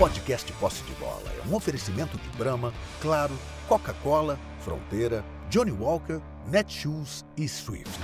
podcast 0.00 0.50
Posse 0.54 0.82
de 0.84 0.94
Bola 0.94 1.30
é 1.38 1.46
um 1.46 1.54
oferecimento 1.54 2.16
de 2.16 2.28
Brahma, 2.30 2.72
Claro, 3.02 3.34
Coca-Cola, 3.68 4.38
Fronteira, 4.60 5.22
Johnny 5.50 5.72
Walker, 5.72 6.22
Netshoes 6.50 7.22
e 7.36 7.46
Swift. 7.46 8.00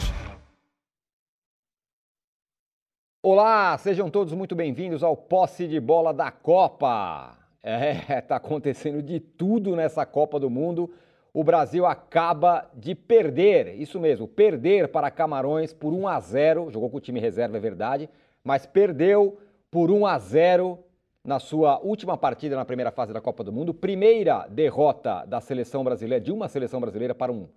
Olá, 3.22 3.78
sejam 3.78 4.10
todos 4.10 4.34
muito 4.34 4.54
bem-vindos 4.54 5.02
ao 5.02 5.16
Posse 5.16 5.66
de 5.66 5.80
Bola 5.80 6.12
da 6.12 6.30
Copa. 6.30 7.34
É, 7.62 8.20
tá 8.20 8.36
acontecendo 8.36 9.02
de 9.02 9.18
tudo 9.18 9.74
nessa 9.74 10.04
Copa 10.04 10.38
do 10.38 10.50
Mundo. 10.50 10.92
O 11.32 11.42
Brasil 11.42 11.86
acaba 11.86 12.70
de 12.74 12.94
perder, 12.94 13.74
isso 13.80 13.98
mesmo, 13.98 14.28
perder 14.28 14.88
para 14.88 15.10
Camarões 15.10 15.72
por 15.72 15.94
1 15.94 16.06
a 16.06 16.20
0. 16.20 16.70
Jogou 16.70 16.90
com 16.90 16.98
o 16.98 17.00
time 17.00 17.20
reserva, 17.20 17.56
é 17.56 17.60
verdade, 17.60 18.10
mas 18.44 18.66
perdeu 18.66 19.38
por 19.70 19.90
1 19.90 20.04
a 20.04 20.18
0 20.18 20.85
na 21.26 21.40
sua 21.40 21.80
última 21.80 22.16
partida 22.16 22.54
na 22.54 22.64
primeira 22.64 22.92
fase 22.92 23.12
da 23.12 23.20
Copa 23.20 23.42
do 23.42 23.52
Mundo. 23.52 23.74
Primeira 23.74 24.46
derrota 24.48 25.24
da 25.26 25.40
seleção 25.40 25.82
brasileira, 25.82 26.24
de 26.24 26.30
uma 26.30 26.46
seleção 26.46 26.80
brasileira 26.80 27.14
para, 27.14 27.32
um, 27.32 27.48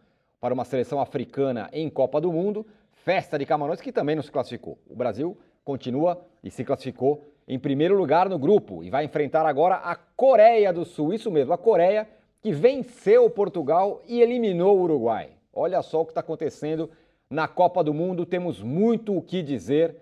para 0.42 0.54
uma 0.54 0.66
seleção 0.66 1.00
africana 1.00 1.70
em 1.72 1.88
Copa 1.88 2.20
do 2.20 2.34
Mundo. 2.34 2.66
Festa 2.92 3.38
de 3.38 3.46
Camarões, 3.46 3.80
que 3.80 3.92
também 3.92 4.16
não 4.16 4.24
se 4.24 4.32
classificou. 4.32 4.80
O 4.90 4.96
Brasil 4.96 5.38
continua 5.64 6.20
e 6.44 6.50
se 6.50 6.66
classificou 6.66 7.24
em 7.48 7.60
primeiro 7.60 7.96
lugar 7.96 8.28
no 8.28 8.40
grupo 8.40 8.84
e 8.84 8.90
vai 8.90 9.06
enfrentar 9.06 9.46
agora 9.46 9.76
a 9.76 9.96
Coreia 9.96 10.74
do 10.74 10.84
Sul. 10.84 11.14
Isso 11.14 11.30
mesmo, 11.30 11.54
a 11.54 11.58
Coreia 11.58 12.10
que 12.42 12.52
venceu 12.52 13.30
Portugal 13.30 14.02
e 14.08 14.20
eliminou 14.20 14.78
o 14.78 14.82
Uruguai. 14.82 15.30
Olha 15.54 15.82
só 15.84 16.02
o 16.02 16.06
que 16.06 16.12
está 16.12 16.22
acontecendo 16.22 16.90
na 17.30 17.48
Copa 17.48 17.84
do 17.84 17.94
Mundo. 17.94 18.26
Temos 18.26 18.64
muito 18.64 19.16
o 19.16 19.22
que 19.22 19.44
dizer 19.44 19.96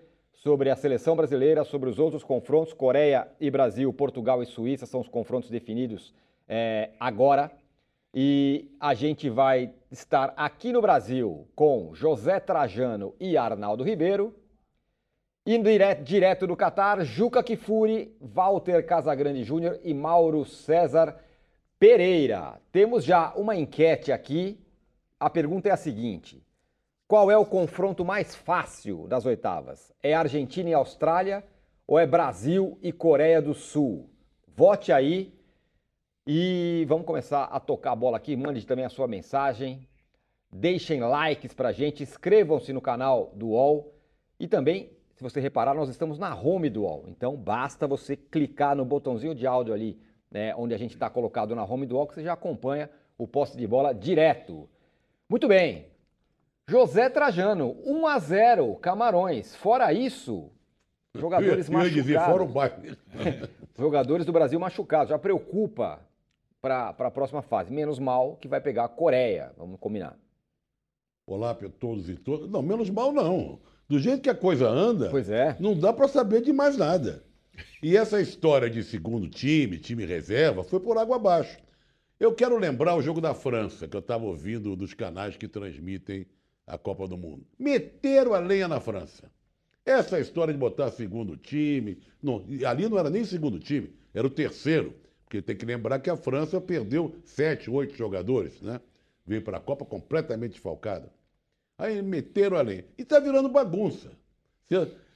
sobre 0.48 0.70
a 0.70 0.76
seleção 0.76 1.14
brasileira, 1.14 1.62
sobre 1.62 1.90
os 1.90 1.98
outros 1.98 2.24
confrontos. 2.24 2.72
Coreia 2.72 3.28
e 3.38 3.50
Brasil, 3.50 3.92
Portugal 3.92 4.42
e 4.42 4.46
Suíça 4.46 4.86
são 4.86 4.98
os 4.98 5.06
confrontos 5.06 5.50
definidos 5.50 6.14
é, 6.48 6.88
agora. 6.98 7.52
E 8.14 8.74
a 8.80 8.94
gente 8.94 9.28
vai 9.28 9.70
estar 9.90 10.32
aqui 10.34 10.72
no 10.72 10.80
Brasil 10.80 11.46
com 11.54 11.90
José 11.92 12.40
Trajano 12.40 13.14
e 13.20 13.36
Arnaldo 13.36 13.84
Ribeiro. 13.84 14.34
Indo 15.44 15.68
direto, 15.68 16.02
direto 16.02 16.46
do 16.46 16.56
Catar, 16.56 17.04
Juca 17.04 17.42
Kifuri, 17.42 18.16
Walter 18.18 18.86
Casagrande 18.86 19.44
Júnior 19.44 19.78
e 19.84 19.92
Mauro 19.92 20.46
César 20.46 21.14
Pereira. 21.78 22.58
Temos 22.72 23.04
já 23.04 23.34
uma 23.34 23.54
enquete 23.54 24.10
aqui. 24.10 24.58
A 25.20 25.28
pergunta 25.28 25.68
é 25.68 25.72
a 25.72 25.76
seguinte: 25.76 26.42
qual 27.08 27.30
é 27.30 27.38
o 27.38 27.46
confronto 27.46 28.04
mais 28.04 28.34
fácil 28.34 29.08
das 29.08 29.24
oitavas? 29.24 29.90
É 30.02 30.12
Argentina 30.12 30.68
e 30.68 30.74
Austrália 30.74 31.42
ou 31.86 31.98
é 31.98 32.06
Brasil 32.06 32.78
e 32.82 32.92
Coreia 32.92 33.40
do 33.40 33.54
Sul? 33.54 34.10
Vote 34.46 34.92
aí 34.92 35.32
e 36.26 36.84
vamos 36.86 37.06
começar 37.06 37.44
a 37.44 37.58
tocar 37.58 37.92
a 37.92 37.96
bola 37.96 38.18
aqui. 38.18 38.36
Mande 38.36 38.66
também 38.66 38.84
a 38.84 38.90
sua 38.90 39.08
mensagem. 39.08 39.88
Deixem 40.52 41.00
likes 41.00 41.54
pra 41.54 41.72
gente, 41.72 42.02
inscrevam-se 42.02 42.74
no 42.74 42.80
canal 42.80 43.32
do 43.34 43.48
UOL 43.48 43.94
e 44.38 44.46
também, 44.46 44.92
se 45.14 45.22
você 45.22 45.40
reparar, 45.40 45.74
nós 45.74 45.88
estamos 45.88 46.18
na 46.18 46.34
home 46.38 46.68
do 46.68 46.82
UOL. 46.82 47.04
Então 47.08 47.34
basta 47.36 47.86
você 47.86 48.16
clicar 48.16 48.76
no 48.76 48.84
botãozinho 48.84 49.34
de 49.34 49.46
áudio 49.46 49.72
ali, 49.72 49.98
né, 50.30 50.54
onde 50.56 50.74
a 50.74 50.78
gente 50.78 50.92
está 50.92 51.08
colocado 51.08 51.54
na 51.54 51.64
home 51.64 51.86
do 51.86 51.96
UOL, 51.96 52.06
que 52.06 52.14
você 52.14 52.22
já 52.22 52.34
acompanha 52.34 52.90
o 53.16 53.26
poste 53.26 53.56
de 53.56 53.66
bola 53.66 53.94
direto. 53.94 54.68
Muito 55.26 55.48
bem, 55.48 55.86
José 56.68 57.08
Trajano, 57.08 57.78
1 57.82 58.06
a 58.06 58.18
0 58.18 58.76
Camarões. 58.76 59.56
Fora 59.56 59.90
isso, 59.90 60.50
jogadores 61.14 61.66
eu, 61.66 61.72
eu 61.72 61.78
machucados. 61.78 62.04
Dizer, 62.04 62.20
fora 62.20 62.42
o 62.42 62.46
bairro. 62.46 62.96
jogadores 63.78 64.26
do 64.26 64.32
Brasil 64.32 64.60
machucados. 64.60 65.08
Já 65.08 65.18
preocupa 65.18 65.98
para 66.60 66.90
a 66.90 67.10
próxima 67.10 67.40
fase. 67.40 67.72
Menos 67.72 67.98
mal 67.98 68.36
que 68.36 68.46
vai 68.46 68.60
pegar 68.60 68.84
a 68.84 68.88
Coreia. 68.88 69.50
Vamos 69.56 69.80
combinar. 69.80 70.18
Olá 71.26 71.54
para 71.54 71.70
todos 71.70 72.10
e 72.10 72.16
todas. 72.16 72.50
Não, 72.50 72.60
menos 72.60 72.90
mal 72.90 73.12
não. 73.12 73.58
Do 73.88 73.98
jeito 73.98 74.20
que 74.20 74.28
a 74.28 74.34
coisa 74.34 74.68
anda, 74.68 75.08
pois 75.08 75.30
é. 75.30 75.56
não 75.58 75.74
dá 75.74 75.90
para 75.90 76.06
saber 76.06 76.42
de 76.42 76.52
mais 76.52 76.76
nada. 76.76 77.24
E 77.82 77.96
essa 77.96 78.20
história 78.20 78.68
de 78.68 78.84
segundo 78.84 79.26
time, 79.26 79.78
time 79.78 80.04
reserva, 80.04 80.62
foi 80.62 80.80
por 80.80 80.98
água 80.98 81.16
abaixo. 81.16 81.58
Eu 82.20 82.34
quero 82.34 82.58
lembrar 82.58 82.94
o 82.94 83.00
jogo 83.00 83.22
da 83.22 83.32
França, 83.32 83.88
que 83.88 83.96
eu 83.96 84.00
estava 84.00 84.26
ouvindo 84.26 84.76
dos 84.76 84.92
canais 84.92 85.34
que 85.34 85.48
transmitem 85.48 86.26
a 86.68 86.78
Copa 86.78 87.08
do 87.08 87.16
Mundo. 87.16 87.44
Meteram 87.58 88.34
a 88.34 88.38
lenha 88.38 88.68
na 88.68 88.80
França. 88.80 89.30
Essa 89.84 90.20
história 90.20 90.52
de 90.52 90.58
botar 90.58 90.90
segundo 90.90 91.36
time, 91.36 91.98
não, 92.22 92.44
ali 92.66 92.88
não 92.88 92.98
era 92.98 93.08
nem 93.08 93.24
segundo 93.24 93.58
time, 93.58 93.90
era 94.12 94.26
o 94.26 94.30
terceiro, 94.30 94.94
porque 95.24 95.40
tem 95.40 95.56
que 95.56 95.64
lembrar 95.64 95.98
que 95.98 96.10
a 96.10 96.16
França 96.16 96.60
perdeu 96.60 97.16
sete, 97.24 97.70
oito 97.70 97.96
jogadores, 97.96 98.60
né? 98.60 98.80
Veio 99.26 99.42
para 99.42 99.56
a 99.56 99.60
Copa 99.60 99.84
completamente 99.84 100.52
desfalcada. 100.52 101.10
Aí 101.78 102.02
meteram 102.02 102.56
a 102.56 102.62
lenha. 102.62 102.84
E 102.98 103.02
está 103.02 103.18
virando 103.18 103.48
bagunça. 103.48 104.10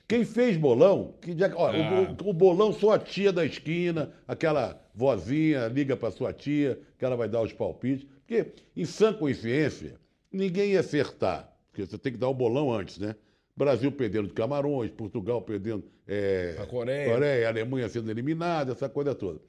Quem 0.08 0.24
fez 0.24 0.56
bolão, 0.56 1.14
que 1.20 1.36
já, 1.36 1.50
ó, 1.54 1.70
ah. 1.70 2.16
o, 2.22 2.30
o, 2.30 2.32
bolão 2.32 2.72
só 2.72 2.92
a 2.92 2.98
tia 2.98 3.32
da 3.32 3.44
esquina, 3.44 4.12
aquela 4.28 4.78
vozinha 4.94 5.68
liga 5.68 5.96
para 5.96 6.10
sua 6.10 6.32
tia, 6.32 6.78
que 6.98 7.04
ela 7.04 7.16
vai 7.16 7.28
dar 7.28 7.40
os 7.40 7.52
palpites. 7.52 8.06
Porque, 8.20 8.52
em 8.76 8.84
sã 8.84 9.12
consciência, 9.12 9.98
ninguém 10.32 10.72
ia 10.72 10.80
acertar, 10.80 11.52
porque 11.70 11.86
você 11.86 11.98
tem 11.98 12.12
que 12.12 12.18
dar 12.18 12.28
o 12.28 12.34
bolão 12.34 12.72
antes, 12.72 12.98
né? 12.98 13.14
Brasil 13.56 13.92
perdendo 13.92 14.28
de 14.28 14.34
Camarões, 14.34 14.90
Portugal 14.90 15.42
perdendo 15.42 15.84
é, 16.06 16.56
a 16.58 16.66
Coreia. 16.66 17.12
Coreia, 17.12 17.46
a 17.46 17.50
Alemanha 17.50 17.88
sendo 17.88 18.10
eliminada, 18.10 18.72
essa 18.72 18.88
coisa 18.88 19.14
toda. 19.14 19.40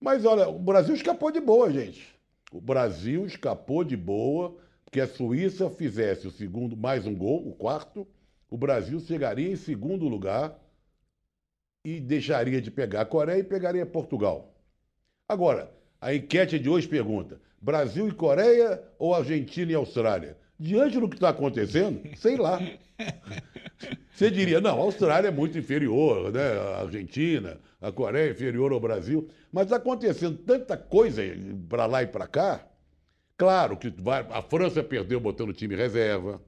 Mas 0.00 0.24
olha, 0.24 0.48
o 0.48 0.58
Brasil 0.58 0.94
escapou 0.94 1.30
de 1.30 1.40
boa, 1.40 1.70
gente. 1.72 2.14
O 2.52 2.60
Brasil 2.60 3.24
escapou 3.24 3.82
de 3.82 3.96
boa, 3.96 4.54
porque 4.84 5.00
a 5.00 5.08
Suíça 5.08 5.70
fizesse 5.70 6.28
o 6.28 6.30
segundo, 6.30 6.76
mais 6.76 7.06
um 7.06 7.14
gol, 7.14 7.48
o 7.48 7.54
quarto, 7.54 8.06
o 8.50 8.56
Brasil 8.56 9.00
chegaria 9.00 9.50
em 9.50 9.56
segundo 9.56 10.06
lugar 10.06 10.56
e 11.84 11.98
deixaria 11.98 12.60
de 12.60 12.70
pegar 12.70 13.00
a 13.00 13.06
Coreia 13.06 13.40
e 13.40 13.44
pegaria 13.44 13.84
Portugal. 13.84 14.54
Agora, 15.28 15.72
a 16.00 16.14
enquete 16.14 16.58
de 16.58 16.68
hoje 16.68 16.86
pergunta: 16.86 17.40
Brasil 17.64 18.06
e 18.06 18.12
Coreia 18.12 18.82
ou 18.98 19.14
Argentina 19.14 19.72
e 19.72 19.74
Austrália? 19.74 20.36
Diante 20.60 21.00
do 21.00 21.08
que 21.08 21.16
está 21.16 21.30
acontecendo, 21.30 22.02
sei 22.14 22.36
lá. 22.36 22.60
Você 24.12 24.30
diria, 24.30 24.60
não, 24.60 24.78
a 24.78 24.82
Austrália 24.82 25.28
é 25.28 25.30
muito 25.30 25.56
inferior, 25.56 26.30
né? 26.30 26.52
A 26.76 26.82
Argentina, 26.82 27.58
a 27.80 27.90
Coreia 27.90 28.28
é 28.28 28.32
inferior 28.32 28.70
ao 28.70 28.78
Brasil. 28.78 29.30
Mas 29.50 29.64
está 29.64 29.76
acontecendo 29.76 30.36
tanta 30.36 30.76
coisa 30.76 31.22
para 31.66 31.86
lá 31.86 32.02
e 32.02 32.06
para 32.06 32.26
cá. 32.26 32.68
Claro 33.34 33.78
que 33.78 33.88
vai, 33.88 34.26
a 34.30 34.42
França 34.42 34.82
perdeu 34.82 35.18
botando 35.18 35.54
time 35.54 35.74
reserva, 35.74 36.40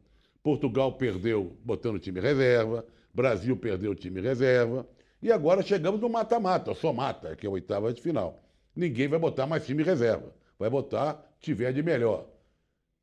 Portugal 0.42 0.92
perdeu 0.92 1.56
botando 1.64 1.98
time 1.98 2.20
reserva, 2.20 2.84
Brasil 3.12 3.56
perdeu 3.56 3.92
o 3.92 3.94
time 3.94 4.20
reserva. 4.20 4.86
E 5.22 5.32
agora 5.32 5.62
chegamos 5.62 5.98
no 5.98 6.10
mata-mata, 6.10 6.74
só 6.74 6.92
mata, 6.92 7.34
que 7.34 7.46
é 7.46 7.48
a 7.48 7.52
oitava 7.52 7.90
de 7.90 8.02
final. 8.02 8.44
Ninguém 8.76 9.08
vai 9.08 9.18
botar 9.18 9.46
mais 9.46 9.64
time 9.64 9.82
reserva 9.82 10.30
vai 10.58 10.70
botar 10.70 11.22
tiver 11.40 11.72
de 11.72 11.82
melhor. 11.82 12.26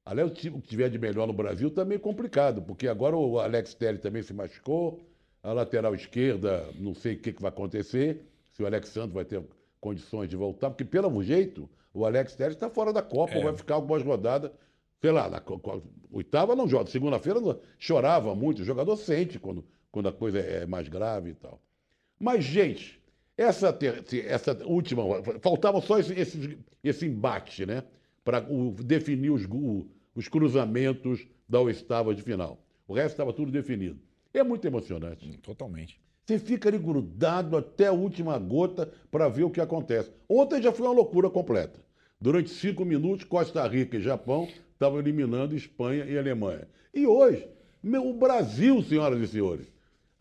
Aliás, 0.05 0.29
o 0.29 0.33
que 0.33 0.49
tiver 0.61 0.89
de 0.89 0.99
melhor 0.99 1.27
no 1.27 1.33
Brasil 1.33 1.71
também 1.71 1.95
é 1.95 1.99
complicado, 1.99 2.61
porque 2.61 2.87
agora 2.87 3.15
o 3.15 3.39
Alex 3.39 3.73
Telles 3.73 4.01
também 4.01 4.21
se 4.21 4.33
machucou, 4.33 4.99
a 5.41 5.53
lateral 5.53 5.95
esquerda, 5.95 6.69
não 6.75 6.93
sei 6.93 7.15
o 7.15 7.19
que, 7.19 7.31
que 7.31 7.41
vai 7.41 7.49
acontecer, 7.49 8.25
se 8.51 8.61
o 8.61 8.65
Alexandre 8.65 9.13
vai 9.13 9.25
ter 9.25 9.41
condições 9.79 10.29
de 10.29 10.35
voltar, 10.35 10.69
porque 10.69 10.83
pelo 10.83 11.23
jeito 11.23 11.69
o 11.93 12.05
Alex 12.05 12.35
Telles 12.35 12.55
está 12.55 12.69
fora 12.69 12.91
da 12.91 13.01
Copa, 13.01 13.33
é. 13.33 13.43
vai 13.43 13.55
ficar 13.55 13.75
algumas 13.75 14.03
rodadas, 14.03 14.51
sei 14.99 15.11
lá, 15.11 15.29
na 15.29 15.41
oitava 16.11 16.55
não 16.55 16.67
joga, 16.67 16.89
segunda-feira 16.89 17.39
chorava 17.77 18.35
muito, 18.35 18.61
o 18.61 18.65
jogador 18.65 18.95
sente 18.97 19.39
quando, 19.39 19.65
quando 19.91 20.09
a 20.09 20.13
coisa 20.13 20.39
é 20.39 20.65
mais 20.65 20.87
grave 20.87 21.31
e 21.31 21.33
tal. 21.33 21.61
Mas, 22.19 22.43
gente, 22.43 23.01
essa, 23.37 23.77
essa 24.27 24.65
última, 24.65 25.03
faltava 25.41 25.81
só 25.81 25.99
esse, 25.99 26.13
esse, 26.13 26.57
esse 26.83 27.05
embate, 27.05 27.65
né? 27.65 27.83
Para 28.23 28.39
definir 28.83 29.31
os, 29.31 29.47
os 30.15 30.27
cruzamentos 30.27 31.25
da 31.47 31.59
oitava 31.59 32.13
de 32.13 32.21
final. 32.21 32.63
O 32.87 32.93
resto 32.93 33.11
estava 33.11 33.33
tudo 33.33 33.51
definido. 33.51 33.99
É 34.33 34.43
muito 34.43 34.65
emocionante. 34.65 35.27
Hum, 35.27 35.37
totalmente. 35.41 35.99
Você 36.25 36.39
fica 36.39 36.69
ali 36.69 36.77
grudado 36.77 37.57
até 37.57 37.87
a 37.87 37.91
última 37.91 38.37
gota 38.39 38.91
para 39.11 39.27
ver 39.27 39.43
o 39.43 39.49
que 39.49 39.59
acontece. 39.59 40.11
Ontem 40.29 40.61
já 40.61 40.71
foi 40.71 40.87
uma 40.87 40.95
loucura 40.95 41.29
completa. 41.29 41.79
Durante 42.19 42.49
cinco 42.49 42.85
minutos, 42.85 43.25
Costa 43.25 43.67
Rica 43.67 43.97
e 43.97 44.01
Japão 44.01 44.47
estavam 44.71 44.99
eliminando 44.99 45.55
Espanha 45.55 46.05
e 46.05 46.17
Alemanha. 46.17 46.67
E 46.93 47.05
hoje, 47.05 47.45
meu, 47.81 48.07
o 48.07 48.13
Brasil, 48.13 48.81
senhoras 48.81 49.19
e 49.19 49.27
senhores, 49.27 49.67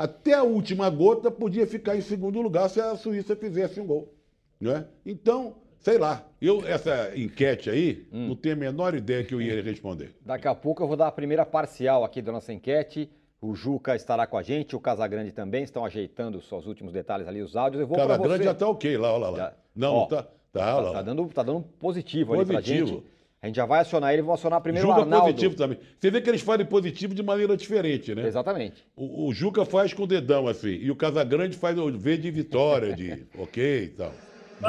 até 0.03 0.35
a 0.35 0.43
última 0.43 0.89
gota 0.91 1.31
podia 1.31 1.67
ficar 1.67 1.97
em 1.97 2.01
segundo 2.01 2.41
lugar 2.41 2.69
se 2.69 2.81
a 2.81 2.97
Suíça 2.97 3.37
fizesse 3.37 3.81
um 3.81 3.87
gol. 3.87 4.13
Né? 4.61 4.87
Então, 5.05 5.57
sei 5.81 5.99
lá, 5.99 6.25
eu 6.41 6.67
essa 6.67 7.13
enquete 7.17 7.69
aí, 7.71 8.07
hum. 8.13 8.29
não 8.29 8.37
tenho 8.37 8.55
a 8.55 8.59
menor 8.59 8.95
ideia 8.95 9.25
que 9.25 9.35
eu 9.35 9.41
ia 9.43 9.61
responder. 9.63 10.15
Daqui 10.25 10.47
a 10.47 10.55
pouco 10.55 10.83
eu 10.83 10.89
vou 10.89 10.97
dar 10.97 11.09
a 11.09 11.13
primeira 11.13 11.45
parcial 11.45 12.05
aqui 12.05 12.23
da 12.23 12.31
nossa 12.33 12.53
enquete. 12.53 13.11
O 13.41 13.57
Juca 13.57 13.97
estará 13.97 14.25
com 14.25 14.37
a 14.39 14.43
gente, 14.43 14.77
o 14.77 14.81
Casagrande 14.81 15.33
também, 15.33 15.65
estão 15.65 15.85
ajeitando 15.85 16.39
os 16.39 16.47
seus 16.49 16.65
últimos 16.65 16.93
detalhes 16.93 17.27
ali, 17.27 17.43
os 17.43 17.57
áudios. 17.57 17.81
Eu 17.81 17.89
vou 17.89 17.97
Cada 17.97 18.15
pra 18.15 18.23
grande 18.23 18.39
você. 18.45 18.49
já 18.51 18.55
tá 18.55 18.69
ok 18.69 18.97
lá, 18.97 19.13
olha 19.13 19.29
lá. 19.31 19.37
Já- 19.37 19.53
Não, 19.75 19.95
Ó, 19.97 20.07
tá. 20.07 20.23
Tá, 20.23 20.31
Tá, 20.53 20.81
lá. 20.81 20.93
tá 20.93 21.03
dando, 21.03 21.27
tá 21.29 21.43
dando 21.43 21.63
positivo, 21.81 22.35
ali 22.35 22.45
pra 22.45 22.57
Positivo. 22.57 22.87
gente. 22.87 23.03
A 23.43 23.49
gente 23.49 23.57
já 23.57 23.67
vai 23.67 23.81
acionar 23.81 24.13
ele, 24.13 24.23
vou 24.23 24.35
acionar 24.35 24.61
primeiro 24.61 24.87
o 24.87 24.91
Juca 24.93 25.03
Arnaldo. 25.03 25.27
positivo 25.27 25.57
também. 25.57 25.77
Você 25.99 26.13
vê 26.13 26.21
que 26.21 26.31
eles 26.31 26.43
fazem 26.43 26.65
positivo 26.65 27.13
de 27.13 27.25
maneira 27.25 27.57
diferente, 27.57 28.15
né? 28.15 28.25
Exatamente. 28.25 28.87
O, 28.95 29.27
o 29.27 29.35
Juca 29.35 29.65
faz 29.65 29.93
com 29.93 30.05
o 30.05 30.07
dedão 30.07 30.47
assim, 30.47 30.69
e 30.69 30.93
o 30.93 30.97
Casagrande 30.97 31.57
faz 31.57 31.77
o 31.77 31.91
V 31.91 32.17
de 32.17 32.31
vitória, 32.31 32.95
de 32.95 33.27
ok 33.37 33.83
e 33.83 33.89
tal. 33.89 34.13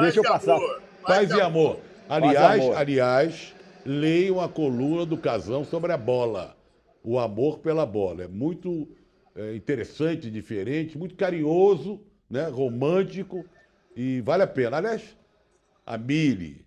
Deixa 0.00 0.18
eu 0.18 0.24
passar. 0.24 0.58
Paz 1.06 1.30
e 1.30 1.40
amor. 1.40 1.78
Aliás, 2.08 2.60
amor. 2.60 2.76
aliás, 2.76 3.54
leiam 3.86 4.40
a 4.40 4.48
coluna 4.48 5.06
do 5.06 5.16
Casão 5.16 5.64
sobre 5.64 5.92
a 5.92 5.96
bola. 5.96 6.56
O 7.04 7.16
amor 7.20 7.58
pela 7.58 7.86
bola. 7.86 8.24
É 8.24 8.28
muito 8.28 8.88
é, 9.36 9.54
interessante, 9.54 10.28
diferente, 10.28 10.98
muito 10.98 11.14
carinhoso, 11.14 12.00
né? 12.28 12.48
romântico 12.48 13.44
e 13.94 14.20
vale 14.22 14.42
a 14.42 14.48
pena. 14.48 14.78
Aliás, 14.78 15.16
a 15.86 15.96
Mili, 15.96 16.63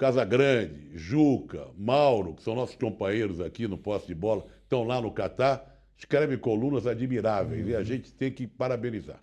Casagrande, 0.00 0.96
Juca, 0.96 1.68
Mauro, 1.76 2.32
que 2.32 2.42
são 2.42 2.54
nossos 2.54 2.74
companheiros 2.74 3.38
aqui 3.38 3.68
no 3.68 3.76
poste 3.76 4.08
de 4.08 4.14
bola, 4.14 4.46
estão 4.62 4.82
lá 4.82 4.98
no 4.98 5.12
Catar, 5.12 5.78
escrevem 5.94 6.38
colunas 6.38 6.86
admiráveis 6.86 7.68
e 7.68 7.76
a 7.76 7.84
gente 7.84 8.10
tem 8.14 8.32
que 8.32 8.46
parabenizar. 8.46 9.20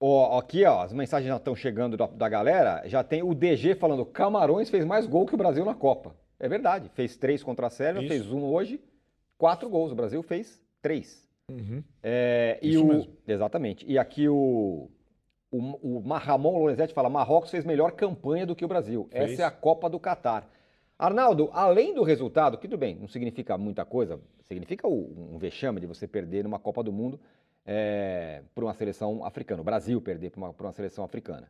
Ó, 0.00 0.36
aqui, 0.36 0.64
ó, 0.64 0.82
as 0.82 0.92
mensagens 0.92 1.28
já 1.28 1.36
estão 1.36 1.54
chegando 1.54 1.96
da, 1.96 2.08
da 2.08 2.28
galera. 2.28 2.82
Já 2.88 3.04
tem 3.04 3.22
o 3.22 3.32
DG 3.32 3.76
falando: 3.76 4.04
Camarões 4.04 4.68
fez 4.68 4.84
mais 4.84 5.06
gol 5.06 5.26
que 5.26 5.34
o 5.36 5.38
Brasil 5.38 5.64
na 5.64 5.76
Copa. 5.76 6.16
É 6.40 6.48
verdade. 6.48 6.90
Fez 6.94 7.16
três 7.16 7.44
contra 7.44 7.68
a 7.68 7.70
Sérvia, 7.70 8.00
Isso. 8.00 8.08
fez 8.08 8.32
um 8.32 8.42
hoje, 8.42 8.80
quatro 9.38 9.68
gols. 9.70 9.92
O 9.92 9.94
Brasil 9.94 10.24
fez 10.24 10.60
três. 10.82 11.24
É, 12.02 12.58
e 12.60 12.70
Isso 12.70 12.84
o, 12.84 12.88
mesmo. 12.88 13.16
Exatamente. 13.28 13.86
E 13.88 13.96
aqui 13.96 14.28
o, 14.28 14.90
o, 15.56 15.98
o 15.98 16.12
Ramon 16.12 16.58
Lorenzetti 16.58 16.92
fala: 16.92 17.08
Marrocos 17.08 17.50
fez 17.50 17.64
melhor 17.64 17.92
campanha 17.92 18.44
do 18.46 18.56
que 18.56 18.64
o 18.64 18.68
Brasil. 18.68 19.08
Fez. 19.10 19.32
Essa 19.32 19.42
é 19.42 19.44
a 19.44 19.50
Copa 19.50 19.88
do 19.88 20.00
Catar. 20.00 20.48
Arnaldo, 20.98 21.50
além 21.52 21.94
do 21.94 22.02
resultado, 22.02 22.56
que 22.56 22.68
tudo 22.68 22.78
bem, 22.78 22.96
não 22.96 23.08
significa 23.08 23.58
muita 23.58 23.84
coisa, 23.84 24.20
significa 24.44 24.86
um 24.86 25.36
vexame 25.38 25.80
de 25.80 25.86
você 25.86 26.06
perder 26.06 26.44
numa 26.44 26.58
Copa 26.58 26.82
do 26.82 26.92
Mundo 26.92 27.18
é, 27.66 28.42
para 28.54 28.64
uma 28.64 28.74
seleção 28.74 29.24
africana. 29.24 29.60
O 29.60 29.64
Brasil 29.64 30.00
perder 30.00 30.30
para 30.30 30.38
uma, 30.38 30.54
uma 30.58 30.72
seleção 30.72 31.04
africana. 31.04 31.48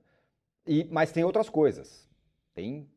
E, 0.67 0.89
mas 0.91 1.13
tem 1.13 1.25
outras 1.25 1.51
coisas. 1.51 2.09
Tem 2.55 2.89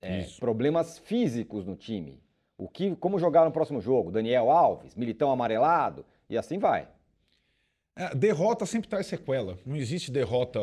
é, 0.00 0.26
problemas 0.40 0.98
físicos 0.98 1.66
no 1.66 1.76
time. 1.76 2.20
O 2.58 2.68
que, 2.68 2.94
como 2.96 3.18
jogar 3.18 3.44
no 3.44 3.52
próximo 3.52 3.80
jogo? 3.80 4.10
Daniel 4.10 4.50
Alves, 4.50 4.94
Militão 4.94 5.30
amarelado, 5.30 6.04
e 6.28 6.36
assim 6.36 6.58
vai. 6.58 6.88
É, 7.94 8.14
derrota 8.14 8.64
sempre 8.66 8.88
traz 8.88 9.06
sequela. 9.06 9.58
Não 9.66 9.76
existe 9.76 10.10
derrota. 10.10 10.60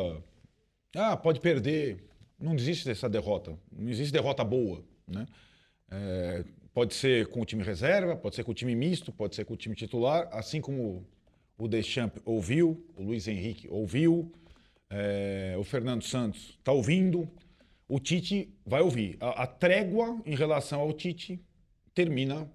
Ah, 0.95 1.15
pode 1.15 1.39
perder. 1.39 2.03
Não 2.39 2.55
existe 2.55 2.85
dessa 2.85 3.09
derrota. 3.09 3.57
Não 3.71 3.89
existe 3.89 4.11
derrota 4.11 4.43
boa. 4.43 4.83
Né? 5.07 5.25
É, 5.91 6.43
pode 6.73 6.93
ser 6.93 7.27
com 7.27 7.41
o 7.41 7.45
time 7.45 7.63
reserva, 7.63 8.15
pode 8.15 8.35
ser 8.35 8.43
com 8.43 8.51
o 8.51 8.55
time 8.55 8.75
misto, 8.75 9.11
pode 9.11 9.35
ser 9.35 9.45
com 9.45 9.53
o 9.53 9.57
time 9.57 9.75
titular, 9.75 10.27
assim 10.31 10.61
como 10.61 11.05
o 11.57 11.67
Deschamps 11.67 12.21
ouviu, 12.25 12.85
o 12.95 13.03
Luiz 13.03 13.27
Henrique 13.27 13.67
ouviu, 13.69 14.31
é, 14.89 15.55
o 15.57 15.63
Fernando 15.63 16.03
Santos 16.03 16.55
está 16.57 16.71
ouvindo, 16.71 17.29
o 17.87 17.99
Tite 17.99 18.53
vai 18.65 18.81
ouvir. 18.81 19.17
A, 19.19 19.43
a 19.43 19.47
trégua 19.47 20.21
em 20.25 20.35
relação 20.35 20.79
ao 20.79 20.93
Tite 20.93 21.43
termina 21.93 22.49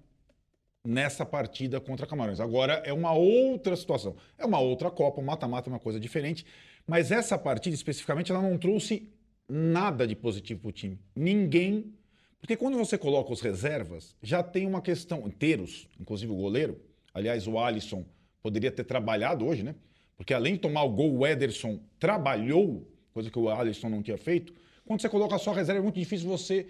nessa 0.85 1.25
partida 1.25 1.81
contra 1.81 2.05
Camarões. 2.05 2.39
Agora 2.39 2.81
é 2.85 2.93
uma 2.93 3.11
outra 3.11 3.75
situação. 3.75 4.15
É 4.37 4.45
uma 4.45 4.59
outra 4.59 4.91
Copa, 4.91 5.19
o 5.19 5.23
mata-mata 5.23 5.69
é 5.69 5.73
uma 5.73 5.79
coisa 5.79 5.99
diferente. 5.99 6.45
Mas 6.87 7.11
essa 7.11 7.37
partida 7.37 7.75
especificamente, 7.75 8.31
ela 8.31 8.41
não 8.41 8.57
trouxe 8.57 9.11
nada 9.49 10.07
de 10.07 10.15
positivo 10.15 10.61
para 10.61 10.69
o 10.69 10.71
time. 10.71 10.99
Ninguém. 11.15 11.93
Porque 12.39 12.55
quando 12.55 12.77
você 12.77 12.97
coloca 12.97 13.33
os 13.33 13.41
reservas, 13.41 14.15
já 14.21 14.43
tem 14.43 14.67
uma 14.67 14.81
questão. 14.81 15.27
Inteiros, 15.27 15.87
inclusive 15.99 16.31
o 16.31 16.35
goleiro. 16.35 16.79
Aliás, 17.13 17.47
o 17.47 17.57
Alisson 17.57 18.05
poderia 18.41 18.71
ter 18.71 18.83
trabalhado 18.83 19.45
hoje, 19.45 19.63
né? 19.63 19.75
Porque 20.15 20.33
além 20.33 20.53
de 20.53 20.59
tomar 20.59 20.83
o 20.83 20.89
gol, 20.89 21.17
o 21.17 21.25
Ederson 21.25 21.79
trabalhou, 21.99 22.87
coisa 23.13 23.29
que 23.29 23.39
o 23.39 23.49
Alisson 23.49 23.89
não 23.89 24.03
tinha 24.03 24.17
feito. 24.17 24.53
Quando 24.85 25.01
você 25.01 25.09
coloca 25.09 25.37
só 25.39 25.51
a 25.51 25.55
reserva, 25.55 25.79
é 25.79 25.83
muito 25.83 25.99
difícil 25.99 26.27
você 26.27 26.67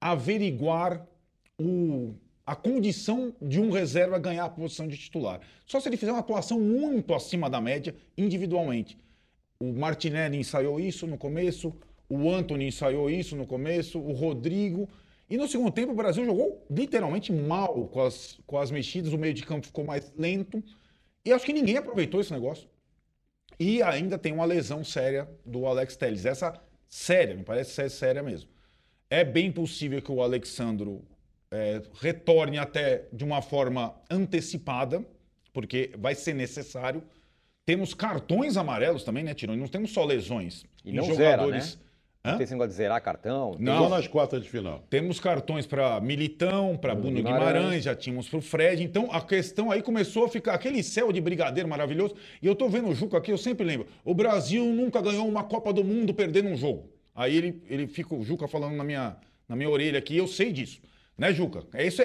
averiguar 0.00 1.06
o, 1.58 2.14
a 2.48 2.56
condição 2.56 3.34
de 3.42 3.60
um 3.60 3.70
reserva 3.70 4.18
ganhar 4.18 4.46
a 4.46 4.48
posição 4.48 4.88
de 4.88 4.96
titular. 4.96 5.38
Só 5.66 5.78
se 5.78 5.86
ele 5.86 5.98
fizer 5.98 6.12
uma 6.12 6.20
atuação 6.20 6.58
muito 6.58 7.12
acima 7.12 7.50
da 7.50 7.60
média 7.60 7.94
individualmente. 8.16 8.96
O 9.60 9.70
Martinelli 9.70 10.38
ensaiou 10.38 10.80
isso 10.80 11.06
no 11.06 11.18
começo, 11.18 11.76
o 12.08 12.30
Anthony 12.30 12.68
ensaiou 12.68 13.10
isso 13.10 13.36
no 13.36 13.46
começo, 13.46 13.98
o 14.00 14.12
Rodrigo. 14.12 14.88
E 15.28 15.36
no 15.36 15.46
segundo 15.46 15.70
tempo 15.70 15.92
o 15.92 15.94
Brasil 15.94 16.24
jogou 16.24 16.64
literalmente 16.70 17.30
mal 17.34 17.86
com 17.88 18.00
as, 18.00 18.38
com 18.46 18.56
as 18.56 18.70
mexidas, 18.70 19.12
o 19.12 19.18
meio 19.18 19.34
de 19.34 19.44
campo 19.44 19.66
ficou 19.66 19.84
mais 19.84 20.10
lento. 20.16 20.64
E 21.26 21.34
acho 21.34 21.44
que 21.44 21.52
ninguém 21.52 21.76
aproveitou 21.76 22.18
esse 22.18 22.32
negócio. 22.32 22.66
E 23.60 23.82
ainda 23.82 24.16
tem 24.16 24.32
uma 24.32 24.46
lesão 24.46 24.82
séria 24.82 25.28
do 25.44 25.66
Alex 25.66 25.96
Telles. 25.96 26.24
Essa 26.24 26.58
séria, 26.88 27.34
me 27.34 27.44
parece 27.44 27.72
ser 27.72 27.90
séria 27.90 28.22
mesmo. 28.22 28.48
É 29.10 29.22
bem 29.22 29.52
possível 29.52 30.00
que 30.00 30.10
o 30.10 30.22
Alexandro 30.22 31.04
é, 31.50 31.82
retorne 32.00 32.58
até 32.58 33.06
de 33.12 33.24
uma 33.24 33.42
forma 33.42 33.94
antecipada, 34.10 35.04
porque 35.52 35.90
vai 35.98 36.14
ser 36.14 36.34
necessário. 36.34 37.02
Temos 37.64 37.92
cartões 37.94 38.56
amarelos 38.56 39.04
também, 39.04 39.24
né, 39.24 39.34
Tironi? 39.34 39.60
Não 39.60 39.68
temos 39.68 39.92
só 39.92 40.04
lesões. 40.04 40.64
E 40.84 40.92
não 40.92 41.04
zera, 41.14 41.44
Hã? 42.24 42.32
Não 42.32 42.38
tem 42.38 42.44
esse 42.44 42.52
negócio 42.52 42.70
de 42.70 42.76
zerar 42.76 43.00
cartão. 43.00 43.52
tem 43.52 43.64
Não. 43.64 43.84
Só 43.84 43.88
nas 43.88 44.08
quartas 44.08 44.42
de 44.42 44.48
final. 44.48 44.82
Temos 44.90 45.20
cartões 45.20 45.66
para 45.66 46.00
Militão, 46.00 46.76
para 46.76 46.94
Bruno 46.94 47.12
Bruno 47.12 47.28
Guimarães. 47.28 47.54
Guimarães, 47.54 47.84
já 47.84 47.94
tínhamos 47.94 48.28
para 48.28 48.38
o 48.38 48.42
Fred. 48.42 48.82
Então 48.82 49.08
a 49.12 49.20
questão 49.20 49.70
aí 49.70 49.82
começou 49.82 50.24
a 50.24 50.28
ficar 50.28 50.54
aquele 50.54 50.82
céu 50.82 51.12
de 51.12 51.20
brigadeiro 51.20 51.68
maravilhoso. 51.68 52.14
E 52.42 52.46
eu 52.46 52.54
tô 52.54 52.68
vendo 52.68 52.88
o 52.88 52.94
Juca 52.94 53.18
aqui, 53.18 53.30
eu 53.30 53.38
sempre 53.38 53.64
lembro. 53.64 53.86
O 54.04 54.14
Brasil 54.14 54.64
nunca 54.64 55.00
ganhou 55.00 55.28
uma 55.28 55.44
Copa 55.44 55.72
do 55.72 55.84
Mundo 55.84 56.12
perdendo 56.12 56.48
um 56.48 56.56
jogo. 56.56 56.90
Aí 57.14 57.36
ele, 57.36 57.62
ele 57.68 57.86
fica, 57.86 58.14
o 58.14 58.22
Juca 58.24 58.48
falando 58.48 58.76
na 58.76 58.84
minha, 58.84 59.16
na 59.48 59.54
minha 59.54 59.70
orelha 59.70 59.98
aqui, 59.98 60.16
eu 60.16 60.26
sei 60.26 60.52
disso. 60.52 60.80
Né, 61.18 61.32
Juca? 61.32 61.64
É 61.74 61.84
isso. 61.84 62.00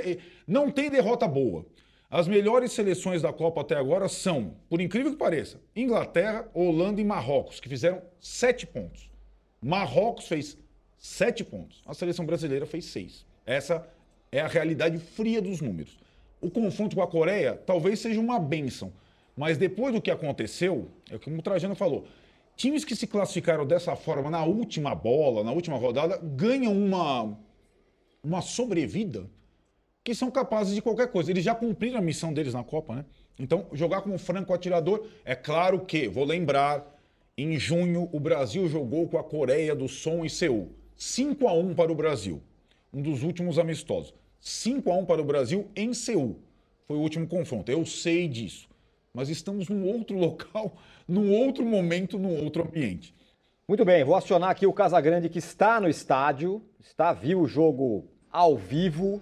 Não 0.47 0.71
tem 0.71 0.89
derrota 0.89 1.27
boa. 1.27 1.65
As 2.09 2.27
melhores 2.27 2.71
seleções 2.71 3.21
da 3.21 3.31
Copa 3.31 3.61
até 3.61 3.75
agora 3.75 4.07
são, 4.07 4.55
por 4.69 4.81
incrível 4.81 5.11
que 5.11 5.17
pareça, 5.17 5.59
Inglaterra, 5.75 6.47
Holanda 6.53 6.99
e 6.99 7.03
Marrocos, 7.03 7.59
que 7.59 7.69
fizeram 7.69 8.01
sete 8.19 8.67
pontos. 8.67 9.09
Marrocos 9.61 10.27
fez 10.27 10.57
sete 10.97 11.43
pontos. 11.43 11.81
A 11.85 11.93
seleção 11.93 12.25
brasileira 12.25 12.65
fez 12.65 12.85
seis. 12.85 13.25
Essa 13.45 13.87
é 14.31 14.39
a 14.41 14.47
realidade 14.47 14.97
fria 14.97 15.41
dos 15.41 15.61
números. 15.61 15.97
O 16.41 16.49
confronto 16.49 16.95
com 16.95 17.01
a 17.01 17.07
Coreia 17.07 17.59
talvez 17.65 17.99
seja 17.99 18.19
uma 18.19 18.39
benção, 18.39 18.91
mas 19.35 19.57
depois 19.57 19.93
do 19.93 20.01
que 20.01 20.11
aconteceu, 20.11 20.89
é 21.09 21.17
como 21.17 21.37
o 21.37 21.41
Trajano 21.41 21.73
falou, 21.73 22.05
times 22.55 22.83
que 22.83 22.95
se 22.95 23.07
classificaram 23.07 23.65
dessa 23.65 23.95
forma 23.95 24.29
na 24.29 24.43
última 24.43 24.93
bola, 24.93 25.43
na 25.43 25.51
última 25.51 25.77
rodada, 25.77 26.19
ganham 26.21 26.73
uma, 26.73 27.37
uma 28.23 28.41
sobrevida 28.41 29.29
que 30.03 30.15
são 30.15 30.31
capazes 30.31 30.73
de 30.73 30.81
qualquer 30.81 31.11
coisa. 31.11 31.31
Eles 31.31 31.43
já 31.43 31.53
cumpriram 31.53 31.97
a 31.97 32.01
missão 32.01 32.33
deles 32.33 32.53
na 32.53 32.63
Copa, 32.63 32.95
né? 32.95 33.05
Então, 33.37 33.67
jogar 33.73 34.01
como 34.01 34.17
franco 34.17 34.53
atirador, 34.53 35.07
é 35.25 35.35
claro 35.35 35.79
que, 35.81 36.07
vou 36.07 36.23
lembrar, 36.23 36.85
em 37.37 37.57
junho 37.57 38.09
o 38.11 38.19
Brasil 38.19 38.67
jogou 38.67 39.07
com 39.07 39.17
a 39.17 39.23
Coreia 39.23 39.75
do 39.75 39.87
Sul 39.87 40.25
em 40.25 40.29
Seul. 40.29 40.71
5 40.95 41.47
a 41.47 41.53
1 41.53 41.73
para 41.73 41.91
o 41.91 41.95
Brasil. 41.95 42.41
Um 42.93 43.01
dos 43.01 43.23
últimos 43.23 43.57
amistosos. 43.57 44.13
5 44.39 44.91
a 44.91 44.95
1 44.95 45.05
para 45.05 45.21
o 45.21 45.25
Brasil 45.25 45.67
em 45.75 45.93
Seul. 45.93 46.39
Foi 46.87 46.97
o 46.97 47.01
último 47.01 47.25
confronto. 47.25 47.71
Eu 47.71 47.85
sei 47.85 48.27
disso. 48.27 48.69
Mas 49.13 49.29
estamos 49.29 49.67
num 49.67 49.87
outro 49.87 50.15
local, 50.19 50.77
num 51.07 51.31
outro 51.31 51.65
momento, 51.65 52.19
num 52.19 52.43
outro 52.43 52.63
ambiente. 52.63 53.15
Muito 53.67 53.85
bem, 53.85 54.03
vou 54.03 54.15
acionar 54.15 54.49
aqui 54.49 54.67
o 54.67 54.73
Casagrande 54.73 55.29
que 55.29 55.39
está 55.39 55.79
no 55.79 55.87
estádio, 55.87 56.61
está 56.81 57.13
viu 57.13 57.39
o 57.39 57.47
jogo 57.47 58.09
ao 58.33 58.57
vivo. 58.57 59.21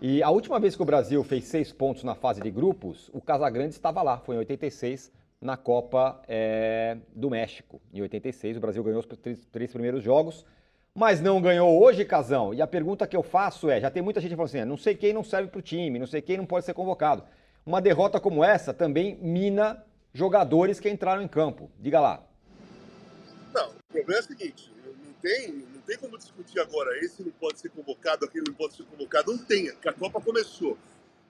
E 0.00 0.22
a 0.22 0.30
última 0.30 0.58
vez 0.58 0.74
que 0.74 0.80
o 0.80 0.86
Brasil 0.86 1.22
fez 1.22 1.44
seis 1.44 1.70
pontos 1.70 2.02
na 2.02 2.14
fase 2.14 2.40
de 2.40 2.50
grupos, 2.50 3.10
o 3.12 3.20
Casagrande 3.20 3.74
estava 3.74 4.00
lá, 4.00 4.16
foi 4.18 4.36
em 4.36 4.38
86, 4.38 5.12
na 5.40 5.56
Copa 5.56 6.22
eh, 6.26 6.96
do 7.14 7.28
México. 7.28 7.80
Em 7.92 8.00
86, 8.00 8.56
o 8.56 8.60
Brasil 8.60 8.82
ganhou 8.82 9.00
os 9.00 9.06
três, 9.06 9.44
três 9.52 9.70
primeiros 9.70 10.02
jogos, 10.02 10.46
mas 10.94 11.20
não 11.20 11.42
ganhou 11.42 11.80
hoje, 11.80 12.04
Casão. 12.04 12.54
E 12.54 12.62
a 12.62 12.66
pergunta 12.66 13.06
que 13.06 13.16
eu 13.16 13.22
faço 13.22 13.68
é: 13.68 13.80
já 13.80 13.90
tem 13.90 14.02
muita 14.02 14.20
gente 14.20 14.34
falando 14.34 14.48
assim, 14.48 14.60
"Ah, 14.60 14.66
não 14.66 14.76
sei 14.76 14.94
quem 14.94 15.12
não 15.12 15.22
serve 15.22 15.48
para 15.50 15.58
o 15.58 15.62
time, 15.62 15.98
não 15.98 16.06
sei 16.06 16.22
quem 16.22 16.38
não 16.38 16.46
pode 16.46 16.64
ser 16.64 16.74
convocado. 16.74 17.24
Uma 17.66 17.82
derrota 17.82 18.18
como 18.18 18.42
essa 18.42 18.72
também 18.72 19.16
mina 19.20 19.84
jogadores 20.12 20.80
que 20.80 20.88
entraram 20.88 21.22
em 21.22 21.28
campo. 21.28 21.70
Diga 21.78 22.00
lá. 22.00 22.22
Não, 23.52 23.68
o 23.68 23.92
problema 23.92 24.20
é 24.20 24.20
o 24.20 24.26
seguinte, 24.26 24.72
não 24.84 25.12
tem, 25.20 25.64
tem 25.88 25.96
como 25.96 26.18
discutir 26.18 26.60
agora, 26.60 27.02
esse 27.02 27.22
não 27.22 27.32
pode 27.32 27.58
ser 27.58 27.70
convocado, 27.70 28.26
aquele 28.26 28.44
não 28.46 28.54
pode 28.54 28.76
ser 28.76 28.84
convocado, 28.84 29.32
não 29.32 29.42
tem, 29.42 29.72
porque 29.72 29.88
a 29.88 29.92
Copa 29.94 30.20
começou. 30.20 30.76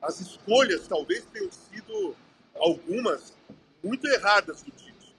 As 0.03 0.21
escolhas 0.21 0.89
talvez 0.89 1.25
tenham 1.27 1.49
sido 1.53 2.17
algumas 2.57 3.33
muito 3.83 4.05
erradas 4.09 4.63
do 4.63 4.73
Tite. 4.73 5.15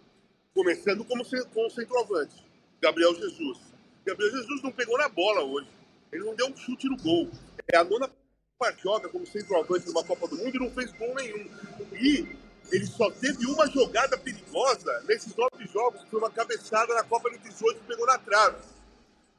Começando 0.54 1.06
como, 1.06 1.24
com 1.54 1.70
centroavante, 1.70 2.36
Gabriel 2.82 3.16
Jesus. 3.16 3.60
Gabriel 4.06 4.30
Jesus 4.30 4.62
não 4.62 4.74
pegou 4.74 4.98
na 4.98 5.08
bola 5.08 5.42
hoje. 5.42 5.70
Ele 6.12 6.26
não 6.26 6.36
deu 6.36 6.48
um 6.48 6.58
chute 6.58 6.90
no 6.90 6.98
gol. 6.98 7.30
É 7.72 7.78
a 7.78 7.84
nona 7.86 8.12
partida 8.58 9.08
como 9.08 9.26
centroavante 9.26 9.88
numa 9.88 10.04
Copa 10.04 10.28
do 10.28 10.36
Mundo 10.36 10.54
e 10.54 10.60
não 10.60 10.72
fez 10.72 10.92
gol 10.92 11.16
nenhum. 11.16 11.50
E 11.94 12.28
ele 12.74 12.86
só 12.86 13.10
teve 13.10 13.46
uma 13.46 13.68
jogada 13.68 14.18
perigosa 14.18 15.02
nesses 15.08 15.34
nove 15.34 15.66
jogos, 15.72 16.04
que 16.04 16.10
foi 16.10 16.20
uma 16.20 16.30
cabeçada 16.30 16.94
na 16.94 17.04
Copa 17.04 17.30
de 17.30 17.38
18 17.38 17.80
que 17.80 17.88
pegou 17.88 18.06
na 18.06 18.18
trave. 18.18 18.58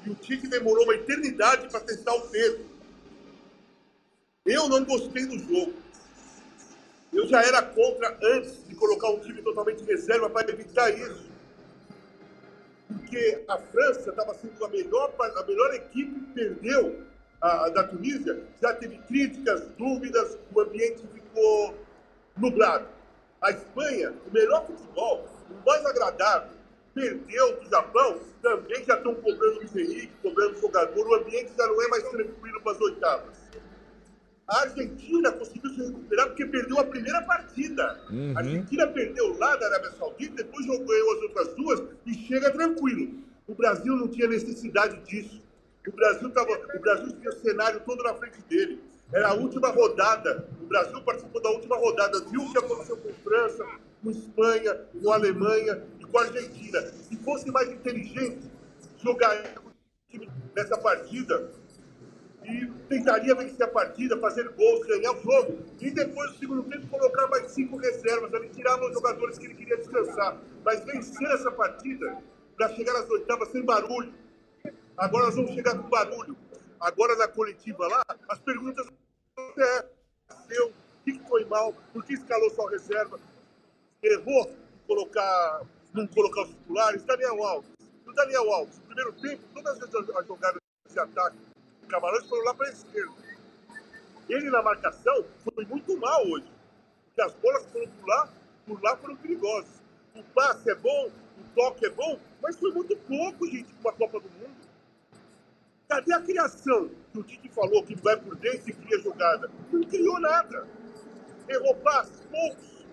E 0.04 0.10
o 0.10 0.14
Tite 0.14 0.46
demorou 0.48 0.84
uma 0.84 0.94
eternidade 0.94 1.68
para 1.68 1.80
testar 1.80 2.14
o 2.14 2.28
Pedro. 2.28 2.64
Eu 4.46 4.68
não 4.68 4.84
gostei 4.84 5.26
do 5.26 5.38
jogo. 5.38 5.74
Eu 7.12 7.26
já 7.26 7.42
era 7.42 7.62
contra 7.62 8.16
antes 8.22 8.66
de 8.66 8.74
colocar 8.74 9.10
um 9.10 9.20
time 9.20 9.42
totalmente 9.42 9.82
reserva 9.84 10.30
para 10.30 10.50
evitar 10.50 10.90
isso. 10.90 11.28
Porque 12.88 13.44
a 13.46 13.58
França 13.58 14.10
estava 14.10 14.34
sendo 14.34 14.64
a 14.64 14.68
melhor, 14.68 15.12
a 15.18 15.44
melhor 15.44 15.74
equipe, 15.74 16.20
perdeu 16.32 17.04
a, 17.40 17.66
a 17.66 17.68
da 17.70 17.84
Tunísia, 17.84 18.42
já 18.60 18.74
teve 18.74 18.98
críticas, 18.98 19.66
dúvidas, 19.76 20.38
o 20.52 20.60
ambiente 20.60 21.02
ficou 21.12 21.74
nublado. 22.36 22.86
A 23.40 23.50
Espanha, 23.50 24.12
o 24.26 24.32
melhor 24.32 24.66
futebol, 24.66 25.26
o 25.50 25.66
mais 25.66 25.84
agradável, 25.86 26.59
perdeu 26.94 27.60
do 27.60 27.68
Japão, 27.68 28.20
também 28.42 28.84
já 28.84 28.96
estão 28.96 29.14
cobrando 29.14 29.60
o 29.60 29.78
Henrique, 29.78 30.12
cobrando 30.22 30.56
o 30.56 30.60
jogador, 30.60 31.06
o 31.06 31.14
ambiente 31.14 31.52
já 31.56 31.66
não 31.66 31.82
é 31.82 31.88
mais 31.88 32.02
tranquilo 32.08 32.60
para 32.60 32.72
as 32.72 32.80
oitavas. 32.80 33.40
A 34.48 34.62
Argentina 34.62 35.30
conseguiu 35.30 35.70
se 35.70 35.82
recuperar 35.84 36.26
porque 36.26 36.44
perdeu 36.44 36.80
a 36.80 36.84
primeira 36.84 37.22
partida. 37.22 38.00
Uhum. 38.10 38.32
A 38.36 38.40
Argentina 38.40 38.86
perdeu 38.88 39.38
lá 39.38 39.54
da 39.54 39.66
Arábia 39.66 39.92
Saudita, 39.92 40.34
depois 40.34 40.66
jogou 40.66 40.92
as 40.92 41.22
outras 41.22 41.54
duas 41.54 41.82
e 42.04 42.14
chega 42.26 42.50
tranquilo. 42.50 43.14
O 43.46 43.54
Brasil 43.54 43.94
não 43.94 44.08
tinha 44.08 44.26
necessidade 44.26 45.00
disso. 45.02 45.40
O 45.86 45.92
Brasil, 45.92 46.30
tava, 46.30 46.50
o 46.52 46.80
Brasil 46.80 47.12
tinha 47.12 47.30
o 47.30 47.40
cenário 47.40 47.80
todo 47.86 48.02
na 48.02 48.14
frente 48.14 48.40
dele. 48.48 48.80
Era 49.12 49.28
a 49.28 49.34
última 49.34 49.68
rodada. 49.68 50.48
O 50.60 50.66
Brasil 50.66 51.00
participou 51.02 51.40
da 51.40 51.50
última 51.50 51.76
rodada. 51.76 52.20
Viu 52.30 52.42
o 52.42 52.52
que 52.52 52.58
aconteceu 52.58 52.96
com 52.96 53.12
França, 53.22 53.64
com 54.02 54.10
Espanha, 54.10 54.80
com 55.00 55.12
Alemanha 55.12 55.80
com 56.10 56.18
a 56.18 56.22
Argentina. 56.22 56.80
Se 56.82 57.16
fosse 57.16 57.50
mais 57.50 57.70
inteligente, 57.70 58.50
jogaria 59.02 59.54
nessa 60.54 60.76
partida 60.78 61.50
e 62.44 62.66
tentaria 62.88 63.34
vencer 63.34 63.62
a 63.62 63.68
partida, 63.68 64.18
fazer 64.18 64.48
gols, 64.50 64.86
ganhar 64.86 65.12
o 65.12 65.22
jogo. 65.22 65.58
E 65.80 65.90
depois, 65.90 66.32
no 66.32 66.38
segundo 66.38 66.62
tempo, 66.64 66.86
colocar 66.88 67.26
mais 67.28 67.50
cinco 67.52 67.76
reservas. 67.76 68.32
Ele 68.32 68.48
tirava 68.48 68.86
os 68.86 68.92
jogadores 68.92 69.38
que 69.38 69.46
ele 69.46 69.54
queria 69.54 69.76
descansar. 69.76 70.38
Mas 70.64 70.84
vencer 70.84 71.30
essa 71.30 71.50
partida 71.50 72.18
para 72.56 72.68
chegar 72.74 72.96
às 72.96 73.08
oitavas 73.10 73.48
sem 73.50 73.62
barulho. 73.64 74.12
Agora 74.96 75.26
nós 75.26 75.36
vamos 75.36 75.52
chegar 75.52 75.78
com 75.78 75.88
barulho. 75.88 76.36
Agora 76.80 77.14
na 77.16 77.28
coletiva 77.28 77.86
lá, 77.86 78.02
as 78.28 78.38
perguntas 78.38 78.86
é, 79.58 79.84
seu, 80.48 80.68
o 80.68 80.72
que 81.04 81.18
foi 81.28 81.44
mal, 81.44 81.74
por 81.92 82.04
que 82.04 82.14
escalou 82.14 82.50
só 82.50 82.66
reserva, 82.66 83.18
errou 84.02 84.50
colocar, 84.86 85.62
não 85.92 86.06
colocar 86.06 86.42
os 86.42 86.50
titulares, 86.50 87.02
Daniel 87.04 87.42
Alves. 87.44 87.70
O 88.06 88.12
Daniel 88.12 88.52
Alves, 88.52 88.78
no 88.78 88.84
primeiro 88.86 89.12
tempo, 89.14 89.42
todas 89.54 89.82
as 89.82 90.26
jogadas 90.26 90.60
de 90.88 90.98
ataque 90.98 91.36
Camarões 91.90 92.24
foram 92.28 92.44
lá 92.44 92.54
para 92.54 92.68
a 92.68 92.70
esquerda. 92.70 93.12
Ele 94.28 94.48
na 94.48 94.62
marcação 94.62 95.24
foi 95.42 95.64
muito 95.66 95.96
mal 95.98 96.24
hoje. 96.28 96.46
Porque 97.06 97.20
as 97.20 97.34
bolas 97.34 97.66
foram 97.66 97.88
por 97.88 98.08
lá, 98.08 98.32
por 98.64 98.82
lá 98.82 98.96
foram 98.96 99.16
perigosas. 99.16 99.82
O 100.14 100.22
passe 100.22 100.70
é 100.70 100.74
bom, 100.76 101.10
o 101.38 101.54
toque 101.54 101.86
é 101.86 101.90
bom, 101.90 102.18
mas 102.40 102.56
foi 102.56 102.72
muito 102.72 102.96
pouco, 102.96 103.46
gente, 103.48 103.74
para 103.82 103.90
a 103.90 103.94
Copa 103.94 104.20
do 104.20 104.30
Mundo. 104.30 104.56
Cadê 105.88 106.14
a 106.14 106.20
criação? 106.20 106.88
Que 107.12 107.18
o 107.18 107.22
Tite 107.24 107.48
falou 107.48 107.82
que 107.84 107.96
vai 107.96 108.16
por 108.16 108.36
dentro 108.36 108.70
e 108.70 108.72
cria 108.72 109.00
jogada. 109.00 109.50
Não 109.72 109.82
criou 109.82 110.20
nada. 110.20 110.68
Errou 111.48 111.74
passes, 111.76 112.20
poucos. 112.30 112.86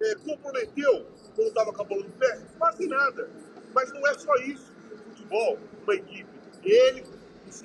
É, 0.00 0.14
comprometeu 0.14 1.08
quando 1.38 1.48
estava 1.50 1.72
com 1.72 1.82
a 1.82 1.84
bola 1.84 2.02
no 2.02 2.10
pé, 2.10 2.40
quase 2.58 2.88
nada. 2.88 3.30
Mas 3.72 3.92
não 3.92 4.04
é 4.08 4.14
só 4.14 4.34
isso. 4.38 4.72
Futebol, 5.06 5.56
uma 5.84 5.94
equipe. 5.94 6.28
Ele 6.64 7.04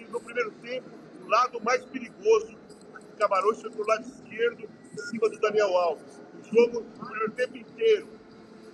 no 0.09 0.21
primeiro 0.21 0.51
tempo, 0.61 0.89
o 1.23 1.27
lado 1.27 1.59
mais 1.61 1.83
perigoso, 1.85 2.55
o 2.93 3.17
Camarões 3.17 3.59
foi 3.59 3.71
pro 3.71 3.85
lado 3.85 4.07
esquerdo, 4.07 4.69
em 4.93 4.97
cima 4.97 5.27
do 5.27 5.39
Daniel 5.39 5.75
Alves. 5.75 6.21
O 6.39 6.55
jogo, 6.55 6.79
o 6.79 7.05
primeiro 7.05 7.31
tempo 7.31 7.57
inteiro, 7.57 8.07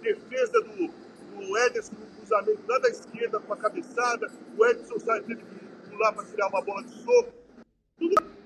defesa 0.02 0.62
do, 0.62 0.88
do 0.88 1.58
Ederson 1.58 1.96
no 1.96 2.06
cruzamento 2.18 2.62
lá 2.68 2.78
da 2.80 2.90
esquerda 2.90 3.40
com 3.40 3.54
a 3.54 3.58
cabeçada, 3.58 4.32
o 4.58 4.66
Edson 4.66 5.00
sai 5.00 5.22
teve 5.22 5.42
que 5.44 5.90
pular 5.90 6.12
para 6.12 6.26
tirar 6.26 6.48
uma 6.50 6.62
bola 6.62 6.84
de 6.84 6.94
soco. 7.04 7.34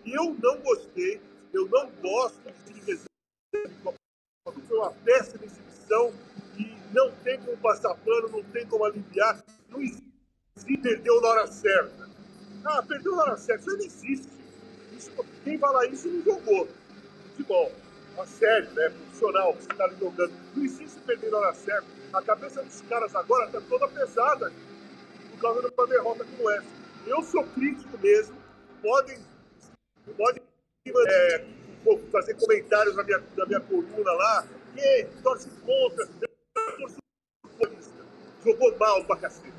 Eu 0.06 0.36
não 0.42 0.58
gostei, 0.62 1.20
eu 1.52 1.68
não 1.68 1.90
gosto 2.02 2.40
de 2.44 2.74
time 2.74 2.80
reserva. 2.82 3.94
Foi 4.68 4.78
uma 4.78 4.92
péssima 4.92 5.46
exibição 5.46 6.14
não 6.94 7.12
tem 7.24 7.40
como 7.40 7.58
passar 7.58 7.96
pano, 7.96 8.30
não 8.30 8.44
tem 8.44 8.66
como 8.68 8.86
aliviar. 8.86 9.44
Não 9.70 9.82
existe, 9.82 10.78
perdeu 10.82 11.20
na 11.22 11.28
hora 11.28 11.48
certa. 11.48 12.10
Ah, 12.64 12.84
perdeu 12.84 13.16
na 13.16 13.24
hora 13.24 13.38
certa. 13.38 13.62
Isso 13.62 13.78
não 13.78 13.86
existe. 13.86 14.30
Isso, 14.96 15.12
quem 15.44 15.58
fala 15.58 15.86
isso 15.88 16.08
não 16.08 16.24
jogou. 16.24 16.68
Futebol. 17.30 17.72
A 18.18 18.28
sério, 18.28 18.70
né? 18.74 18.90
Profissional, 18.90 19.54
que 19.54 19.64
você 19.64 19.72
está 19.72 19.90
jogando. 19.90 20.34
Não 20.56 20.64
existe 20.64 21.00
perder 21.02 21.32
na 21.32 21.38
hora 21.40 21.54
certa. 21.56 21.88
A 22.14 22.22
cabeça 22.22 22.62
dos 22.62 22.82
caras 22.82 23.16
agora 23.16 23.48
está 23.48 23.60
toda 23.62 23.88
pesada 23.88 24.52
por 25.32 25.42
causa 25.42 25.62
de 25.62 25.74
uma 25.76 25.88
derrota 25.88 26.24
como 26.24 26.50
essa. 26.52 26.68
Eu 27.08 27.24
sou 27.24 27.44
crítico 27.44 27.98
mesmo. 27.98 28.38
Podem, 28.84 29.18
podem 30.16 30.44
é, 31.08 31.46
fazer 32.12 32.36
comentários 32.36 32.96
na 32.96 33.04
minha, 33.04 33.24
na 33.36 33.46
minha 33.48 33.60
coluna 33.62 34.12
lá. 34.12 34.48
Quem 34.76 35.08
torce 35.24 35.50
contra. 35.66 36.33
Jogou 38.44 38.78
mal 38.78 39.04
pra 39.06 39.18
cacete. 39.18 39.54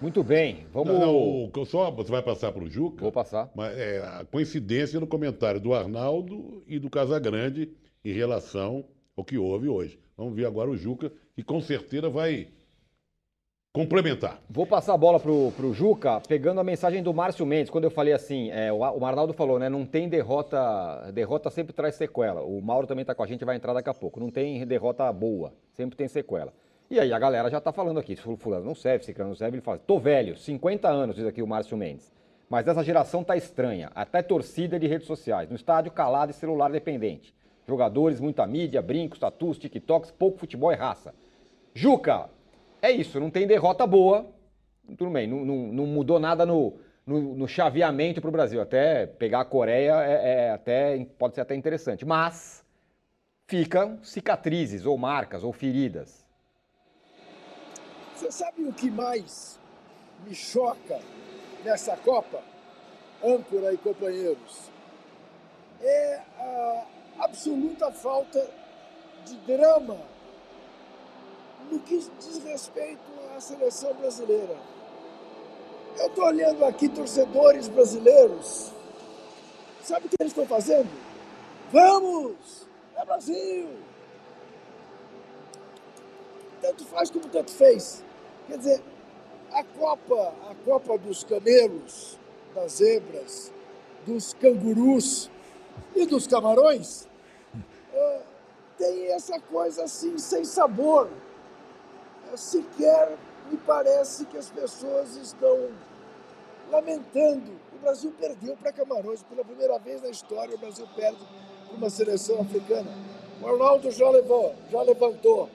Muito 0.00 0.22
bem, 0.22 0.66
vamos. 0.72 0.92
Não, 0.94 1.50
não, 1.54 1.64
só 1.64 1.90
você 1.90 2.10
vai 2.10 2.22
passar 2.22 2.52
para 2.52 2.62
o 2.62 2.70
Juca? 2.70 3.02
Vou 3.02 3.10
passar. 3.10 3.50
Mas 3.54 3.76
é, 3.76 3.98
a 3.98 4.24
coincidência 4.24 5.00
no 5.00 5.06
comentário 5.06 5.60
do 5.60 5.74
Arnaldo 5.74 6.62
e 6.68 6.78
do 6.78 6.88
Casagrande 6.88 7.72
em 8.04 8.12
relação 8.12 8.84
ao 9.16 9.24
que 9.24 9.36
houve 9.36 9.68
hoje. 9.68 9.98
Vamos 10.16 10.36
ver 10.36 10.46
agora 10.46 10.70
o 10.70 10.76
Juca, 10.76 11.12
que 11.34 11.42
com 11.42 11.60
certeza 11.60 12.08
vai 12.08 12.46
complementar. 13.74 14.40
Vou 14.48 14.66
passar 14.66 14.94
a 14.94 14.96
bola 14.96 15.18
pro, 15.18 15.52
pro 15.56 15.74
Juca, 15.74 16.20
pegando 16.20 16.60
a 16.60 16.64
mensagem 16.64 17.02
do 17.02 17.12
Márcio 17.12 17.44
Mendes, 17.44 17.70
quando 17.70 17.84
eu 17.84 17.90
falei 17.90 18.12
assim, 18.12 18.50
é, 18.50 18.72
o, 18.72 18.78
o 18.78 19.04
Arnaldo 19.04 19.32
falou, 19.32 19.58
né? 19.58 19.68
Não 19.68 19.84
tem 19.84 20.08
derrota. 20.08 21.10
Derrota 21.12 21.50
sempre 21.50 21.72
traz 21.72 21.96
sequela. 21.96 22.40
O 22.42 22.60
Mauro 22.62 22.86
também 22.86 23.02
está 23.02 23.16
com 23.16 23.22
a 23.24 23.26
gente, 23.26 23.44
vai 23.44 23.56
entrar 23.56 23.72
daqui 23.72 23.90
a 23.90 23.94
pouco. 23.94 24.20
Não 24.20 24.30
tem 24.30 24.64
derrota 24.64 25.12
boa, 25.12 25.52
sempre 25.72 25.96
tem 25.96 26.06
sequela. 26.06 26.52
E 26.90 26.98
aí 26.98 27.12
a 27.12 27.18
galera 27.18 27.50
já 27.50 27.58
está 27.58 27.70
falando 27.70 28.00
aqui, 28.00 28.16
fulano 28.16 28.64
não 28.64 28.74
serve, 28.74 29.04
se 29.04 29.18
não 29.18 29.34
serve, 29.34 29.56
ele 29.56 29.62
fala, 29.62 29.78
tô 29.78 29.98
velho, 29.98 30.36
50 30.36 30.88
anos, 30.88 31.16
diz 31.16 31.26
aqui 31.26 31.42
o 31.42 31.46
Márcio 31.46 31.76
Mendes. 31.76 32.10
Mas 32.48 32.66
essa 32.66 32.82
geração 32.82 33.22
tá 33.22 33.36
estranha, 33.36 33.90
até 33.94 34.22
torcida 34.22 34.78
de 34.78 34.86
redes 34.86 35.06
sociais, 35.06 35.50
no 35.50 35.56
estádio 35.56 35.92
calado 35.92 36.30
e 36.30 36.34
celular 36.34 36.70
dependente. 36.70 37.34
Jogadores, 37.66 38.20
muita 38.20 38.46
mídia, 38.46 38.80
brincos, 38.80 39.18
tatus, 39.18 39.58
tiktoks, 39.58 40.10
pouco 40.10 40.38
futebol 40.38 40.72
e 40.72 40.76
raça. 40.76 41.14
Juca, 41.74 42.30
é 42.80 42.90
isso, 42.90 43.20
não 43.20 43.28
tem 43.28 43.46
derrota 43.46 43.86
boa, 43.86 44.26
tudo 44.96 45.10
bem, 45.10 45.26
não, 45.26 45.44
não, 45.44 45.56
não 45.66 45.86
mudou 45.86 46.18
nada 46.18 46.46
no, 46.46 46.72
no, 47.04 47.34
no 47.34 47.46
chaveamento 47.46 48.22
para 48.22 48.28
o 48.28 48.32
Brasil. 48.32 48.62
Até 48.62 49.04
pegar 49.06 49.40
a 49.40 49.44
Coreia 49.44 50.02
é, 50.02 50.46
é, 50.46 50.50
até, 50.52 51.04
pode 51.18 51.34
ser 51.34 51.42
até 51.42 51.54
interessante, 51.54 52.06
mas 52.06 52.64
ficam 53.46 53.98
cicatrizes 54.02 54.86
ou 54.86 54.96
marcas 54.96 55.44
ou 55.44 55.52
feridas. 55.52 56.26
Você 58.18 58.32
sabe 58.32 58.64
o 58.64 58.72
que 58.72 58.90
mais 58.90 59.60
me 60.26 60.34
choca 60.34 61.00
nessa 61.64 61.96
Copa, 61.96 62.42
âncora 63.22 63.72
e 63.72 63.78
companheiros? 63.78 64.72
É 65.80 66.20
a 66.36 66.86
absoluta 67.20 67.92
falta 67.92 68.44
de 69.24 69.36
drama 69.46 70.00
no 71.70 71.78
que 71.78 71.96
diz 71.96 72.38
respeito 72.42 73.00
à 73.36 73.40
seleção 73.40 73.94
brasileira. 73.94 74.56
Eu 75.96 76.08
estou 76.08 76.24
olhando 76.24 76.64
aqui 76.64 76.88
torcedores 76.88 77.68
brasileiros. 77.68 78.72
Sabe 79.84 80.06
o 80.06 80.08
que 80.08 80.16
eles 80.18 80.32
estão 80.32 80.44
fazendo? 80.44 80.90
Vamos! 81.70 82.66
É 82.96 83.04
Brasil! 83.04 83.68
Tanto 86.60 86.84
faz 86.86 87.12
como 87.12 87.28
tanto 87.28 87.52
fez. 87.52 88.07
Quer 88.48 88.58
dizer, 88.58 88.82
a 89.52 89.62
Copa, 89.62 90.34
a 90.50 90.54
Copa 90.64 90.98
dos 90.98 91.22
camelos, 91.22 92.18
das 92.54 92.72
zebras, 92.72 93.52
dos 94.04 94.34
cangurus 94.34 95.30
e 95.94 96.04
dos 96.06 96.26
camarões 96.26 97.08
tem 98.78 98.88
tem 98.88 99.12
essa 99.12 99.38
coisa 99.40 99.84
assim, 99.84 100.16
sem 100.18 100.44
sabor. 100.44 101.08
É, 102.32 102.36
sequer 102.36 103.16
me 103.50 103.56
parece 103.58 104.24
que 104.26 104.36
as 104.36 104.50
pessoas 104.50 105.16
estão 105.16 105.68
lamentando. 106.70 107.50
O 107.74 107.78
Brasil 107.80 108.12
perdeu 108.18 108.56
para 108.56 108.72
Camarões 108.72 109.22
pela 109.22 109.44
primeira 109.44 109.78
vez 109.78 110.02
na 110.02 110.10
história. 110.10 110.54
O 110.54 110.58
Brasil 110.58 110.86
perde 110.94 111.18
para 111.66 111.76
uma 111.76 111.90
seleção 111.90 112.40
africana. 112.40 112.90
O 113.40 113.46
Arnaldo 113.46 113.90
já 113.90 114.08
levou, 114.10 114.54
já 114.70 114.82
levantou. 114.82 115.48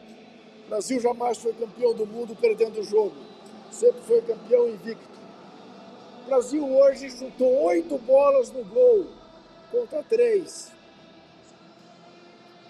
Brasil 0.73 0.99
jamais 0.99 1.37
foi 1.37 1.53
campeão 1.53 1.93
do 1.93 2.03
mundo 2.03 2.35
perdendo 2.35 2.79
o 2.79 2.83
jogo. 2.83 3.15
Sempre 3.69 4.01
foi 4.01 4.23
campeão 4.23 4.67
invicto. 4.69 5.19
O 6.23 6.25
Brasil 6.25 6.67
hoje 6.67 7.11
chutou 7.11 7.65
oito 7.65 7.95
bolas 7.99 8.51
no 8.51 8.65
gol 8.65 9.05
contra 9.69 10.01
três. 10.01 10.71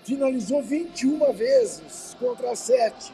Finalizou 0.04 0.62
21 0.62 1.32
vezes 1.32 2.14
contra 2.20 2.54
sete. 2.58 3.14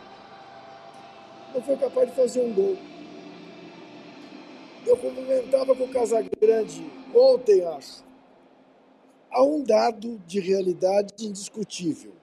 Não 1.53 1.61
foi 1.61 1.77
capaz 1.77 2.09
de 2.09 2.15
fazer 2.15 2.41
um 2.41 2.51
gol. 2.51 2.75
Eu 4.87 4.97
comentava 4.97 5.75
com 5.75 5.83
o 5.83 5.89
Casagrande 5.89 6.91
ontem, 7.13 7.63
acho. 7.63 8.03
Há 9.29 9.43
um 9.43 9.61
dado 9.61 10.17
de 10.25 10.39
realidade 10.39 11.13
indiscutível. 11.27 12.18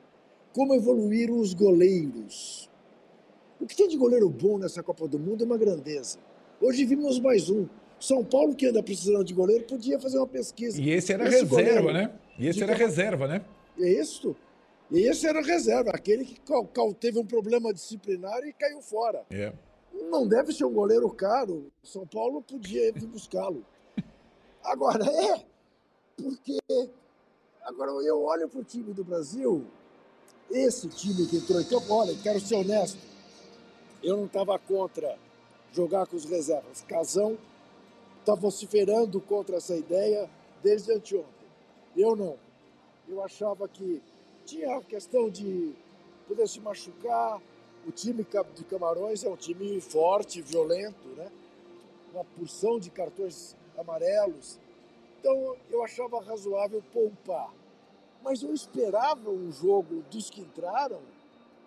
Como 0.57 0.73
evoluíram 0.73 1.39
os 1.39 1.53
goleiros. 1.53 2.71
O 3.61 3.67
que 3.67 3.77
tem 3.77 3.89
de 3.89 3.99
goleiro 3.99 4.27
bom 4.31 4.57
nessa 4.57 4.83
Copa 4.83 5.07
do 5.07 5.19
Mundo 5.19 5.43
é 5.43 5.45
uma 5.45 5.59
grandeza. 5.59 6.19
Hoje 6.59 6.83
vimos 6.87 7.21
mais 7.21 7.51
um. 7.51 7.69
São 8.01 8.25
Paulo, 8.25 8.55
que 8.55 8.65
anda 8.65 8.83
precisando 8.83 9.23
de 9.23 9.35
goleiro, 9.35 9.65
podia 9.65 10.01
fazer 10.01 10.17
uma 10.17 10.27
pesquisa. 10.27 10.81
E 10.81 10.89
esse 10.89 11.13
era 11.13 11.29
esse 11.29 11.45
reserva, 11.45 11.83
goleiro, 11.83 11.93
né? 11.93 12.19
E 12.39 12.47
esse 12.47 12.63
era 12.63 12.73
reserva, 12.75 13.29
né? 13.29 13.45
É 13.79 14.01
isso. 14.01 14.35
E 14.91 15.01
esse 15.01 15.27
era 15.27 15.43
reserva, 15.43 15.91
aquele 15.91 16.25
que 16.25 16.41
teve 16.99 17.19
um 17.19 17.27
problema 17.27 17.71
disciplinar 17.75 18.43
e 18.45 18.53
caiu 18.55 18.81
fora. 18.81 19.27
É. 19.31 19.53
Não 20.11 20.27
deve 20.27 20.55
ser 20.55 20.65
um 20.65 20.73
goleiro 20.73 21.11
caro. 21.11 21.71
São 21.83 22.07
Paulo 22.07 22.41
podia 22.41 22.89
ir 22.89 22.93
buscá-lo. 23.05 23.63
Agora, 24.65 25.05
é, 25.05 25.45
porque. 26.17 26.59
Agora, 27.63 27.91
eu 28.07 28.23
olho 28.23 28.49
para 28.49 28.61
o 28.61 28.65
time 28.65 28.95
do 28.95 29.05
Brasil, 29.05 29.67
esse 30.50 30.88
time 30.88 31.26
que 31.26 31.37
entrou 31.37 31.61
em 31.61 31.65
campo, 31.65 31.93
olha, 31.93 32.15
quero 32.23 32.41
ser 32.41 32.57
honesto, 32.57 32.99
eu 34.03 34.17
não 34.17 34.26
estava 34.26 34.59
contra 34.59 35.19
jogar 35.73 36.07
com 36.07 36.17
os 36.17 36.25
reservas. 36.25 36.83
Casão 36.83 37.37
está 38.21 38.35
vociferando 38.35 39.21
contra 39.21 39.57
essa 39.57 39.76
ideia 39.76 40.29
desde 40.62 40.93
anteontem. 40.93 41.49
Eu 41.97 42.17
não. 42.17 42.37
Eu 43.09 43.23
achava 43.23 43.69
que 43.69 44.03
tinha 44.45 44.76
a 44.76 44.83
questão 44.83 45.29
de 45.29 45.73
poder 46.26 46.49
se 46.49 46.61
machucar. 46.61 47.41
O 47.87 47.93
time 47.93 48.26
de 48.55 48.65
Camarões 48.65 49.23
é 49.23 49.29
um 49.29 49.37
time 49.37 49.81
forte, 49.81 50.43
violento, 50.43 51.07
né? 51.17 51.31
Uma 52.12 52.25
porção 52.25 52.81
de 52.81 52.91
cartões 52.91 53.55
amarelos. 53.79 54.59
Então 55.21 55.57
eu 55.71 55.85
achava 55.85 56.21
razoável 56.21 56.83
poupar. 56.93 57.53
Mas 58.26 58.42
eu 58.42 58.52
esperava 58.52 59.30
um 59.30 59.50
jogo 59.50 60.02
dos 60.11 60.28
que 60.28 60.42
entraram 60.42 61.00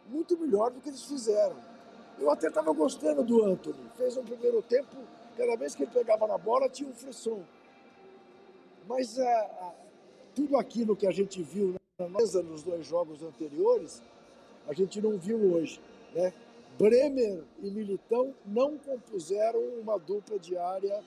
muito 0.07 0.37
melhor 0.37 0.69
do 0.69 0.79
que 0.79 0.89
eles 0.89 1.03
fizeram. 1.03 1.55
Eu 2.19 2.29
até 2.29 2.49
estava 2.49 2.71
gostando 2.73 3.23
do 3.23 3.43
Anthony. 3.43 3.79
Fez 3.97 4.15
um 4.17 4.23
primeiro 4.23 4.61
tempo 4.61 4.95
Cada 5.39 5.55
vez 5.55 5.73
que 5.73 5.83
ele 5.83 5.91
pegava 5.91 6.27
na 6.27 6.37
bola, 6.37 6.67
tinha 6.67 6.89
um 6.89 6.93
frisson. 6.93 7.41
Mas 8.85 9.17
a, 9.17 9.23
ah, 9.23 9.25
a, 9.25 9.67
ah, 9.67 9.73
tudo 10.35 10.57
aquilo 10.57 10.97
que 10.97 11.07
a 11.07 11.11
gente 11.11 11.41
viu 11.41 11.75
na 11.97 12.09
mesa 12.09 12.43
nos 12.43 12.61
dois 12.61 12.85
jogos 12.85 13.23
anteriores, 13.23 14.03
a 14.67 14.73
gente 14.73 15.01
não 15.01 15.17
viu 15.17 15.53
hoje. 15.53 15.79
Né? 16.13 16.33
Bremer 16.77 17.41
e 17.63 17.71
Militão 17.71 18.35
não 18.45 18.77
compuseram 18.77 19.61
uma 19.81 19.97
dupla 19.97 20.37
diária 20.37 21.01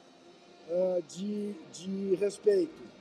uh, 0.71 1.03
de, 1.03 1.53
de 1.71 2.15
respeito. 2.15 2.92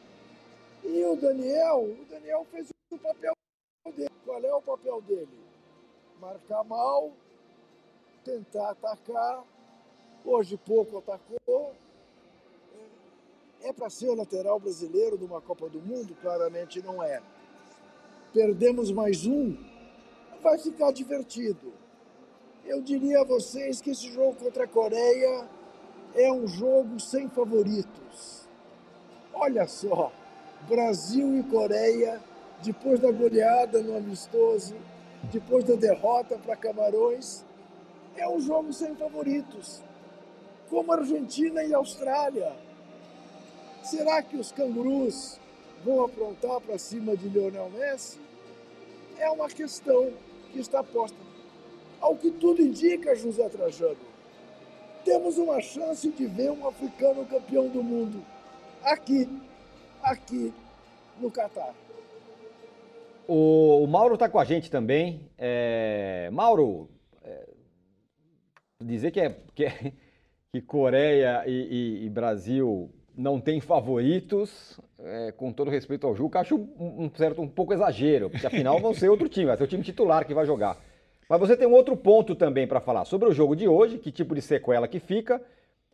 E 0.84 1.06
o 1.06 1.16
Daniel, 1.16 1.84
o 1.84 2.06
Daniel 2.10 2.46
fez 2.52 2.70
o 2.92 2.98
papel 2.98 3.34
dele. 3.96 4.10
Qual 4.26 4.44
é 4.44 4.54
o 4.54 4.62
papel 4.62 5.02
dele? 5.02 5.40
Marcar 6.20 6.64
mal, 6.64 7.12
tentar 8.24 8.72
atacar 8.72 9.44
Hoje 10.24 10.56
pouco 10.56 11.00
atacou. 11.00 11.74
É 13.64 13.74
para 13.74 13.90
ser 13.90 14.10
o 14.10 14.16
lateral 14.16 14.60
brasileiro 14.60 15.18
numa 15.18 15.42
Copa 15.42 15.68
do 15.68 15.80
Mundo? 15.80 16.16
Claramente 16.22 16.82
não 16.82 17.02
é. 17.02 17.22
Perdemos 18.34 18.92
mais 18.92 19.26
um, 19.26 19.56
vai 20.42 20.58
ficar 20.58 20.92
divertido. 20.92 21.74
Eu 22.66 22.82
diria 22.82 23.22
a 23.22 23.26
vocês 23.26 23.82
que 23.82 23.92
esse 23.92 24.12
jogo 24.12 24.36
contra 24.36 24.64
a 24.66 24.68
Coreia 24.68 25.48
é 26.16 26.32
um 26.32 26.48
jogo 26.48 27.00
sem 27.00 27.28
favoritos. 27.28 28.48
Olha 29.34 29.68
só, 29.68 30.12
Brasil 30.68 31.40
e 31.40 31.44
Coreia, 31.44 32.22
depois 32.64 33.00
da 33.00 33.12
goleada 33.12 33.82
no 33.82 33.98
amistoso, 33.98 34.76
depois 35.32 35.64
da 35.64 35.76
derrota 35.76 36.38
para 36.38 36.56
Camarões, 36.56 37.44
é 38.16 38.28
um 38.28 38.40
jogo 38.40 38.72
sem 38.74 38.96
favoritos 38.96 39.82
como 40.70 40.92
Argentina 40.94 41.64
e 41.64 41.74
Austrália. 41.74 42.54
Será 43.84 44.22
que 44.22 44.38
os 44.38 44.52
cangurus 44.52 45.40
vão 45.84 46.04
aprontar 46.06 46.62
para 46.62 46.78
cima 46.78 47.16
de 47.18 47.28
Lionel 47.28 47.70
Messi? 47.70 48.20
É 49.18 49.30
uma 49.30 49.48
questão 49.48 50.12
que 50.52 50.60
está 50.60 50.84
posta. 50.84 51.18
Ao 52.00 52.16
que 52.16 52.32
tudo 52.32 52.62
indica, 52.62 53.16
José 53.16 53.48
Trajano, 53.50 53.98
temos 55.04 55.38
uma 55.38 55.60
chance 55.62 56.10
de 56.10 56.26
ver 56.26 56.52
um 56.52 56.68
africano 56.68 57.26
campeão 57.26 57.68
do 57.68 57.84
mundo 57.84 58.24
aqui, 58.84 59.28
aqui 60.04 60.54
no 61.20 61.32
Catar. 61.32 61.74
O, 63.28 63.84
o 63.84 63.88
Mauro 63.88 64.16
está 64.16 64.28
com 64.28 64.40
a 64.40 64.46
gente 64.46 64.70
também. 64.70 65.30
É, 65.38 66.30
Mauro, 66.32 66.90
é, 67.24 67.48
dizer 68.82 69.12
que 69.12 69.20
é, 69.20 69.38
que 69.54 69.66
é 69.66 69.94
que 70.52 70.62
Coreia 70.62 71.44
e, 71.48 71.52
e, 71.52 72.06
e 72.06 72.10
Brasil 72.10 72.92
não 73.16 73.40
têm 73.40 73.62
favoritos, 73.62 74.80
é, 75.00 75.32
com 75.32 75.52
todo 75.52 75.70
respeito 75.70 76.08
ao 76.08 76.16
Juca, 76.16 76.40
acho 76.40 76.56
um, 76.56 77.06
um, 77.06 77.12
certo 77.16 77.42
um 77.42 77.48
pouco 77.48 77.74
exagero, 77.74 78.30
porque 78.30 78.48
afinal 78.48 78.80
vão 78.80 78.94
ser 78.94 79.10
outro 79.10 79.30
time, 79.30 79.48
vai 79.48 79.58
ser 79.58 79.64
o 79.64 79.68
time 79.68 79.84
titular 79.84 80.26
que 80.26 80.34
vai 80.34 80.46
jogar. 80.46 80.78
Mas 81.30 81.40
você 81.40 81.56
tem 81.56 81.68
um 81.68 81.74
outro 81.74 81.96
ponto 81.96 82.36
também 82.36 82.68
para 82.68 82.82
falar 82.82 83.06
sobre 83.06 83.30
o 83.30 83.34
jogo 83.34 83.56
de 83.56 83.68
hoje, 83.68 83.98
que 83.98 84.12
tipo 84.12 84.36
de 84.36 84.42
sequela 84.42 84.88
que 84.88 85.00
fica, 85.00 85.42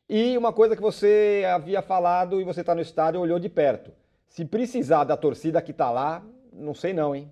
e 0.09 0.37
uma 0.37 0.53
coisa 0.53 0.75
que 0.75 0.81
você 0.81 1.43
havia 1.53 1.81
falado 1.81 2.39
e 2.39 2.43
você 2.43 2.61
está 2.61 2.73
no 2.73 2.81
estádio 2.81 3.19
olhou 3.19 3.39
de 3.39 3.49
perto. 3.49 3.91
Se 4.27 4.45
precisar 4.45 5.03
da 5.03 5.17
torcida 5.17 5.61
que 5.61 5.71
está 5.71 5.89
lá, 5.89 6.23
não 6.53 6.73
sei 6.73 6.93
não, 6.93 7.15
hein? 7.15 7.31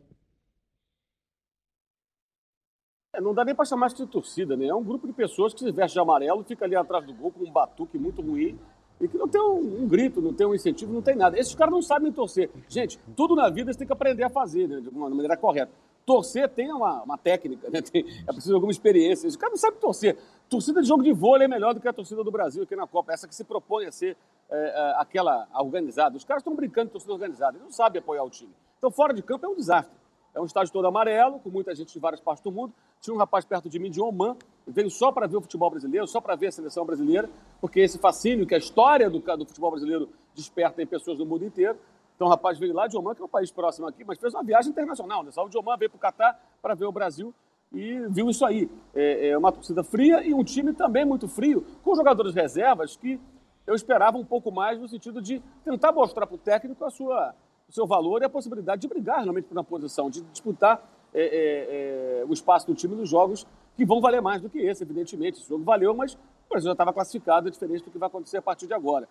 É, 3.14 3.22
não 3.22 3.34
dá 3.34 3.46
nem 3.46 3.56
para 3.56 3.66
chamar 3.66 3.88
de 3.90 4.06
torcida, 4.06 4.58
né? 4.58 4.66
É 4.66 4.76
um 4.76 4.84
grupo 4.84 5.08
de 5.08 5.14
pessoas 5.14 5.54
que 5.54 5.62
se 5.62 5.72
veste 5.72 5.94
de 5.94 6.00
amarelo, 6.00 6.44
fica 6.44 6.66
ali 6.66 6.76
atrás 6.76 7.06
do 7.06 7.14
gol 7.14 7.32
com 7.32 7.44
um 7.44 7.52
batuque 7.52 7.98
muito 7.98 8.22
ruim 8.22 8.60
e 9.00 9.08
que 9.08 9.18
não 9.18 9.28
tem 9.28 9.42
um, 9.42 9.84
um, 9.84 9.88
grito, 9.88 10.22
não 10.22 10.34
tem 10.34 10.46
um 10.46 10.54
incentivo, 10.54 10.92
não 10.92 11.02
tem 11.02 11.16
nada. 11.16 11.40
Esses 11.40 11.56
caras 11.56 11.74
não 11.74 11.82
sabem 11.82 12.12
torcer. 12.12 12.50
Gente, 12.68 13.00
tudo 13.16 13.36
na 13.36 13.50
vida 13.50 13.72
você 13.72 13.80
tem 13.80 13.88
que 13.88 13.94
aprender 13.94 14.24
a 14.24 14.30
fazer, 14.30 14.68
né? 14.68 14.82
De 14.82 14.90
uma 14.90 15.10
maneira 15.10 15.38
correta. 15.38 15.72
Torcer 16.06 16.48
tem 16.50 16.72
uma, 16.72 17.02
uma 17.02 17.18
técnica, 17.18 17.70
né? 17.70 17.82
Tem, 17.84 18.06
é 18.28 18.32
preciso 18.32 18.54
alguma 18.54 18.72
experiência. 18.72 19.28
Esses 19.28 19.36
caras 19.36 19.54
não 19.54 19.58
sabem 19.58 19.80
torcer. 19.80 20.18
Torcida 20.48 20.82
de 20.82 20.88
jogo 20.88 21.02
de 21.02 21.12
vôlei 21.12 21.46
é 21.46 21.48
melhor 21.48 21.74
do 21.74 21.82
que 21.82 21.88
a 21.88 21.94
torcida 21.94 22.24
do 22.24 22.32
Brasil 22.32 22.64
aqui 22.64 22.76
na 22.76 22.86
Copa. 22.86 23.12
Essa 23.12 23.28
que 23.28 23.34
se 23.34 23.44
propõe 23.44 23.86
a 23.86 23.92
ser 23.92 24.16
é, 24.50 24.58
é, 24.58 25.02
aquela 25.02 25.48
organizada. 25.56 26.16
Os 26.16 26.24
caras 26.24 26.42
estão 26.42 26.56
brincando 26.56 26.88
de 26.88 26.92
torcida 26.92 27.14
organizada. 27.14 27.58
Eles 27.58 27.66
não 27.66 27.72
sabem 27.72 28.00
apoiar 28.00 28.24
o 28.24 28.30
time. 28.30 28.54
Então, 28.78 28.92
fora 28.92 29.14
de 29.14 29.24
campo 29.24 29.46
é 29.46 29.50
um 29.50 29.56
desastre. 29.56 29.96
É 30.36 30.42
um 30.42 30.46
estádio 30.46 30.72
todo 30.74 30.86
amarelo, 30.86 31.40
com 31.40 31.50
muita 31.50 31.74
gente 31.74 31.94
de 31.94 32.00
várias 32.00 32.20
partes 32.20 32.44
do 32.44 32.52
mundo. 32.52 32.74
Tinha 33.02 33.14
um 33.14 33.18
rapaz 33.18 33.46
perto 33.46 33.70
de 33.70 33.80
mim, 33.80 33.90
de 33.90 34.02
Oman, 34.02 34.36
veio 34.68 34.92
só 34.92 35.12
para 35.12 35.28
ver 35.28 35.38
o 35.38 35.42
futebol 35.42 35.70
brasileiro, 35.70 36.06
só 36.08 36.20
para 36.20 36.36
ver 36.36 36.48
a 36.48 36.52
seleção 36.52 36.86
brasileira, 36.86 37.30
porque 37.62 37.80
esse 37.80 37.98
fascínio 37.98 38.46
que 38.46 38.54
a 38.54 38.58
história 38.58 39.10
do, 39.10 39.20
do 39.20 39.46
futebol 39.46 39.72
brasileiro 39.72 40.10
desperta 40.36 40.82
em 40.82 40.86
pessoas 40.86 41.18
do 41.18 41.26
mundo 41.26 41.46
inteiro. 41.46 41.78
Então 42.16 42.28
o 42.28 42.30
rapaz 42.30 42.58
veio 42.58 42.74
lá 42.74 42.88
de 42.88 42.98
Oman, 42.98 43.14
que 43.14 43.22
é 43.22 43.26
um 43.26 43.30
país 43.30 43.52
próximo 43.52 43.88
aqui, 43.88 44.04
mas 44.04 44.18
fez 44.18 44.34
uma 44.34 44.44
viagem 44.44 44.72
internacional. 44.72 45.24
Né? 45.24 45.32
Saiu 45.32 45.50
de 45.50 45.58
Oman, 45.58 45.78
veio 45.78 45.90
para 45.90 45.98
o 45.98 46.00
Catar 46.00 46.40
para 46.62 46.74
ver 46.74 46.86
o 46.86 46.92
Brasil 46.92 47.34
e 47.74 48.00
viu 48.10 48.30
isso 48.30 48.46
aí. 48.46 48.70
É, 48.94 49.30
é 49.30 49.38
uma 49.38 49.52
torcida 49.52 49.84
fria 49.84 50.26
e 50.26 50.34
um 50.34 50.44
time 50.44 50.74
também 50.74 51.04
muito 51.04 51.28
frio, 51.28 51.66
com 51.84 51.96
jogadores 51.96 52.34
reservas 52.34 52.96
que 52.96 53.20
eu 53.68 53.76
esperava 53.76 54.18
um 54.18 54.26
pouco 54.26 54.52
mais 54.52 54.80
no 54.80 54.88
sentido 54.88 55.22
de 55.22 55.42
tentar 55.64 55.92
mostrar 55.92 56.26
para 56.26 56.36
o 56.36 56.38
técnico 56.38 56.86
a 56.86 56.90
sua 56.90 57.36
o 57.68 57.74
seu 57.74 57.88
valor 57.88 58.22
e 58.22 58.26
a 58.26 58.30
possibilidade 58.30 58.82
de 58.82 58.88
brigar 58.88 59.24
realmente 59.24 59.46
por 59.46 59.58
uma 59.58 59.64
posição, 59.64 60.10
de 60.10 60.22
disputar 60.22 60.88
é, 61.14 61.24
é, 61.24 62.20
é, 62.22 62.26
o 62.28 62.34
espaço 62.34 62.68
do 62.68 62.76
time 62.76 62.96
nos 62.96 63.10
jogos 63.10 63.48
que 63.76 63.86
vão 63.86 64.00
valer 64.00 64.22
mais 64.22 64.42
do 64.42 64.50
que 64.50 64.60
esse, 64.60 64.84
evidentemente. 64.84 65.40
Esse 65.40 65.50
jogo 65.50 65.64
valeu, 65.64 65.94
mas 65.94 66.14
o 66.14 66.50
Brasil 66.50 66.68
já 66.68 66.74
estava 66.74 66.94
classificado, 66.94 67.48
é 67.48 67.52
diferente 67.52 67.84
do 67.84 67.92
que 67.92 67.98
vai 67.98 68.08
acontecer 68.08 68.38
a 68.38 68.42
partir 68.42 68.68
de 68.68 68.74
agora. 68.74 69.08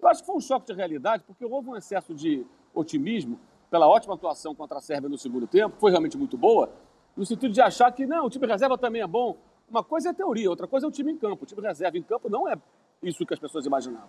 Eu 0.00 0.08
acho 0.08 0.20
que 0.20 0.26
foi 0.26 0.36
um 0.36 0.40
choque 0.40 0.66
de 0.66 0.72
realidade, 0.72 1.24
porque 1.26 1.44
houve 1.44 1.68
um 1.68 1.76
excesso 1.76 2.14
de 2.14 2.46
otimismo 2.74 3.38
pela 3.70 3.86
ótima 3.86 4.14
atuação 4.14 4.54
contra 4.54 4.78
a 4.78 4.80
Sérvia 4.80 5.08
no 5.08 5.18
segundo 5.18 5.46
tempo, 5.46 5.76
foi 5.78 5.90
realmente 5.90 6.16
muito 6.16 6.36
boa, 6.36 6.70
no 7.16 7.24
sentido 7.24 7.52
de 7.52 7.60
achar 7.60 7.90
que 7.92 8.06
não, 8.06 8.26
o 8.26 8.30
time 8.30 8.46
reserva 8.46 8.76
também 8.76 9.00
é 9.00 9.06
bom. 9.06 9.38
Uma 9.68 9.82
coisa 9.82 10.10
é 10.10 10.12
teoria, 10.12 10.50
outra 10.50 10.66
coisa 10.66 10.86
é 10.86 10.88
o 10.88 10.92
time 10.92 11.12
em 11.12 11.16
campo. 11.16 11.44
O 11.44 11.46
time 11.46 11.62
reserva 11.62 11.96
em 11.96 12.02
campo 12.02 12.28
não 12.28 12.46
é 12.46 12.56
isso 13.02 13.24
que 13.24 13.32
as 13.32 13.40
pessoas 13.40 13.64
imaginavam. 13.64 14.08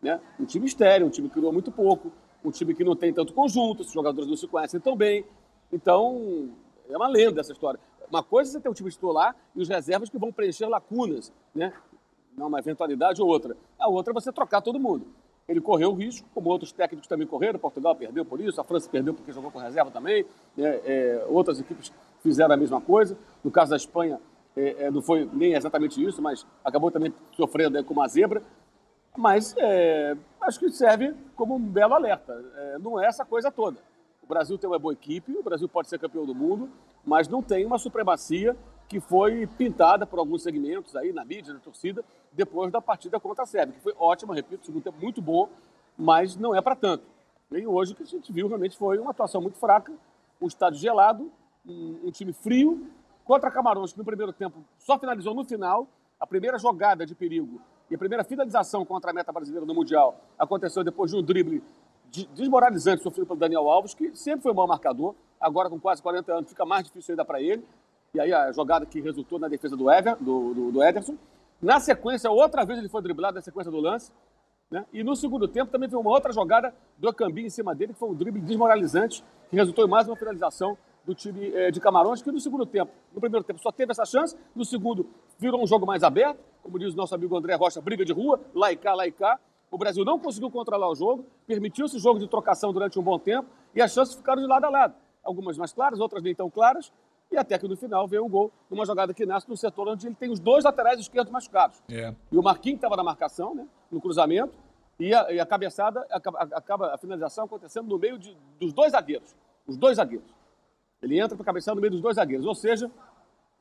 Né? 0.00 0.20
Um 0.38 0.44
time 0.44 0.66
estéreo, 0.66 1.06
um 1.06 1.10
time 1.10 1.28
que 1.28 1.34
criou 1.34 1.52
muito 1.52 1.72
pouco, 1.72 2.12
um 2.44 2.50
time 2.50 2.74
que 2.74 2.84
não 2.84 2.94
tem 2.94 3.12
tanto 3.12 3.32
conjunto, 3.32 3.80
os 3.80 3.90
jogadores 3.90 4.28
não 4.28 4.36
se 4.36 4.46
conhecem 4.46 4.78
tão 4.78 4.94
bem. 4.94 5.24
Então, 5.72 6.50
é 6.88 6.96
uma 6.96 7.08
lenda 7.08 7.40
essa 7.40 7.52
história. 7.52 7.80
Uma 8.10 8.22
coisa 8.22 8.50
é 8.50 8.52
você 8.52 8.60
ter 8.60 8.68
o 8.68 8.74
time 8.74 8.90
titular 8.90 9.34
e 9.56 9.62
os 9.62 9.68
reservas 9.68 10.10
que 10.10 10.18
vão 10.18 10.30
preencher 10.30 10.66
lacunas, 10.66 11.32
né? 11.54 11.72
Uma 12.36 12.58
eventualidade 12.58 13.22
ou 13.22 13.28
outra. 13.28 13.56
A 13.78 13.88
outra 13.88 14.12
é 14.12 14.14
você 14.14 14.30
trocar 14.30 14.60
todo 14.60 14.78
mundo. 14.78 15.06
Ele 15.48 15.60
correu 15.60 15.90
o 15.90 15.94
risco, 15.94 16.26
como 16.34 16.48
outros 16.48 16.72
técnicos 16.72 17.08
também 17.08 17.26
correram. 17.26 17.58
Portugal 17.58 17.94
perdeu 17.94 18.24
por 18.24 18.40
isso, 18.40 18.60
a 18.60 18.64
França 18.64 18.88
perdeu 18.88 19.12
porque 19.12 19.32
jogou 19.32 19.50
com 19.50 19.58
reserva 19.58 19.90
também. 19.90 20.24
Né? 20.56 20.80
É, 20.84 21.26
outras 21.28 21.58
equipes 21.60 21.92
fizeram 22.22 22.54
a 22.54 22.56
mesma 22.56 22.80
coisa. 22.80 23.16
No 23.42 23.50
caso 23.50 23.70
da 23.70 23.76
Espanha, 23.76 24.20
é, 24.56 24.84
é, 24.84 24.90
não 24.90 25.02
foi 25.02 25.28
nem 25.32 25.54
exatamente 25.54 26.02
isso, 26.02 26.22
mas 26.22 26.46
acabou 26.64 26.90
também 26.90 27.12
sofrendo 27.36 27.82
com 27.84 27.94
uma 27.94 28.06
zebra. 28.08 28.42
Mas 29.16 29.54
é, 29.58 30.16
acho 30.40 30.58
que 30.58 30.70
serve 30.70 31.14
como 31.34 31.56
um 31.56 31.60
belo 31.60 31.94
alerta. 31.94 32.32
É, 32.56 32.78
não 32.78 33.00
é 33.00 33.06
essa 33.06 33.24
coisa 33.24 33.50
toda. 33.50 33.78
O 34.22 34.26
Brasil 34.26 34.56
tem 34.56 34.70
uma 34.70 34.78
boa 34.78 34.94
equipe, 34.94 35.36
o 35.36 35.42
Brasil 35.42 35.68
pode 35.68 35.88
ser 35.88 35.98
campeão 35.98 36.24
do 36.24 36.34
mundo, 36.34 36.70
mas 37.04 37.28
não 37.28 37.42
tem 37.42 37.66
uma 37.66 37.78
supremacia 37.78 38.56
que 38.92 39.00
foi 39.00 39.46
pintada 39.46 40.04
por 40.06 40.18
alguns 40.18 40.42
segmentos 40.42 40.94
aí 40.94 41.14
na 41.14 41.24
mídia, 41.24 41.54
na 41.54 41.60
torcida, 41.60 42.04
depois 42.30 42.70
da 42.70 42.78
partida 42.78 43.18
contra 43.18 43.44
a 43.44 43.46
Sérvia, 43.46 43.74
que 43.74 43.80
foi 43.80 43.94
ótima, 43.98 44.34
repito, 44.34 44.66
segundo 44.66 44.82
tempo 44.82 44.98
muito 45.00 45.22
bom, 45.22 45.48
mas 45.96 46.36
não 46.36 46.54
é 46.54 46.60
para 46.60 46.76
tanto. 46.76 47.02
E 47.50 47.66
hoje 47.66 47.92
o 47.92 47.96
que 47.96 48.02
a 48.02 48.06
gente 48.06 48.30
viu 48.30 48.48
realmente 48.48 48.76
foi 48.76 48.98
uma 48.98 49.12
atuação 49.12 49.40
muito 49.40 49.56
fraca, 49.56 49.90
um 50.38 50.46
estádio 50.46 50.78
gelado, 50.78 51.32
um, 51.66 52.00
um 52.04 52.10
time 52.10 52.34
frio, 52.34 52.86
contra 53.24 53.50
Camarões, 53.50 53.92
que 53.92 53.98
no 53.98 54.04
primeiro 54.04 54.30
tempo 54.30 54.62
só 54.78 54.98
finalizou 54.98 55.34
no 55.34 55.42
final, 55.42 55.88
a 56.20 56.26
primeira 56.26 56.58
jogada 56.58 57.06
de 57.06 57.14
perigo 57.14 57.62
e 57.90 57.94
a 57.94 57.98
primeira 57.98 58.22
finalização 58.24 58.84
contra 58.84 59.10
a 59.10 59.14
meta 59.14 59.32
brasileira 59.32 59.64
no 59.64 59.74
Mundial 59.74 60.20
aconteceu 60.38 60.84
depois 60.84 61.10
de 61.10 61.16
um 61.16 61.22
drible 61.22 61.62
desmoralizante 62.34 63.02
sofrido 63.02 63.26
pelo 63.26 63.40
Daniel 63.40 63.70
Alves, 63.70 63.94
que 63.94 64.14
sempre 64.14 64.42
foi 64.42 64.52
um 64.52 64.54
bom 64.54 64.66
marcador, 64.66 65.14
agora 65.40 65.70
com 65.70 65.80
quase 65.80 66.02
40 66.02 66.30
anos 66.30 66.50
fica 66.50 66.66
mais 66.66 66.84
difícil 66.84 67.12
ainda 67.12 67.24
para 67.24 67.40
ele. 67.40 67.64
E 68.14 68.20
aí 68.20 68.30
a 68.30 68.52
jogada 68.52 68.84
que 68.84 69.00
resultou 69.00 69.38
na 69.38 69.48
defesa 69.48 69.74
do, 69.74 69.90
Ever, 69.90 70.16
do, 70.16 70.52
do, 70.52 70.72
do 70.72 70.82
Ederson. 70.82 71.16
Na 71.62 71.80
sequência, 71.80 72.30
outra 72.30 72.62
vez 72.62 72.78
ele 72.78 72.90
foi 72.90 73.00
driblado 73.00 73.36
na 73.36 73.40
sequência 73.40 73.72
do 73.72 73.80
lance. 73.80 74.12
Né? 74.70 74.84
E 74.92 75.02
no 75.02 75.16
segundo 75.16 75.48
tempo 75.48 75.72
também 75.72 75.88
veio 75.88 75.98
uma 75.98 76.10
outra 76.10 76.30
jogada 76.30 76.74
do 76.98 77.08
Acambi 77.08 77.46
em 77.46 77.48
cima 77.48 77.74
dele, 77.74 77.94
que 77.94 77.98
foi 77.98 78.10
um 78.10 78.14
drible 78.14 78.42
desmoralizante, 78.42 79.24
que 79.48 79.56
resultou 79.56 79.86
em 79.86 79.88
mais 79.88 80.06
uma 80.06 80.14
finalização 80.14 80.76
do 81.06 81.14
time 81.14 81.54
eh, 81.54 81.70
de 81.70 81.80
Camarões, 81.80 82.20
que 82.20 82.30
no 82.30 82.38
segundo 82.38 82.66
tempo, 82.66 82.92
no 83.14 83.20
primeiro 83.20 83.46
tempo 83.46 83.58
só 83.60 83.72
teve 83.72 83.92
essa 83.92 84.04
chance, 84.04 84.36
no 84.54 84.62
segundo 84.62 85.08
virou 85.38 85.62
um 85.62 85.66
jogo 85.66 85.86
mais 85.86 86.02
aberto, 86.02 86.38
como 86.62 86.78
diz 86.78 86.92
o 86.92 86.96
nosso 86.96 87.14
amigo 87.14 87.34
André 87.34 87.54
Rocha, 87.54 87.80
briga 87.80 88.04
de 88.04 88.12
rua, 88.12 88.38
lá 88.54 88.70
e 88.70 88.76
cá, 88.76 88.92
lá 88.92 89.06
e 89.06 89.12
cá. 89.12 89.40
O 89.70 89.78
Brasil 89.78 90.04
não 90.04 90.18
conseguiu 90.18 90.50
controlar 90.50 90.90
o 90.90 90.94
jogo, 90.94 91.24
permitiu 91.46 91.86
esse 91.86 91.98
jogo 91.98 92.18
de 92.18 92.28
trocação 92.28 92.74
durante 92.74 92.98
um 92.98 93.02
bom 93.02 93.18
tempo 93.18 93.48
e 93.74 93.80
as 93.80 93.90
chances 93.90 94.14
ficaram 94.14 94.42
de 94.42 94.46
lado 94.46 94.66
a 94.66 94.68
lado. 94.68 94.94
Algumas 95.24 95.56
mais 95.56 95.72
claras, 95.72 95.98
outras 95.98 96.22
nem 96.22 96.34
tão 96.34 96.50
claras. 96.50 96.92
E 97.32 97.36
até 97.36 97.58
que 97.58 97.66
no 97.66 97.76
final 97.76 98.06
veio 98.06 98.24
um 98.24 98.28
gol 98.28 98.52
numa 98.70 98.84
jogada 98.84 99.14
que 99.14 99.24
nasce 99.24 99.48
no 99.48 99.56
setor 99.56 99.88
onde 99.88 100.06
ele 100.06 100.14
tem 100.14 100.30
os 100.30 100.38
dois 100.38 100.64
laterais 100.64 101.00
esquerdos 101.00 101.32
machucados. 101.32 101.82
É. 101.90 102.14
E 102.30 102.36
o 102.36 102.42
Marquinhos 102.42 102.76
estava 102.76 102.94
na 102.94 103.02
marcação, 103.02 103.54
né, 103.54 103.66
no 103.90 104.00
cruzamento, 104.00 104.52
e 105.00 105.14
a, 105.14 105.32
e 105.32 105.40
a 105.40 105.46
cabeçada, 105.46 106.06
acaba, 106.10 106.38
acaba, 106.38 106.94
a 106.94 106.98
finalização 106.98 107.44
acontecendo 107.44 107.88
no 107.88 107.98
meio 107.98 108.18
de, 108.18 108.36
dos 108.60 108.72
dois 108.72 108.92
zagueiros. 108.92 109.34
Os 109.66 109.76
dois 109.76 109.96
zagueiros. 109.96 110.28
Ele 111.02 111.18
entra 111.18 111.34
para 111.34 111.44
cabeçar 111.44 111.74
no 111.74 111.80
meio 111.80 111.90
dos 111.90 112.00
dois 112.00 112.16
zagueiros. 112.16 112.46
Ou 112.46 112.54
seja, 112.54 112.90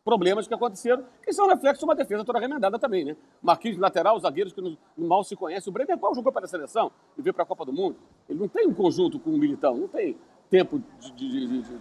problemas 0.04 0.48
que 0.48 0.54
aconteceram, 0.54 1.04
que 1.24 1.32
são 1.32 1.48
reflexos 1.48 1.80
de 1.80 1.86
uma 1.86 1.96
defesa 1.96 2.26
toda 2.26 2.40
remendada 2.40 2.78
também, 2.78 3.06
né? 3.06 3.16
Marquinhos 3.42 3.78
lateral, 3.78 4.16
os 4.16 4.24
zagueiros 4.24 4.54
que 4.54 4.78
mal 4.98 5.24
se 5.24 5.36
conhecem. 5.36 5.70
O 5.70 5.74
Bremer 5.74 5.98
qual 5.98 6.14
jogou 6.14 6.32
para 6.32 6.46
a 6.46 6.48
seleção 6.48 6.92
e 7.18 7.22
veio 7.22 7.34
para 7.34 7.44
a 7.44 7.46
Copa 7.46 7.66
do 7.66 7.74
Mundo. 7.74 7.96
Ele 8.30 8.40
não 8.40 8.48
tem 8.48 8.68
um 8.68 8.74
conjunto 8.74 9.18
com 9.18 9.30
o 9.30 9.38
Militão, 9.38 9.78
não 9.78 9.88
tem 9.88 10.18
tempo 10.50 10.82
de, 11.00 11.12
de, 11.14 11.48
de, 11.48 11.78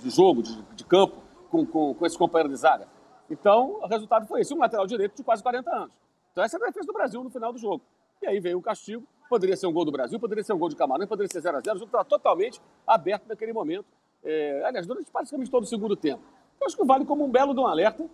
de 0.00 0.10
jogo, 0.10 0.42
de, 0.42 0.84
campo 0.84 1.23
com, 1.54 1.64
com, 1.64 1.94
com 1.94 2.06
esse 2.06 2.18
companheiro 2.18 2.48
de 2.48 2.56
zaga. 2.56 2.88
Então, 3.30 3.78
o 3.80 3.86
resultado 3.86 4.26
foi 4.26 4.40
esse, 4.40 4.52
um 4.52 4.58
lateral 4.58 4.86
direito 4.86 5.14
de 5.16 5.22
quase 5.22 5.40
40 5.40 5.70
anos. 5.70 5.94
Então, 6.32 6.42
essa 6.42 6.56
é 6.56 6.60
a 6.60 6.66
defesa 6.66 6.84
do 6.84 6.92
Brasil 6.92 7.22
no 7.22 7.30
final 7.30 7.52
do 7.52 7.58
jogo. 7.58 7.80
E 8.20 8.26
aí 8.26 8.40
veio 8.40 8.58
o 8.58 8.62
castigo, 8.62 9.06
poderia 9.28 9.56
ser 9.56 9.68
um 9.68 9.72
gol 9.72 9.84
do 9.84 9.92
Brasil, 9.92 10.18
poderia 10.18 10.42
ser 10.42 10.52
um 10.52 10.58
gol 10.58 10.68
de 10.68 10.74
Camarões, 10.74 11.08
poderia 11.08 11.30
ser 11.30 11.40
0x0, 11.40 11.60
o 11.60 11.78
jogo 11.78 11.84
estava 11.84 12.04
totalmente 12.04 12.60
aberto 12.84 13.28
naquele 13.28 13.52
momento. 13.52 13.86
É, 14.24 14.64
aliás, 14.64 14.86
durante 14.86 15.10
praticamente 15.10 15.50
todo 15.50 15.62
o 15.62 15.66
segundo 15.66 15.94
tempo. 15.94 16.22
Eu 16.60 16.66
acho 16.66 16.76
que 16.76 16.84
vale 16.84 17.04
como 17.04 17.24
um 17.24 17.30
belo 17.30 17.54
de 17.54 17.60
um 17.60 17.66
alerta 17.66 18.04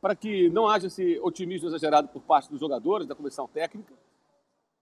para 0.00 0.14
que 0.14 0.48
não 0.50 0.66
haja 0.66 0.86
esse 0.86 1.18
otimismo 1.20 1.68
exagerado 1.68 2.08
por 2.08 2.22
parte 2.22 2.48
dos 2.50 2.60
jogadores, 2.60 3.06
da 3.06 3.14
comissão 3.14 3.46
técnica, 3.46 3.92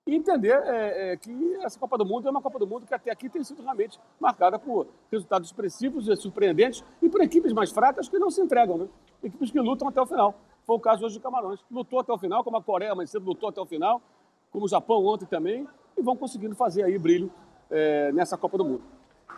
e 0.07 0.15
entender 0.15 0.53
é, 0.53 1.13
é, 1.13 1.17
que 1.17 1.33
essa 1.63 1.79
Copa 1.79 1.97
do 1.97 2.05
Mundo 2.05 2.29
é 2.29 2.31
uma 2.31 2.43
Copa 2.43 2.59
do 2.59 2.67
Mundo 2.67 2.87
que 2.87 2.95
até 2.95 3.11
aqui 3.11 3.29
tem 3.29 3.43
sido 3.43 3.63
realmente 3.63 3.99
marcada 4.21 4.59
por 4.59 4.87
resultados 5.11 5.49
expressivos 5.49 6.09
e 6.09 6.17
surpreendentes 6.17 6.85
e 7.01 7.09
por 7.09 7.23
equipes 7.23 7.53
mais 7.53 7.73
fracas 7.73 8.09
que 8.09 8.19
não 8.19 8.31
se 8.31 8.41
entregam, 8.41 8.77
né? 8.77 8.89
Equipes 9.23 9.51
que 9.51 9.59
lutam 9.59 9.89
até 9.89 10.01
o 10.01 10.07
final. 10.07 10.35
Foi 10.67 10.77
o 10.77 10.81
caso 10.81 11.07
hoje 11.07 11.15
de 11.15 11.21
Camarões. 11.21 11.61
Lutou 11.71 12.01
até 12.01 12.13
o 12.13 12.19
final, 12.19 12.45
como 12.45 12.57
a 12.59 12.63
Coreia 12.63 12.95
mas 12.95 13.11
cedo 13.11 13.25
lutou 13.25 13.49
até 13.49 13.61
o 13.61 13.67
final, 13.67 14.03
como 14.51 14.67
o 14.67 14.69
Japão 14.69 15.05
ontem 15.07 15.25
também, 15.25 15.67
e 15.97 16.03
vão 16.03 16.17
conseguindo 16.17 16.55
fazer 16.55 16.83
aí 16.83 16.99
brilho 16.99 17.33
é, 17.71 18.13
nessa 18.13 18.37
Copa 18.37 18.59
do 18.59 18.65
Mundo. 18.65 18.83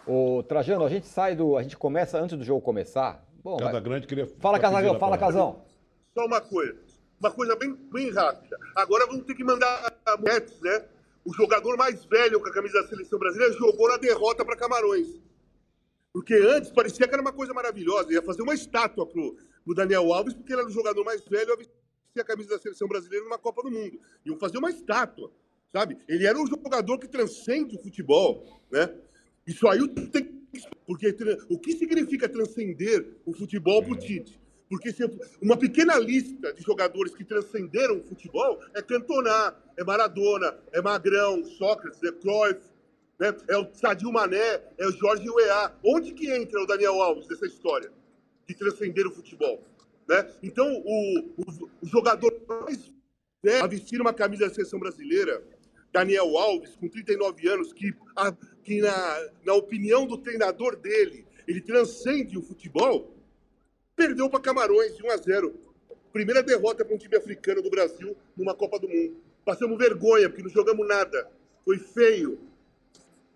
O 0.06 0.42
Trajano, 0.42 0.84
a 0.84 0.88
gente 0.88 1.06
sai 1.06 1.36
do. 1.36 1.56
A 1.56 1.62
gente 1.62 1.76
começa 1.76 2.18
antes 2.18 2.36
do 2.36 2.44
jogo 2.44 2.60
começar, 2.60 3.24
Bom, 3.42 3.56
Casa 3.56 3.72
vai... 3.72 3.80
Grande 3.80 4.06
queria. 4.08 4.26
Fala, 4.40 4.58
Casagão, 4.58 4.98
fala, 4.98 5.16
Casão. 5.16 5.62
Só 6.12 6.26
uma 6.26 6.40
coisa. 6.40 6.85
Uma 7.18 7.30
coisa 7.30 7.56
bem, 7.56 7.74
bem 7.74 8.10
rápida. 8.10 8.58
Agora 8.74 9.06
vamos 9.06 9.24
ter 9.24 9.34
que 9.34 9.44
mandar 9.44 9.92
a 10.04 10.16
Mets, 10.16 10.60
né? 10.60 10.84
O 11.24 11.32
jogador 11.32 11.76
mais 11.76 12.04
velho 12.04 12.40
com 12.40 12.48
a 12.48 12.52
camisa 12.52 12.82
da 12.82 12.88
seleção 12.88 13.18
brasileira 13.18 13.52
jogou 13.54 13.88
na 13.88 13.96
derrota 13.96 14.44
para 14.44 14.56
Camarões. 14.56 15.08
Porque 16.12 16.34
antes 16.34 16.70
parecia 16.70 17.06
que 17.06 17.12
era 17.12 17.22
uma 17.22 17.32
coisa 17.32 17.52
maravilhosa. 17.52 18.12
Ia 18.12 18.22
fazer 18.22 18.42
uma 18.42 18.54
estátua 18.54 19.06
pro, 19.06 19.36
pro 19.64 19.74
Daniel 19.74 20.12
Alves, 20.12 20.34
porque 20.34 20.52
ele 20.52 20.60
era 20.60 20.68
o 20.68 20.72
jogador 20.72 21.04
mais 21.04 21.24
velho 21.26 21.52
a 21.52 21.56
vestir 21.56 21.72
a 22.18 22.24
camisa 22.24 22.50
da 22.50 22.58
seleção 22.58 22.88
brasileira 22.88 23.24
numa 23.24 23.38
Copa 23.38 23.62
do 23.62 23.70
Mundo. 23.70 23.98
Iam 24.24 24.38
fazer 24.38 24.58
uma 24.58 24.70
estátua, 24.70 25.30
sabe? 25.72 25.98
Ele 26.08 26.26
era 26.26 26.38
um 26.38 26.46
jogador 26.46 26.98
que 26.98 27.08
transcende 27.08 27.76
o 27.76 27.82
futebol, 27.82 28.60
né? 28.70 28.94
Isso 29.46 29.66
aí 29.68 29.86
tem 29.88 30.36
porque 30.86 31.14
o 31.50 31.58
que 31.58 31.72
significa 31.72 32.28
transcender 32.28 33.18
o 33.24 33.32
futebol 33.32 33.82
para 33.82 33.92
o 33.92 33.96
Tite? 33.96 34.40
Porque 34.68 34.92
se 34.92 35.04
uma 35.40 35.56
pequena 35.56 35.96
lista 35.98 36.52
de 36.52 36.62
jogadores 36.62 37.14
que 37.14 37.24
transcenderam 37.24 37.98
o 37.98 38.02
futebol 38.02 38.60
é 38.74 38.82
Cantona, 38.82 39.54
é 39.76 39.84
Maradona, 39.84 40.58
é 40.72 40.80
Magrão, 40.80 41.44
Sócrates, 41.44 42.02
é 42.02 42.10
Cruyff, 42.10 42.60
né? 43.18 43.34
é 43.48 43.56
o 43.56 43.68
Sadio 43.72 44.12
Mané, 44.12 44.62
é 44.76 44.86
o 44.86 44.92
Jorge 44.92 45.28
Weah. 45.30 45.72
Onde 45.84 46.12
que 46.12 46.30
entra 46.30 46.60
o 46.60 46.66
Daniel 46.66 47.00
Alves 47.00 47.28
nessa 47.28 47.46
história 47.46 47.92
de 48.46 48.54
transcender 48.54 49.06
o 49.06 49.12
futebol? 49.12 49.62
Né? 50.08 50.28
Então, 50.42 50.66
o, 50.84 51.18
o, 51.36 51.70
o 51.82 51.86
jogador 51.86 52.34
mais 52.48 52.92
velho 53.42 53.64
a 53.64 53.68
vestir 53.68 54.00
uma 54.00 54.12
camisa 54.12 54.48
da 54.48 54.54
seleção 54.54 54.80
brasileira 54.80 55.42
Daniel 55.92 56.36
Alves, 56.36 56.76
com 56.76 56.88
39 56.88 57.48
anos, 57.48 57.72
que, 57.72 57.94
a, 58.16 58.32
que 58.62 58.80
na, 58.80 59.30
na 59.44 59.54
opinião 59.54 60.06
do 60.06 60.18
treinador 60.18 60.76
dele, 60.76 61.24
ele 61.48 61.60
transcende 61.60 62.36
o 62.36 62.42
futebol, 62.42 63.15
perdeu 63.96 64.28
para 64.28 64.40
Camarões 64.40 64.94
de 64.94 65.02
1 65.02 65.10
a 65.10 65.16
0. 65.16 65.54
Primeira 66.12 66.42
derrota 66.42 66.84
para 66.84 66.94
um 66.94 66.98
time 66.98 67.16
africano 67.16 67.62
do 67.62 67.70
Brasil 67.70 68.14
numa 68.36 68.54
Copa 68.54 68.78
do 68.78 68.88
Mundo. 68.88 69.16
Passamos 69.44 69.78
vergonha, 69.78 70.28
porque 70.28 70.42
não 70.42 70.50
jogamos 70.50 70.86
nada. 70.86 71.28
Foi 71.64 71.78
feio. 71.78 72.38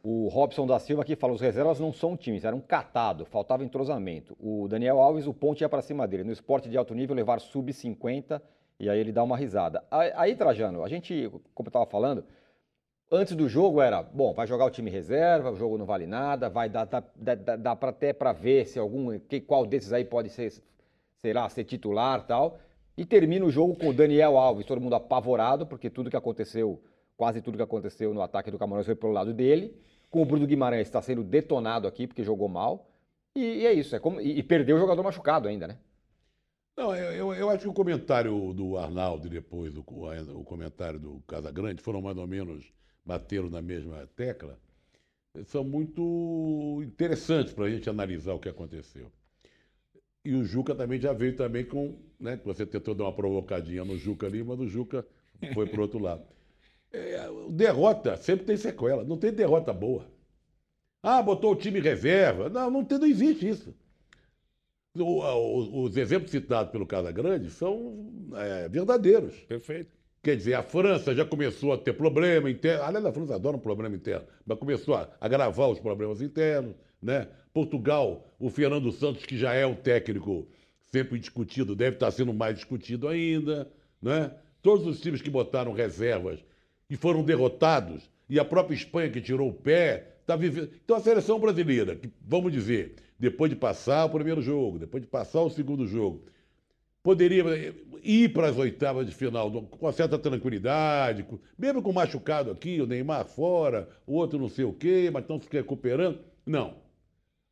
O 0.03 0.29
Robson 0.29 0.67
da 0.67 0.79
Silva 0.79 1.03
aqui 1.03 1.17
fala: 1.17 1.33
os 1.33 1.41
reservas 1.41 1.81
não 1.81 1.93
são 1.93 2.17
times, 2.17 2.45
era 2.45 2.55
um 2.55 2.61
catado, 2.61 3.25
faltava 3.25 3.65
entrosamento. 3.65 4.37
O 4.41 4.67
Daniel 4.69 4.99
Alves, 4.99 5.27
o 5.27 5.35
ponte 5.35 5.63
ia 5.63 5.69
para 5.69 5.83
cima 5.83 6.07
dele. 6.07 6.25
No 6.25 6.33
esporte 6.33 6.69
de 6.69 6.77
alto 6.77 6.95
nível, 6.95 7.15
levar 7.15 7.41
sub-50, 7.41 8.41
e 8.79 8.89
aí 8.89 8.99
ele 8.99 9.13
dá 9.13 9.23
uma 9.23 9.37
risada. 9.37 9.85
Aí, 9.91 10.13
aí 10.15 10.37
Trajano, 10.37 10.83
a 10.83 10.89
gente, 10.89 11.29
como 11.55 11.67
eu 11.67 11.71
estava 11.71 11.87
falando, 11.87 12.25
Antes 13.13 13.35
do 13.35 13.49
jogo 13.49 13.81
era, 13.81 14.05
bom, 14.05 14.33
vai 14.33 14.47
jogar 14.47 14.67
o 14.67 14.71
time 14.71 14.89
reserva, 14.89 15.51
o 15.51 15.57
jogo 15.57 15.77
não 15.77 15.85
vale 15.85 16.07
nada, 16.07 16.49
vai 16.49 16.69
dar, 16.69 16.85
dá, 16.85 17.03
dá, 17.17 17.57
dá 17.57 17.75
pra, 17.75 17.91
até 17.91 18.13
para 18.13 18.33
ver 18.33 18.67
se 18.67 18.79
algum, 18.79 19.19
que, 19.19 19.41
qual 19.41 19.67
desses 19.67 19.93
aí 19.93 20.05
pode 20.05 20.31
ser, 20.31 20.53
sei 21.19 21.33
lá, 21.33 21.49
ser 21.49 21.65
titular 21.65 22.25
tal. 22.25 22.61
E 22.97 23.05
termina 23.05 23.45
o 23.45 23.51
jogo 23.51 23.75
com 23.75 23.89
o 23.89 23.93
Daniel 23.93 24.39
Alves, 24.39 24.65
todo 24.65 24.81
mundo 24.81 24.95
apavorado, 24.95 25.67
porque 25.67 25.91
tudo 25.91 26.09
que 26.09 26.17
aconteceu, 26.17 26.81
quase 27.17 27.43
tudo 27.43 27.57
que 27.57 27.63
aconteceu 27.65 28.15
no 28.15 28.23
ataque 28.23 28.49
do 28.49 28.59
Camarões 28.59 28.87
foi 28.87 28.95
pelo 28.95 29.13
lado 29.13 29.35
dele. 29.35 29.77
Com 30.09 30.23
o 30.23 30.25
Bruno 30.25 30.47
Guimarães 30.47 30.87
está 30.87 31.03
sendo 31.03 31.25
detonado 31.25 31.89
aqui 31.89 32.07
porque 32.07 32.23
jogou 32.23 32.49
mal. 32.49 32.91
E, 33.35 33.41
e 33.41 33.67
é 33.67 33.73
isso, 33.73 33.97
é 33.97 33.99
como, 33.99 34.21
e, 34.21 34.39
e, 34.39 34.43
perdeu 34.43 34.77
o 34.77 34.79
jogador 34.79 35.03
machucado 35.03 35.49
ainda, 35.49 35.67
né? 35.67 35.79
Não, 36.77 36.95
eu, 36.95 37.35
eu 37.35 37.51
acho 37.51 37.63
que 37.63 37.69
o 37.69 37.73
comentário 37.73 38.53
do 38.53 38.79
Arnaldo 38.79 39.27
e 39.27 39.31
depois 39.31 39.77
o, 39.77 39.81
o 39.81 40.45
comentário 40.45 41.01
do 41.01 41.21
Casagrande 41.27 41.83
foram 41.83 42.01
mais 42.01 42.17
ou 42.17 42.27
menos 42.27 42.73
bateram 43.05 43.49
na 43.51 43.63
mesma 43.63 44.07
tecla, 44.17 44.59
são 45.47 45.65
muito 45.65 46.81
interessantes 46.85 47.53
para 47.53 47.67
a 47.67 47.71
gente 47.71 47.89
analisar 47.91 48.35
o 48.35 48.41
que 48.41 48.49
aconteceu. 48.49 49.11
E 50.25 50.35
o 50.35 50.45
Juca 50.45 50.75
também 50.75 51.01
já 51.01 51.13
veio 51.13 51.35
também 51.37 51.65
com, 51.65 51.99
né? 52.19 52.39
Você 52.45 52.67
tentou 52.67 52.95
dar 52.95 53.05
uma 53.05 53.13
provocadinha 53.15 53.85
no 53.85 53.97
Juca 53.97 54.27
ali, 54.27 54.43
mas 54.45 54.59
o 54.61 54.67
Juca 54.69 55.07
foi 55.55 55.67
pro 55.67 55.83
outro 55.83 55.99
lado. 55.99 56.25
É, 56.93 57.21
derrota 57.53 58.17
sempre 58.17 58.47
tem 58.47 58.57
sequela, 58.57 59.05
não 59.05 59.17
tem 59.17 59.33
derrota 59.33 59.73
boa. 59.73 60.07
Ah, 61.03 61.23
botou 61.23 61.53
o 61.53 61.57
time 61.57 61.79
reserva. 61.81 62.49
Não, 62.49 62.71
não, 62.71 62.85
tem, 62.85 62.99
não 62.99 63.07
existe 63.07 63.49
isso. 63.49 63.75
O- 64.97 65.23
o- 65.23 65.85
os 65.85 65.97
exemplos 65.97 66.31
citados 66.33 66.73
pelo 66.73 66.87
Casagrande 66.87 67.51
são 67.51 68.11
é, 68.35 68.69
verdadeiros. 68.69 69.35
Perfeito. 69.47 69.91
Quer 70.23 70.37
dizer, 70.37 70.55
a 70.55 70.63
França 70.63 71.15
já 71.15 71.25
começou 71.25 71.73
a 71.73 71.79
ter 71.79 71.95
problema 71.95 72.51
interno. 72.51 72.85
Aliás, 72.85 73.07
a 73.07 73.13
França 73.13 73.35
adora 73.35 73.57
um 73.57 73.61
problema 73.61 73.97
interno, 73.97 74.27
mas 74.45 74.59
começou 74.59 74.95
a 74.95 75.09
agravar 75.19 75.71
os 75.71 75.81
problemas 75.81 76.21
internos. 76.21 76.75
Né? 77.03 77.27
Portugal, 77.55 78.31
o 78.39 78.51
Fernando 78.51 78.93
Santos, 78.93 79.25
que 79.25 79.39
já 79.39 79.55
é 79.55 79.65
um 79.65 79.75
técnico 79.75 80.47
sempre 80.93 81.19
discutido, 81.19 81.75
deve 81.75 81.97
estar 81.97 82.11
sendo 82.11 82.35
mais 82.35 82.55
discutido 82.55 83.09
ainda. 83.09 83.71
Né? 84.03 84.31
Todos 84.61 84.87
os 84.87 85.01
times 85.01 85.23
que 85.23 85.31
botaram 85.31 85.73
reservas 85.73 86.39
e 86.91 86.97
foram 86.97 87.23
derrotados, 87.23 88.11
e 88.29 88.39
a 88.39 88.45
própria 88.45 88.75
Espanha 88.75 89.09
que 89.11 89.21
tirou 89.23 89.49
o 89.49 89.55
pé, 89.55 90.17
está 90.21 90.37
vivendo. 90.37 90.71
Então 90.85 90.97
a 90.97 91.01
seleção 91.01 91.39
brasileira, 91.41 91.97
que, 91.97 92.11
vamos 92.21 92.53
dizer, 92.53 92.97
depois 93.19 93.51
de 93.51 93.57
passar 93.57 94.05
o 94.05 94.11
primeiro 94.11 94.43
jogo, 94.43 94.79
depois 94.79 95.03
de 95.03 95.09
passar 95.09 95.41
o 95.41 95.51
segundo 95.51 95.87
jogo, 95.87 96.25
poderia 97.03 97.75
ir 98.03 98.33
para 98.33 98.49
as 98.49 98.57
oitavas 98.57 99.07
de 99.07 99.15
final 99.15 99.51
com 99.51 99.85
uma 99.87 99.93
certa 99.93 100.19
tranquilidade, 100.19 101.25
mesmo 101.59 101.83
com 101.83 101.93
machucado 101.93 102.51
aqui, 102.51 102.81
o 102.81 102.87
Neymar 102.87 103.25
fora, 103.27 103.89
o 104.07 104.15
outro 104.15 104.39
não 104.39 104.49
sei 104.49 104.65
o 104.65 104.73
quê, 104.73 105.11
mas 105.13 105.23
estão 105.23 105.41
se 105.41 105.49
recuperando. 105.51 106.19
Não. 106.47 106.75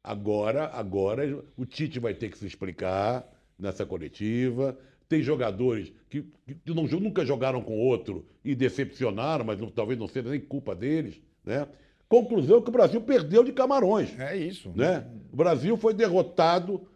Agora, 0.03 0.67
agora 0.73 1.45
o 1.57 1.67
Tite 1.67 1.99
vai 1.99 2.15
ter 2.15 2.31
que 2.31 2.39
se 2.39 2.47
explicar 2.47 3.27
nessa 3.59 3.85
coletiva. 3.85 4.79
Tem 5.09 5.23
jogadores 5.23 5.93
que, 6.09 6.23
que 6.47 6.57
não- 6.75 6.85
nunca 6.85 7.25
jogaram 7.27 7.61
com 7.63 7.79
outro 7.79 8.25
e 8.45 8.55
decepcionaram, 8.55 9.45
mas 9.45 9.59
não- 9.61 9.71
talvez 9.71 9.99
não 9.99 10.07
seja 10.09 10.31
nem 10.31 10.41
culpa 10.41 10.75
deles. 10.75 11.21
Né? 11.45 11.67
Conclusão 12.09 12.63
que 12.63 12.69
o 12.69 12.73
Brasil 12.73 13.01
perdeu 13.03 13.43
de 13.45 13.53
Camarões 13.53 14.19
É 14.19 14.37
isso. 14.37 14.71
né? 14.75 15.07
O 15.33 15.37
Brasil 15.37 15.77
foi 15.77 15.93
derrotado 15.93 16.87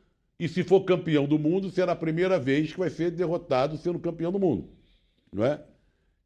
e 0.42 0.48
se 0.48 0.64
for 0.64 0.80
campeão 0.80 1.24
do 1.24 1.38
mundo, 1.38 1.70
será 1.70 1.92
a 1.92 1.96
primeira 1.96 2.36
vez 2.36 2.72
que 2.72 2.78
vai 2.80 2.90
ser 2.90 3.12
derrotado 3.12 3.78
sendo 3.78 4.00
campeão 4.00 4.32
do 4.32 4.40
mundo, 4.40 4.70
não 5.32 5.44
é? 5.44 5.62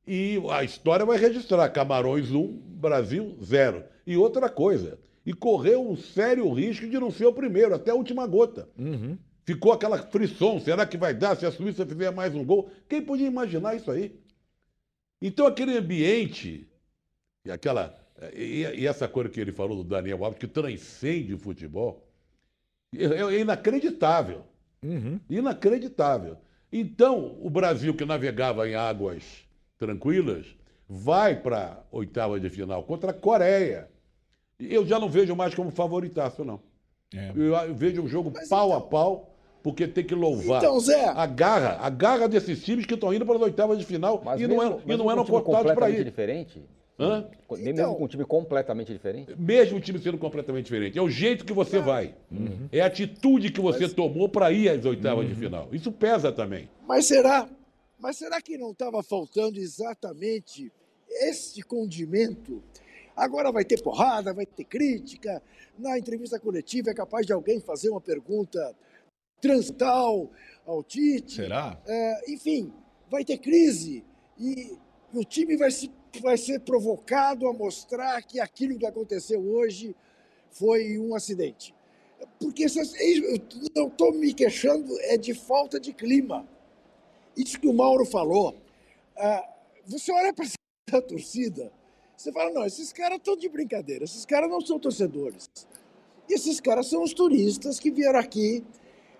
E 0.06 0.40
a 0.52 0.64
história 0.64 1.04
vai 1.04 1.18
registrar 1.18 1.68
Camarões 1.68 2.30
1, 2.30 2.46
Brasil 2.80 3.36
0. 3.42 3.84
E 4.06 4.16
outra 4.16 4.48
coisa, 4.48 4.98
e 5.26 5.34
correu 5.34 5.86
um 5.86 5.94
sério 5.96 6.50
risco 6.50 6.88
de 6.88 6.98
não 6.98 7.10
ser 7.10 7.26
o 7.26 7.32
primeiro, 7.32 7.74
até 7.74 7.90
a 7.90 7.94
última 7.94 8.26
gota. 8.26 8.66
Ficou 9.44 9.70
aquela 9.70 9.98
frição, 9.98 10.58
será 10.60 10.86
que 10.86 10.96
vai 10.96 11.12
dar 11.12 11.36
se 11.36 11.44
a 11.44 11.52
Suíça 11.52 11.84
fizer 11.84 12.10
mais 12.10 12.34
um 12.34 12.42
gol? 12.42 12.70
Quem 12.88 13.02
podia 13.02 13.26
imaginar 13.26 13.76
isso 13.76 13.90
aí? 13.90 14.18
Então 15.20 15.46
aquele 15.46 15.76
ambiente 15.76 16.66
e 17.44 17.50
aquela 17.50 17.94
e, 18.32 18.62
e 18.62 18.86
essa 18.86 19.06
coisa 19.06 19.28
que 19.28 19.38
ele 19.38 19.52
falou 19.52 19.76
do 19.76 19.84
Daniel 19.84 20.24
Alves 20.24 20.38
que 20.38 20.48
transcende 20.48 21.34
o 21.34 21.38
futebol 21.38 22.05
é, 22.94 23.04
é 23.04 23.40
inacreditável. 23.40 24.42
Inacreditável. 25.28 26.36
Então, 26.72 27.36
o 27.40 27.48
Brasil 27.48 27.94
que 27.94 28.04
navegava 28.04 28.68
em 28.68 28.74
águas 28.74 29.22
tranquilas 29.78 30.46
vai 30.88 31.34
para 31.40 31.58
a 31.92 31.96
oitava 31.96 32.38
de 32.38 32.48
final 32.50 32.82
contra 32.84 33.10
a 33.10 33.14
Coreia. 33.14 33.88
E 34.58 34.72
Eu 34.74 34.86
já 34.86 34.98
não 34.98 35.08
vejo 35.08 35.34
mais 35.34 35.54
como 35.54 35.70
favoritaço, 35.70 36.44
não. 36.44 36.60
É. 37.14 37.32
Eu, 37.34 37.74
vejo 37.74 38.02
um 38.02 38.08
jogo 38.08 38.32
pau 38.48 38.72
a 38.72 38.80
pau, 38.80 39.34
porque 39.62 39.86
tem 39.86 40.04
que 40.04 40.14
louvar 40.14 40.62
Então, 40.62 40.78
Zé. 40.80 41.06
a 41.08 41.26
garra, 41.26 41.78
a 41.80 41.88
garra 41.90 42.28
desses 42.28 42.64
times 42.64 42.84
que 42.86 42.94
estão 42.94 43.12
indo 43.14 43.24
para 43.24 43.36
as 43.36 43.42
oitavas 43.42 43.78
de 43.78 43.84
final 43.84 44.20
Mas 44.24 44.40
e 44.40 44.46
não, 44.46 44.56
mesmo- 44.56 44.62
eram, 44.72 44.80
e 44.84 44.88
mesmo 44.88 45.04
não 45.04 45.10
eram 45.10 45.22
um 45.22 45.26
cotados 45.26 45.62
para 45.62 45.74
completamente 45.74 46.00
ir. 46.00 46.04
diferente? 46.04 46.62
Hã? 46.98 47.28
Nem 47.50 47.60
Então- 47.68 47.74
mesmo 47.74 47.96
com 47.96 48.04
um 48.04 48.08
time 48.08 48.24
completamente 48.24 48.92
diferente? 48.92 49.34
Mesmo 49.38 49.76
o 49.76 49.80
time 49.80 49.98
sendo 49.98 50.16
completamente 50.16 50.64
diferente. 50.64 50.98
É 50.98 51.02
o 51.02 51.10
jeito 51.10 51.44
que 51.44 51.52
você 51.52 51.78
vai. 51.78 52.14
É 52.72 52.80
a 52.80 52.86
atitude 52.86 53.52
que 53.52 53.60
você 53.60 53.88
tomou 53.88 54.28
para 54.28 54.50
ir 54.50 54.68
às 54.70 54.84
oitavas 54.84 55.28
de 55.28 55.34
final. 55.34 55.68
Isso 55.72 55.92
pesa 55.92 56.32
também. 56.32 56.68
Mas 56.86 57.04
será, 57.06 57.48
mas 57.98 58.16
será 58.16 58.40
que 58.40 58.56
não 58.56 58.70
estava 58.70 59.02
faltando 59.02 59.58
exatamente 59.58 60.72
esse 61.10 61.62
condimento? 61.62 62.62
Agora 63.14 63.52
vai 63.52 63.64
ter 63.64 63.82
porrada, 63.82 64.32
vai 64.32 64.46
ter 64.46 64.64
crítica. 64.64 65.42
Na 65.78 65.98
entrevista 65.98 66.40
coletiva 66.40 66.90
é 66.90 66.94
capaz 66.94 67.26
de 67.26 67.32
alguém 67.32 67.60
fazer 67.60 67.90
uma 67.90 68.00
pergunta 68.00 68.74
transtal 69.40 70.30
ao 70.66 70.82
Tite. 70.82 71.34
Será? 71.34 71.78
É, 71.86 72.32
enfim, 72.32 72.72
vai 73.10 73.24
ter 73.24 73.38
crise 73.38 74.02
e, 74.38 74.76
e 75.12 75.18
o 75.18 75.24
time 75.24 75.56
vai, 75.56 75.70
se, 75.70 75.90
vai 76.20 76.36
ser 76.36 76.60
provocado 76.60 77.46
a 77.48 77.52
mostrar 77.52 78.22
que 78.22 78.40
aquilo 78.40 78.78
que 78.78 78.86
aconteceu 78.86 79.40
hoje 79.40 79.94
foi 80.50 80.98
um 80.98 81.14
acidente. 81.14 81.74
Porque 82.40 82.64
essas- 82.64 82.94
eu 82.98 83.40
não 83.74 83.88
estou 83.88 84.12
me 84.12 84.32
queixando 84.32 84.98
é 85.02 85.16
de 85.16 85.34
falta 85.34 85.78
de 85.78 85.92
clima. 85.92 86.46
Isso 87.36 87.60
que 87.60 87.68
o 87.68 87.72
Mauro 87.72 88.04
falou. 88.06 88.56
ah, 89.18 89.48
você 89.86 90.10
olha 90.12 90.32
para 90.32 90.46
a 90.92 91.00
torcida, 91.00 91.72
você 92.16 92.32
fala, 92.32 92.50
não, 92.50 92.64
esses 92.64 92.92
caras 92.92 93.18
estão 93.18 93.36
de 93.36 93.48
brincadeira, 93.48 94.04
esses 94.04 94.24
caras 94.24 94.48
não 94.50 94.60
são 94.60 94.78
torcedores. 94.78 95.46
Esses 96.28 96.60
caras 96.60 96.86
são 96.88 97.02
os 97.02 97.12
turistas 97.14 97.78
que 97.78 97.90
vieram 97.90 98.18
aqui 98.18 98.64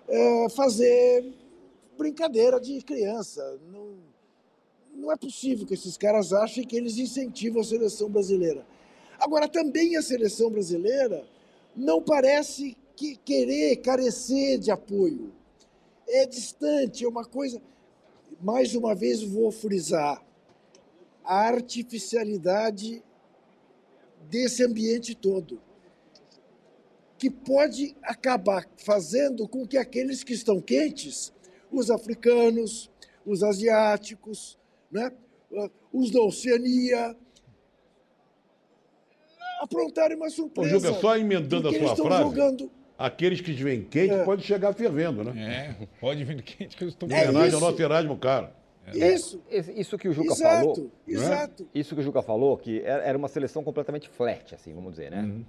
eh, 0.09 0.49
fazer 0.49 1.33
brincadeira 1.97 2.59
de 2.59 2.81
criança. 2.81 3.59
Não, 3.71 3.95
não 4.97 5.11
é 5.11 5.15
possível 5.15 5.65
que 5.65 5.75
esses 5.75 5.95
caras 5.95 6.33
achem 6.33 6.65
que 6.65 6.75
eles 6.75 6.97
incentivam 6.97 7.61
a 7.61 7.63
seleção 7.63 8.09
brasileira. 8.09 8.65
Agora, 9.19 9.47
também 9.47 9.95
a 9.95 10.01
seleção 10.01 10.49
brasileira 10.49 11.23
não 11.75 12.01
parece 12.01 12.75
que 12.95 13.15
querer 13.15 13.75
carecer 13.77 14.57
de 14.57 14.71
apoio. 14.71 15.31
É 16.07 16.25
distante, 16.25 17.05
é 17.05 17.07
uma 17.07 17.23
coisa. 17.23 17.61
Mais 18.41 18.73
uma 18.73 18.95
vez 18.95 19.21
vou 19.21 19.51
frisar 19.51 20.25
a 21.23 21.41
artificialidade 21.41 23.03
desse 24.29 24.63
ambiente 24.63 25.13
todo, 25.13 25.61
que 27.17 27.29
pode 27.29 27.95
acabar 28.01 28.67
fazendo 28.77 29.47
com 29.47 29.65
que 29.67 29.77
aqueles 29.77 30.23
que 30.23 30.33
estão 30.33 30.59
quentes, 30.59 31.31
os 31.71 31.91
africanos, 31.91 32.89
os 33.25 33.43
asiáticos, 33.43 34.56
né, 34.91 35.11
os 35.93 36.11
da 36.11 36.21
Oceania, 36.21 37.15
aprontarem 39.61 40.15
uma 40.17 40.27
Ô, 40.27 40.29
surpresa. 40.29 40.79
Juca, 40.79 40.93
só 40.99 41.17
emendando 41.17 41.67
a 41.67 41.71
sua 41.71 41.79
eles 41.79 41.91
estão 41.91 42.05
frase, 42.05 42.23
jogando 42.23 42.71
aqueles 42.97 43.41
que 43.41 43.51
vêm 43.53 43.83
quente 43.83 44.13
É. 44.13 44.23
podem 44.23 44.43
chegar 44.45 44.73
fervendo, 44.73 45.23
né? 45.23 45.75
É, 45.81 45.87
pode 45.99 46.23
vir 46.23 46.41
quente 46.43 46.75
que 46.77 46.83
estou 46.85 47.07
Em 47.09 47.13
É 47.13 47.23
homenagem 47.23 47.39
ao 47.41 47.47
isso. 47.47 47.59
nosso 47.59 47.81
Erasmo 47.81 48.17
Caro. 48.17 48.49
isso. 48.93 49.41
Esse- 49.49 49.71
Isso 49.73 49.97
que 49.97 50.07
o 50.07 50.13
Juca 50.13 50.31
Exato, 50.33 50.75
falou, 50.75 50.91
exato. 51.07 51.67
isso 51.73 51.93
que 51.95 52.01
o 52.01 52.03
Juca 52.03 52.21
falou, 52.21 52.57
que 52.57 52.81
era 52.83 53.17
uma 53.17 53.27
seleção 53.27 53.63
completamente 53.63 54.07
flat, 54.09 54.55
assim, 54.55 54.73
vamos 54.73 54.91
dizer, 54.91 55.11
né? 55.11 55.41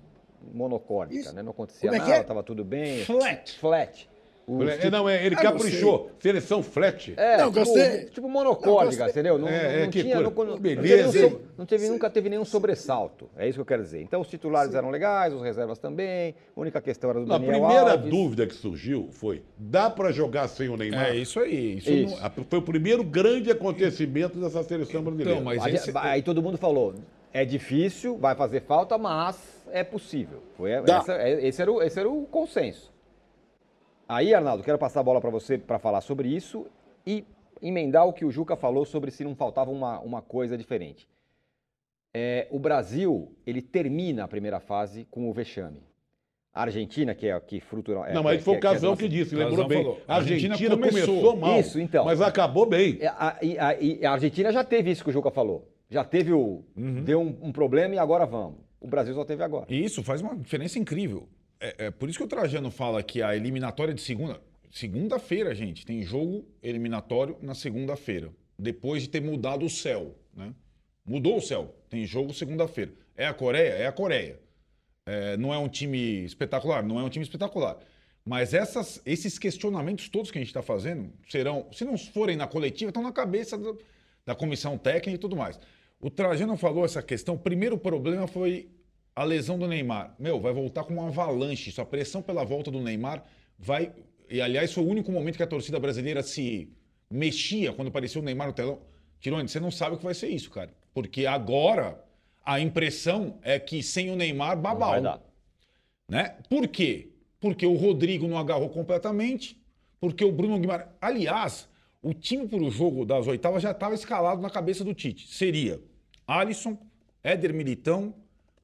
Monocórdica, 0.53 1.21
Isso. 1.21 1.35
né? 1.35 1.43
Não 1.43 1.51
acontecia 1.51 1.91
Como 1.91 2.01
é 2.03 2.05
nada, 2.05 2.15
é? 2.17 2.23
tava 2.23 2.43
tudo 2.43 2.65
bem. 2.65 3.05
Flat. 3.05 3.59
Flat. 3.59 4.09
O 4.51 4.63
É, 4.65 4.79
tipo- 4.79 4.91
não, 4.91 5.07
é, 5.07 5.27
ele 5.27 5.35
Ah, 5.35 5.43
não 5.45 5.53
caprichou. 5.53 6.11
Seleção 6.19 6.63
flat. 6.63 7.13
É, 7.19 7.37
Não, 7.37 7.53
tipo, 7.53 7.59
gostei. 7.67 8.05
tipo 8.07 8.29
monocórdica, 8.31 9.03
Não, 9.05 9.11
entendeu? 9.11 9.39
Não, 9.39 9.47
É, 9.47 9.51
não, 9.51 9.59
é, 9.71 9.83
não 9.85 9.91
que 9.91 10.03
tinha, 10.03 10.31
coisa. 10.31 10.51
não, 10.53 10.59
Beleza, 10.59 11.05
não 11.05 11.13
teve, 11.13 11.29
so- 11.31 11.41
não 11.59 11.67
teve- 11.67 11.89
nunca 11.91 12.09
teve 12.09 12.29
nenhum 12.31 12.45
sobressalto. 12.47 13.29
É 13.37 13.47
isso 13.47 13.57
que 13.59 13.61
eu 13.61 13.67
quero 13.67 13.83
dizer. 13.83 14.01
Então 14.01 14.23
os 14.23 14.29
titulares 14.29 14.75
eram 14.75 14.89
legais, 14.89 15.35
os 15.35 15.43
reservas 15.43 15.79
também. 15.79 16.35
A 16.57 16.61
única 16.61 16.81
questão 16.81 17.11
era 17.11 17.21
do 17.21 17.27
Não, 17.27 17.37
a 17.37 17.39
primeira 17.39 17.93
Alves. 17.93 18.11
dúvida 18.11 18.47
que 18.47 18.55
surgiu 18.55 19.09
foi: 19.13 19.43
dá 19.59 19.91
para 19.91 20.11
jogar 20.13 20.49
sem 20.49 20.71
o 20.71 20.79
Neymar? 20.79 21.09
É 21.11 21.17
isso 21.17 21.39
aí. 21.41 21.77
Isso, 21.77 21.91
Isso. 21.91 22.17
não- 22.19 22.45
Foi 22.49 22.59
o 22.59 22.63
primeiro 22.63 23.05
grande 23.05 23.51
acontecimento 23.51 24.39
dessa 24.39 24.63
seleção 24.63 25.03
brasileira. 25.03 25.33
Então, 25.33 25.45
mas 25.45 25.63
A 25.63 25.71
esse- 25.71 25.93
Aí 25.95 26.23
todo 26.23 26.43
mundo 26.43 26.57
falou, 26.57 26.95
é 27.35 27.45
difícil, 27.45 28.17
vai 28.17 28.35
fazer 28.35 28.63
falta, 28.63 28.97
mas 28.97 29.37
é 29.71 29.85
possível. 29.85 30.43
Foi, 30.57 30.71
essa- 30.71 31.13
é- 31.13 31.47
esse, 31.47 31.61
era 31.61 31.71
o, 31.71 31.83
esse 31.83 32.01
era 32.01 32.09
o 32.09 32.23
consenso. 32.31 32.91
Aí, 34.09 34.33
Arnaldo, 34.35 34.63
quero 34.63 34.79
passar 34.79 35.01
a 35.01 35.03
bola 35.03 35.21
para 35.21 35.31
você 35.31 35.59
para 35.59 35.79
falar 35.79 36.01
sobre 36.01 36.29
isso 36.29 36.67
e 37.07 37.25
emendar 37.61 38.07
o 38.07 38.13
que 38.13 38.25
o 38.25 38.31
Juca 38.31 38.57
falou 38.57 38.85
sobre 38.87 39.11
se 39.11 39.23
não 39.25 39.35
faltava 39.35 39.71
uma, 39.71 40.01
uma 40.01 40.23
coisa 40.23 40.57
diferente. 40.57 41.07
É, 42.15 42.49
o 42.51 42.59
Brasil, 42.59 43.31
ele 43.47 43.61
termina 43.61 44.25
a 44.25 44.29
primeira 44.29 44.61
fase 44.61 45.07
com 45.11 45.29
o 45.29 45.33
vexame. 45.33 45.83
A 46.55 46.63
Argentina, 46.63 47.15
que 47.15 47.29
é 47.29 47.39
que 47.39 47.61
fruto... 47.61 47.93
é- 48.05 48.15
Não, 48.15 48.23
mas 48.23 48.39
que- 48.39 48.45
foi 48.45 48.55
o 48.55 48.57
que- 48.57 48.63
que 48.63 48.67
é 48.67 48.71
Casão 48.73 48.91
nossa- 48.91 49.03
que 49.03 49.09
disse, 49.09 49.31
Casão 49.37 49.49
lembrou 49.51 49.69
bem. 49.69 49.83
falou. 49.83 50.01
A 50.09 50.17
Argentina 50.17 50.55
Argentina 50.55 50.77
começou, 50.77 51.07
começou. 51.07 51.37
mal, 51.37 51.61
Isso, 51.61 51.79
então. 51.81 52.05
mas 52.07 52.21
acabou 52.23 52.65
bem. 52.67 52.97
É, 53.01 53.07
A, 53.09 53.37
a- 53.39 54.09
a 54.09 54.13
Argentina 54.13 54.51
já 54.51 54.65
teve 54.65 54.91
isso 54.91 55.05
que 55.05 55.11
o 55.11 55.13
Juca 55.13 55.31
falou. 55.31 55.69
Já 55.91 56.05
teve 56.05 56.33
o. 56.33 56.65
Deu 57.05 57.21
um, 57.21 57.37
um 57.43 57.53
problema 57.53 57.95
e 57.95 57.99
agora 57.99 58.25
vamos. 58.27 58.59
O 58.81 58.87
Brasil 58.89 59.15
só 59.15 59.25
teve 59.25 59.43
agora. 59.43 59.67
E 59.69 59.85
isso 59.85 60.03
faz 60.03 60.21
uma 60.23 60.35
diferença 60.37 60.79
incrível. 60.79 61.29
É, 61.61 61.87
é 61.87 61.91
por 61.91 62.09
isso 62.09 62.19
que 62.19 62.25
o 62.25 62.29
Trajano 62.29 62.71
fala 62.71 63.03
que 63.03 63.23
a 63.23 63.35
eliminatória 63.35 63.93
de 63.93 64.01
segunda. 64.01 64.41
segunda-feira, 64.71 65.55
gente, 65.55 65.85
tem 65.85 66.03
jogo 66.03 66.47
eliminatório 66.63 67.37
na 67.43 67.55
segunda-feira, 67.55 68.31
depois 68.59 69.03
de 69.03 69.09
ter 69.09 69.21
mudado 69.21 69.65
o 69.65 69.71
céu, 69.71 70.15
né? 70.35 70.55
Mudou 71.05 71.39
o 71.39 71.41
céu, 71.41 71.75
tem 71.89 72.05
jogo 72.05 72.35
segunda-feira. 72.35 72.93
É 73.17 73.27
a 73.27 73.33
Coreia? 73.33 73.71
É 73.71 73.87
a 73.87 73.93
Coreia. 73.93 74.39
É, 75.07 75.37
não 75.39 75.55
é 75.55 75.59
um 75.59 75.69
time 75.69 76.25
espetacular? 76.25 76.83
Não 76.83 77.01
é 77.01 77.03
um 77.03 77.09
time 77.09 77.25
espetacular. 77.25 77.79
Mas 78.25 78.53
essas, 78.53 79.01
esses 79.07 79.39
questionamentos 79.39 80.11
todos 80.11 80.31
que 80.31 80.37
a 80.37 80.41
gente 80.41 80.51
está 80.51 80.61
fazendo 80.61 81.11
serão, 81.27 81.67
se 81.73 81.83
não 81.83 81.97
forem 81.97 82.37
na 82.37 82.47
coletiva, 82.47 82.91
estão 82.91 83.03
na 83.03 83.11
cabeça 83.11 83.57
do, 83.57 83.81
da 84.27 84.35
comissão 84.35 84.77
técnica 84.77 85.17
e 85.17 85.19
tudo 85.19 85.35
mais. 85.35 85.59
O 85.99 86.11
Trajano 86.11 86.57
falou 86.59 86.85
essa 86.85 87.03
questão. 87.03 87.37
O 87.37 87.39
primeiro 87.39 87.79
problema 87.79 88.27
foi 88.27 88.69
a 89.19 89.25
lesão 89.25 89.59
do 89.59 89.67
Neymar. 89.67 90.15
Meu, 90.17 90.39
vai 90.39 90.53
voltar 90.53 90.85
com 90.85 90.95
uma 90.95 91.09
avalanche. 91.09 91.71
Isso, 91.71 91.81
a 91.81 91.85
pressão 91.85 92.23
pela 92.23 92.45
volta 92.45 92.71
do 92.71 92.81
Neymar 92.81 93.25
vai. 93.59 93.93
E 94.31 94.41
aliás, 94.41 94.73
foi 94.73 94.85
o 94.85 94.87
único 94.87 95.11
momento 95.11 95.37
que 95.37 95.43
a 95.43 95.47
torcida 95.47 95.81
brasileira 95.81 96.23
se 96.23 96.73
mexia 97.11 97.73
quando 97.73 97.89
apareceu 97.89 98.23
o 98.23 98.25
Neymar 98.25 98.47
no 98.47 98.53
telão. 98.53 98.79
Tirone, 99.19 99.49
você 99.49 99.59
não 99.59 99.73
sabe 99.73 99.97
o 99.97 99.99
que 99.99 100.05
vai 100.05 100.15
ser 100.15 100.29
isso, 100.29 100.49
cara. 100.51 100.73
Porque 100.95 101.27
agora 101.27 102.01
a 102.45 102.61
impressão 102.61 103.41
é 103.43 103.59
que 103.59 103.83
sem 103.83 104.09
o 104.09 104.15
Neymar, 104.15 104.57
babau. 104.57 104.95
Não 104.95 105.03
vai 105.03 105.03
dar. 105.03 105.21
Né? 106.09 106.37
Por 106.49 106.69
quê? 106.69 107.11
Porque 107.41 107.67
o 107.67 107.75
Rodrigo 107.75 108.29
não 108.29 108.39
agarrou 108.39 108.69
completamente, 108.69 109.61
porque 109.99 110.25
o 110.25 110.31
Bruno 110.31 110.61
Guimarães. 110.61 110.91
Aliás, 111.01 111.69
o 112.01 112.15
time 112.15 112.47
para 112.47 112.63
o 112.63 112.71
jogo 112.71 113.05
das 113.05 113.27
oitavas 113.27 113.65
já 113.65 113.73
estava 113.73 113.97
escalado 113.97 114.41
na 114.41 114.49
cabeça 114.49 114.85
do 114.85 114.95
Tite. 114.95 115.27
Seria 115.27 115.81
Alisson, 116.25 116.79
Éder 117.25 117.53
Militão, 117.53 118.15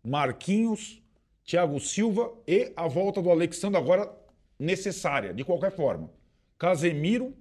Marquinhos, 0.04 1.02
Thiago 1.44 1.80
Silva 1.80 2.32
e 2.46 2.72
a 2.76 2.86
volta 2.86 3.22
do 3.22 3.30
Alexandre 3.30 3.78
agora 3.78 4.12
necessária, 4.58 5.32
de 5.32 5.42
qualquer 5.42 5.72
forma. 5.72 6.10
Casemiro, 6.58 7.34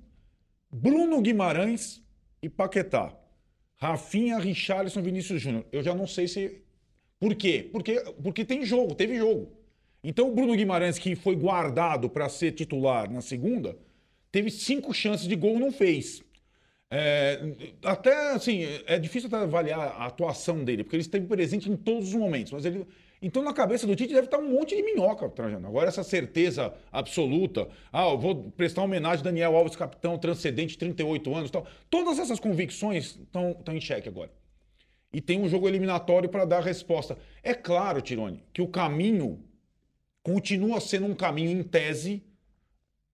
Bruno 0.71 1.21
Guimarães 1.21 2.02
e 2.41 2.49
Paquetá. 2.49 3.13
Rafinha, 3.78 4.39
Richarlison, 4.39 5.02
Vinícius 5.02 5.41
Júnior. 5.41 5.65
Eu 5.71 5.84
já 5.84 5.93
não 5.93 6.08
sei 6.08 6.28
se. 6.28 6.63
Por 7.19 7.36
quê? 7.36 7.69
Porque, 7.71 7.99
porque 8.23 8.45
tem 8.45 8.65
jogo, 8.65 8.95
teve 8.95 9.17
jogo. 9.17 9.52
Então 10.02 10.30
o 10.30 10.34
Bruno 10.34 10.56
Guimarães, 10.56 10.97
que 10.97 11.15
foi 11.15 11.36
guardado 11.36 12.10
para 12.10 12.30
ser 12.30 12.54
titular 12.54 13.12
na 13.12 13.21
segunda, 13.21 13.78
teve 14.32 14.49
cinco 14.49 14.93
chances 14.93 15.28
de 15.28 15.36
gol 15.36 15.60
não 15.60 15.71
fez. 15.71 16.22
É, 16.95 17.39
até 17.84 18.34
assim, 18.34 18.67
é 18.86 18.99
difícil 18.99 19.27
até 19.27 19.38
avaliar 19.38 19.79
a 19.79 20.06
atuação 20.06 20.63
dele, 20.63 20.84
porque 20.84 20.95
ele 20.95 21.01
esteve 21.01 21.25
presente 21.25 21.67
em 21.67 21.75
todos 21.75 22.10
os 22.10 22.13
momentos. 22.13 22.51
Mas 22.51 22.65
ele, 22.65 22.86
então, 23.19 23.41
na 23.41 23.51
cabeça 23.51 23.88
do 23.88 23.95
Tite 23.95 24.13
deve 24.13 24.27
estar 24.27 24.38
um 24.38 24.47
monte 24.47 24.75
de 24.75 24.84
minhoca, 24.84 25.27
Trajano. 25.27 25.65
Agora, 25.65 25.88
essa 25.88 26.03
certeza 26.03 26.71
absoluta. 26.91 27.67
Ah, 27.91 28.10
eu 28.10 28.19
vou 28.19 28.51
prestar 28.51 28.84
homenagem 28.84 29.21
a 29.21 29.23
Daniel 29.23 29.58
Alves, 29.58 29.75
capitão 29.75 30.19
transcendente, 30.19 30.77
38 30.77 31.34
anos 31.34 31.49
tal. 31.49 31.65
Todas 31.89 32.19
essas 32.19 32.39
convicções 32.39 33.17
estão, 33.19 33.51
estão 33.51 33.75
em 33.75 33.82
xeque 33.82 34.08
agora. 34.08 34.29
E 35.12 35.19
tem 35.19 35.41
um 35.41 35.49
jogo 35.49 35.67
eliminatório 35.67 36.29
para 36.29 36.45
dar 36.45 36.58
a 36.58 36.62
resposta. 36.62 37.17
É 37.41 37.56
claro, 37.56 38.01
Tirone, 38.01 38.43
que 38.53 38.62
o 38.62 38.67
caminho 38.67 39.43
continua 40.21 40.79
sendo 40.79 41.08
um 41.08 41.15
caminho, 41.15 41.49
em 41.49 41.63
tese, 41.63 42.21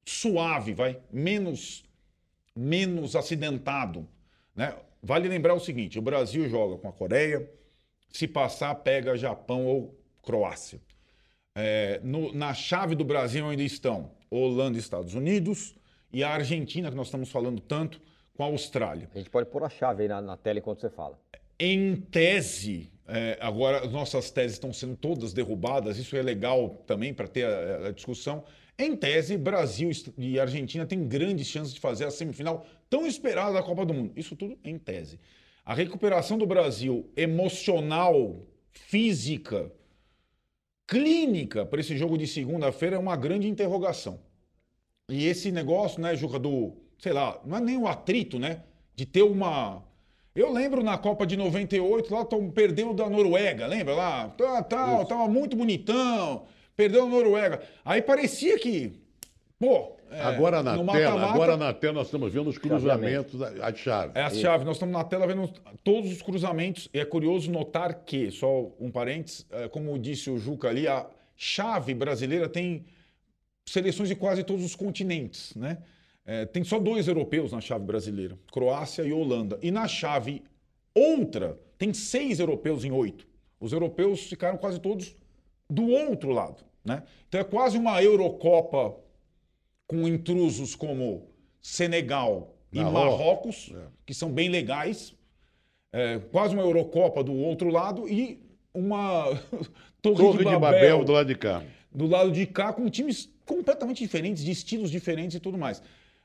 suave, 0.03 0.73
vai, 0.73 0.99
menos, 1.13 1.85
menos 2.59 3.15
acidentado. 3.15 4.05
Né? 4.53 4.75
Vale 5.01 5.29
lembrar 5.29 5.53
o 5.53 5.59
seguinte: 5.59 5.97
o 5.97 6.01
Brasil 6.01 6.49
joga 6.49 6.77
com 6.77 6.89
a 6.89 6.91
Coreia, 6.91 7.49
se 8.09 8.27
passar, 8.27 8.75
pega 8.75 9.15
Japão 9.17 9.65
ou 9.65 9.97
Croácia. 10.21 10.81
É, 11.55 11.99
no, 12.03 12.33
na 12.33 12.53
chave 12.53 12.95
do 12.95 13.05
Brasil 13.05 13.47
ainda 13.47 13.63
estão 13.63 14.11
Holanda 14.29 14.77
e 14.77 14.79
Estados 14.79 15.15
Unidos 15.15 15.75
e 16.11 16.23
a 16.23 16.29
Argentina, 16.29 16.89
que 16.89 16.95
nós 16.95 17.07
estamos 17.07 17.29
falando 17.29 17.61
tanto, 17.61 18.01
com 18.35 18.43
a 18.43 18.47
Austrália. 18.47 19.09
A 19.13 19.17
gente 19.17 19.29
pode 19.29 19.49
pôr 19.49 19.63
a 19.63 19.69
chave 19.69 20.03
aí 20.03 20.09
na, 20.09 20.21
na 20.21 20.37
tela 20.37 20.59
enquanto 20.59 20.81
você 20.81 20.89
fala. 20.89 21.19
Em 21.59 21.95
tese, 21.95 22.91
é, 23.07 23.37
agora 23.41 23.85
as 23.85 23.91
nossas 23.91 24.31
teses 24.31 24.53
estão 24.53 24.71
sendo 24.71 24.95
todas 24.95 25.33
derrubadas, 25.33 25.97
isso 25.97 26.15
é 26.15 26.21
legal 26.21 26.69
também 26.87 27.13
para 27.13 27.27
ter 27.27 27.45
a, 27.45 27.87
a, 27.87 27.91
discussão. 27.91 28.43
Em 28.81 28.95
tese, 28.95 29.37
Brasil 29.37 29.91
e 30.17 30.39
Argentina 30.39 30.85
têm 30.85 31.05
grandes 31.05 31.47
chances 31.47 31.73
de 31.73 31.81
fazer 31.81 32.05
a 32.05 32.11
semifinal 32.11 32.65
tão 32.89 33.05
esperada 33.05 33.51
da 33.51 33.61
Copa 33.61 33.85
do 33.85 33.93
Mundo. 33.93 34.13
Isso 34.15 34.37
tudo 34.37 34.57
em 34.63 34.79
tese. 34.79 35.19
A 35.65 35.73
recuperação 35.73 36.37
do 36.37 36.47
Brasil 36.47 37.11
emocional, 37.13 38.41
física, 38.71 39.69
clínica 40.87 41.65
para 41.65 41.81
esse 41.81 41.97
jogo 41.97 42.17
de 42.17 42.25
segunda-feira 42.25 42.95
é 42.95 42.99
uma 42.99 43.17
grande 43.17 43.49
interrogação. 43.49 44.21
E 45.09 45.27
esse 45.27 45.51
negócio, 45.51 45.99
né, 45.99 46.15
Juca, 46.15 46.39
do, 46.39 46.77
sei 46.99 47.11
lá, 47.11 47.37
não 47.45 47.57
é 47.57 47.59
nem 47.59 47.77
o 47.77 47.85
atrito, 47.85 48.39
né, 48.39 48.63
de 48.95 49.05
ter 49.05 49.23
uma... 49.23 49.83
Eu 50.33 50.53
lembro 50.53 50.81
na 50.81 50.97
Copa 50.97 51.27
de 51.27 51.35
98, 51.35 52.13
lá 52.15 52.25
perdeu 52.53 52.93
da 52.93 53.09
Noruega, 53.09 53.67
lembra 53.67 53.93
lá? 53.93 54.29
Tá, 54.29 54.63
tá, 54.63 55.03
tava 55.03 55.27
muito 55.27 55.57
bonitão, 55.57 56.45
perdeu 56.79 57.03
a 57.03 57.09
Noruega. 57.09 57.61
Aí 57.83 58.01
parecia 58.01 58.57
que, 58.57 58.93
pô, 59.59 59.97
é, 60.09 60.21
agora 60.21 60.63
na 60.63 60.71
tela, 60.71 60.83
mata 60.85 60.99
-mata, 60.99 61.33
agora 61.33 61.57
na 61.57 61.73
tela 61.73 61.93
nós 61.95 62.07
estamos 62.07 62.31
vendo 62.31 62.49
os 62.49 62.57
cruzamentos, 62.57 63.41
a 63.41 63.73
chave. 63.73 64.17
É 64.17 64.23
a 64.23 64.29
chave, 64.29 64.63
nós 64.63 64.77
estamos 64.77 64.93
na 64.93 65.03
tela 65.03 65.27
vendo 65.27 65.49
todos 65.83 66.09
os 66.09 66.21
cruzamentos. 66.21 66.87
E 66.93 66.99
é 67.01 67.03
curioso 67.03 67.51
notar 67.51 68.05
que, 68.05 68.31
só 68.31 68.71
um 68.79 68.89
parênteses, 68.89 69.45
é, 69.51 69.67
como 69.67 69.99
disse 69.99 70.29
o 70.29 70.37
Juca 70.37 70.69
ali, 70.69 70.87
a 70.87 71.05
chave 71.35 71.93
brasileira 71.93 72.47
tem 72.47 72.85
seleções 73.67 74.07
de 74.07 74.15
quase 74.15 74.41
todos 74.45 74.63
os 74.63 74.73
continentes, 74.73 75.53
né? 75.55 75.79
É, 76.25 76.45
tem 76.45 76.63
só 76.63 76.79
dois 76.79 77.09
europeus 77.09 77.51
na 77.51 77.59
chave 77.59 77.83
brasileira, 77.83 78.37
Croácia 78.53 79.03
e 79.03 79.11
Holanda. 79.11 79.59
E 79.61 79.69
na 79.69 79.85
chave 79.85 80.43
outra, 80.95 81.59
tem 81.77 81.93
seis 81.93 82.39
europeus 82.39 82.85
em 82.85 82.91
oito. 82.91 83.27
Os 83.59 83.73
europeus 83.73 84.23
ficaram 84.29 84.57
quase 84.57 84.79
todos 84.79 85.13
do 85.69 85.87
outro 85.87 86.31
lado, 86.31 86.63
né? 86.83 87.03
Então 87.27 87.41
é 87.41 87.43
quase 87.43 87.77
uma 87.77 88.01
Eurocopa 88.01 88.95
com 89.87 90.07
intrusos 90.07 90.75
como 90.75 91.27
Senegal 91.61 92.55
e 92.71 92.79
Marrocos, 92.79 93.71
é. 93.73 93.87
que 94.05 94.13
são 94.13 94.31
bem 94.31 94.49
legais, 94.49 95.15
é, 95.91 96.19
quase 96.31 96.53
uma 96.53 96.63
Eurocopa 96.63 97.23
do 97.23 97.33
outro 97.33 97.69
lado 97.69 98.07
e 98.07 98.39
uma 98.73 99.25
Torre, 100.01 100.17
Torre 100.17 100.37
de, 100.37 100.43
Babel, 100.43 100.53
de, 100.53 100.59
Babel, 100.59 101.03
do 101.03 101.11
lado 101.11 101.27
de 101.27 101.35
cá. 101.35 101.63
Do 101.91 102.05
lado 102.05 102.31
de 102.31 102.45
cá, 102.45 102.71
com 102.71 102.87
times 102.89 103.29
completamente 103.45 103.97
diferentes, 103.97 104.43
de 104.43 104.51
estilos 104.51 104.91
diferentes 104.91 105.35
e 105.35 105.39
tudo 105.39 105.57
mais. 105.57 105.81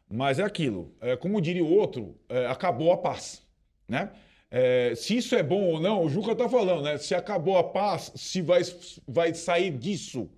Mas 0.08 0.38
é 0.38 0.42
aquilo, 0.42 0.94
é, 1.00 1.16
como 1.16 1.40
diria 1.40 1.64
o 1.64 1.74
outro, 1.74 2.14
é, 2.28 2.46
acabou 2.46 2.92
a 2.92 2.98
paz. 2.98 3.42
Né? 3.88 4.10
É, 4.50 4.94
se 4.94 5.16
isso 5.16 5.34
é 5.34 5.42
bom 5.42 5.62
ou 5.62 5.80
não, 5.80 6.04
o 6.04 6.08
Juca 6.08 6.32
está 6.32 6.48
falando, 6.48 6.82
né? 6.82 6.98
Se 6.98 7.14
acabou 7.14 7.56
a 7.56 7.64
paz, 7.64 8.12
se 8.14 8.42
vai, 8.42 8.60
vai 9.08 9.34
sair 9.34 9.76
disso 9.76 10.28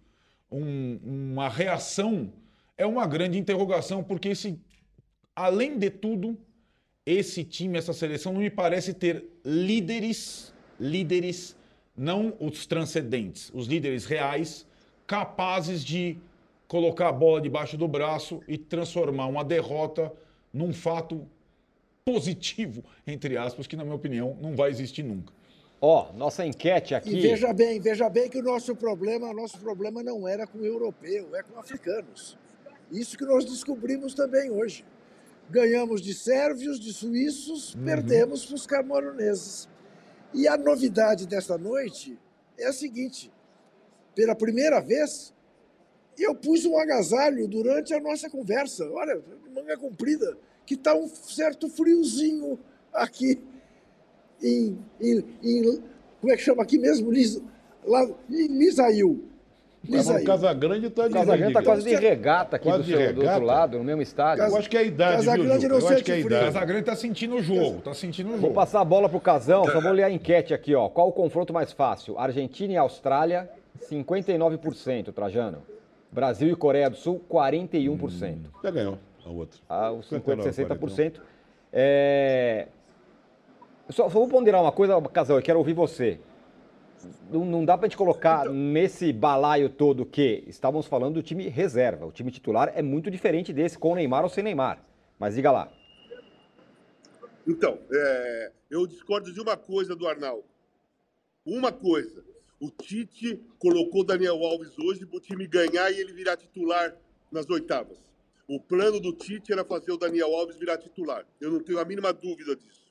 um, 0.50 0.98
uma 1.02 1.48
reação 1.48 2.32
é 2.76 2.86
uma 2.86 3.06
grande 3.06 3.38
interrogação, 3.38 4.02
porque 4.02 4.28
esse, 4.28 4.58
além 5.34 5.78
de 5.78 5.90
tudo, 5.90 6.36
esse 7.04 7.44
time, 7.44 7.78
essa 7.78 7.92
seleção 7.92 8.32
não 8.32 8.40
me 8.40 8.50
parece 8.50 8.92
ter 8.92 9.24
líderes, 9.44 10.52
líderes, 10.78 11.56
não 11.96 12.36
os 12.40 12.66
transcendentes, 12.66 13.50
os 13.54 13.66
líderes 13.66 14.04
reais, 14.04 14.66
capazes 15.06 15.84
de 15.84 16.18
colocar 16.68 17.08
a 17.08 17.12
bola 17.12 17.40
debaixo 17.40 17.76
do 17.76 17.86
braço 17.86 18.42
e 18.48 18.58
transformar 18.58 19.26
uma 19.26 19.44
derrota 19.44 20.12
num 20.52 20.72
fato 20.72 21.26
positivo, 22.04 22.84
entre 23.06 23.36
aspas, 23.36 23.66
que 23.66 23.76
na 23.76 23.84
minha 23.84 23.96
opinião 23.96 24.36
não 24.40 24.54
vai 24.54 24.70
existir 24.70 25.02
nunca. 25.02 25.32
Ó, 25.80 26.08
oh, 26.08 26.12
nossa 26.16 26.44
enquete 26.46 26.94
aqui. 26.94 27.10
E 27.10 27.20
veja 27.20 27.52
bem, 27.52 27.80
veja 27.80 28.08
bem 28.08 28.30
que 28.30 28.38
o 28.38 28.42
nosso 28.42 28.74
problema, 28.74 29.32
nosso 29.34 29.58
problema 29.58 30.02
não 30.02 30.26
era 30.26 30.46
com 30.46 30.58
o 30.58 30.64
europeu, 30.64 31.34
é 31.36 31.42
com 31.42 31.58
africanos. 31.58 32.38
Isso 32.90 33.18
que 33.18 33.24
nós 33.24 33.44
descobrimos 33.44 34.14
também 34.14 34.50
hoje. 34.50 34.84
Ganhamos 35.50 36.00
de 36.00 36.14
sérvios, 36.14 36.80
de 36.80 36.92
suíços, 36.92 37.74
uhum. 37.74 37.84
perdemos 37.84 38.46
para 38.46 38.54
os 38.54 38.66
camaroneses. 38.66 39.68
E 40.32 40.48
a 40.48 40.56
novidade 40.56 41.26
desta 41.26 41.58
noite 41.58 42.18
é 42.58 42.66
a 42.66 42.72
seguinte: 42.72 43.30
pela 44.14 44.34
primeira 44.34 44.80
vez, 44.80 45.34
eu 46.18 46.34
pus 46.34 46.64
um 46.64 46.78
agasalho 46.78 47.46
durante 47.46 47.92
a 47.92 48.00
nossa 48.00 48.30
conversa. 48.30 48.88
Olha, 48.90 49.22
manga 49.54 49.76
comprida, 49.76 50.38
que 50.64 50.74
está 50.74 50.94
um 50.94 51.06
certo 51.06 51.68
friozinho 51.68 52.58
aqui 52.92 53.38
em, 54.42 54.78
em, 55.00 55.24
em, 55.42 55.82
Como 56.20 56.32
é 56.32 56.36
que 56.36 56.42
chama 56.42 56.62
aqui 56.62 56.78
mesmo? 56.78 57.10
Lis, 57.10 57.40
lá, 57.84 58.06
em 58.30 58.48
Misail. 58.48 59.22
Mas 59.88 60.08
o 60.08 60.24
Casagrande 60.24 60.86
está 60.86 61.06
de 61.06 61.14
Casagrande 61.14 61.48
está 61.48 61.62
quase 61.62 61.88
de 61.88 61.94
regata 61.94 62.56
aqui 62.56 62.70
do, 62.70 62.82
seu, 62.82 63.14
do, 63.14 63.22
outro 63.22 63.44
lado, 63.44 63.78
no 63.78 63.84
mesmo 63.84 64.02
estádio. 64.02 64.44
Eu 64.44 64.56
acho 64.56 64.68
que 64.68 64.76
é 64.76 64.80
a 64.80 64.82
idade, 64.82 65.24
Casagrande 65.24 65.66
viu, 65.66 65.78
Eu 65.78 65.88
acho 65.88 66.04
que 66.04 66.10
é 66.10 66.14
a 66.14 66.18
idade. 66.18 66.44
Casagrande 66.46 66.80
está 66.80 66.96
sentindo 66.96 67.36
o 67.36 67.42
jogo, 67.42 67.78
está 67.78 67.94
sentindo 67.94 68.28
o 68.28 68.32
jogo. 68.32 68.42
Vou 68.42 68.52
passar 68.52 68.80
a 68.80 68.84
bola 68.84 69.08
pro 69.08 69.20
Casão, 69.20 69.64
só 69.64 69.80
vou 69.80 69.92
ler 69.92 70.04
a 70.04 70.10
enquete 70.10 70.52
aqui, 70.52 70.74
ó. 70.74 70.88
Qual 70.88 71.08
o 71.08 71.12
confronto 71.12 71.52
mais 71.52 71.72
fácil? 71.72 72.18
Argentina 72.18 72.72
e 72.72 72.76
Austrália, 72.76 73.48
59%, 73.88 75.12
Trajano. 75.12 75.62
Brasil 76.10 76.48
e 76.48 76.56
Coreia 76.56 76.90
do 76.90 76.96
Sul, 76.96 77.20
41%. 77.30 78.38
Já 78.62 78.70
ganhou 78.70 78.98
a 79.24 79.30
outra. 79.30 79.60
Ah, 79.68 79.92
os 79.92 80.08
50%, 80.10 80.52
60%. 80.52 81.20
É... 81.72 82.68
Só, 83.90 84.04
só 84.04 84.08
vou 84.08 84.28
ponderar 84.28 84.62
uma 84.62 84.72
coisa, 84.72 85.00
Casal, 85.02 85.36
eu 85.38 85.42
quero 85.42 85.58
ouvir 85.58 85.74
você. 85.74 86.18
Não, 87.30 87.44
não 87.44 87.64
dá 87.64 87.76
pra 87.78 87.86
gente 87.86 87.96
colocar 87.96 88.42
Então- 88.42 88.54
nesse 88.54 89.12
balaio 89.12 89.68
todo 89.68 90.04
que 90.04 90.42
estávamos 90.46 90.86
falando 90.86 91.14
do 91.14 91.22
time 91.22 91.48
reserva. 91.48 92.06
O 92.06 92.12
time 92.12 92.30
titular 92.30 92.72
é 92.74 92.82
muito 92.82 93.10
diferente 93.10 93.52
desse, 93.52 93.78
com 93.78 93.94
Neymar 93.94 94.24
ou 94.24 94.28
sem 94.30 94.42
Neymar. 94.42 94.82
Mas 95.18 95.34
diga 95.34 95.50
lá. 95.52 95.70
Então, 97.46 97.78
é, 97.92 98.52
eu 98.70 98.86
discordo 98.86 99.32
de 99.32 99.40
uma 99.40 99.56
coisa 99.56 99.94
do 99.94 100.08
Arnaldo. 100.08 100.44
Uma 101.44 101.70
coisa. 101.70 102.24
O 102.58 102.70
Tite 102.70 103.40
colocou 103.58 104.00
o 104.00 104.04
Daniel 104.04 104.42
Alves 104.44 104.76
hoje 104.78 105.06
para 105.06 105.18
o 105.18 105.20
time 105.20 105.46
ganhar 105.46 105.90
e 105.92 106.00
ele 106.00 106.12
virar 106.12 106.36
titular 106.36 106.96
nas 107.30 107.48
oitavas. 107.48 107.98
O 108.48 108.58
plano 108.58 108.98
do 108.98 109.12
Tite 109.12 109.52
era 109.52 109.64
fazer 109.64 109.92
o 109.92 109.96
Daniel 109.96 110.34
Alves 110.34 110.56
virar 110.56 110.78
titular. 110.78 111.24
Eu 111.40 111.52
não 111.52 111.60
tenho 111.60 111.78
a 111.78 111.84
mínima 111.84 112.12
dúvida 112.12 112.56
disso. 112.56 112.85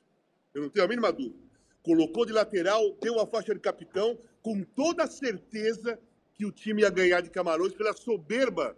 Eu 0.56 0.62
não 0.62 0.70
tenho 0.70 0.86
a 0.86 0.88
mínima 0.88 1.12
dúvida. 1.12 1.36
Colocou 1.82 2.24
de 2.24 2.32
lateral, 2.32 2.96
deu 2.98 3.20
a 3.20 3.26
faixa 3.26 3.52
de 3.54 3.60
capitão, 3.60 4.18
com 4.40 4.62
toda 4.64 5.04
a 5.04 5.06
certeza 5.06 6.00
que 6.34 6.46
o 6.46 6.50
time 6.50 6.80
ia 6.80 6.88
ganhar 6.88 7.20
de 7.20 7.28
Camarões 7.28 7.74
pela 7.74 7.92
soberba 7.92 8.74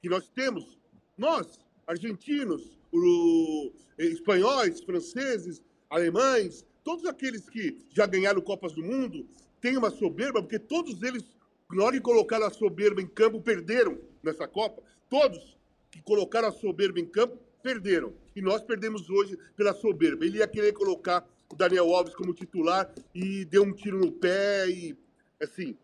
que 0.00 0.08
nós 0.08 0.26
temos. 0.30 0.78
Nós, 1.18 1.60
argentinos, 1.86 2.78
o- 2.90 3.70
espanhóis, 3.98 4.80
franceses, 4.80 5.62
alemães, 5.90 6.64
todos 6.82 7.04
aqueles 7.04 7.46
que 7.46 7.76
já 7.90 8.06
ganharam 8.06 8.40
Copas 8.40 8.72
do 8.72 8.82
Mundo, 8.82 9.28
têm 9.60 9.76
uma 9.76 9.90
soberba, 9.90 10.40
porque 10.40 10.58
todos 10.58 11.02
eles, 11.02 11.24
na 11.70 11.84
hora 11.84 11.96
de 11.96 12.00
colocar 12.02 12.42
a 12.42 12.48
soberba 12.50 13.02
em 13.02 13.06
campo, 13.06 13.38
perderam 13.42 13.98
nessa 14.22 14.48
Copa. 14.48 14.82
Todos 15.10 15.58
que 15.90 16.00
colocaram 16.00 16.48
a 16.48 16.52
soberba 16.52 16.98
em 16.98 17.06
campo, 17.06 17.38
perderam. 17.62 18.12
E 18.34 18.42
nós 18.42 18.62
perdemos 18.62 19.08
hoje 19.08 19.38
pela 19.56 19.72
soberba. 19.72 20.24
Ele 20.24 20.38
ia 20.38 20.46
querer 20.48 20.72
colocar 20.72 21.26
o 21.50 21.56
Daniel 21.56 21.94
Alves 21.94 22.14
como 22.14 22.34
titular 22.34 22.92
e 23.14 23.44
deu 23.44 23.62
um 23.62 23.72
tiro 23.72 23.98
no 23.98 24.10
pé 24.12 24.68
e, 24.68 24.96
assim, 25.40 25.76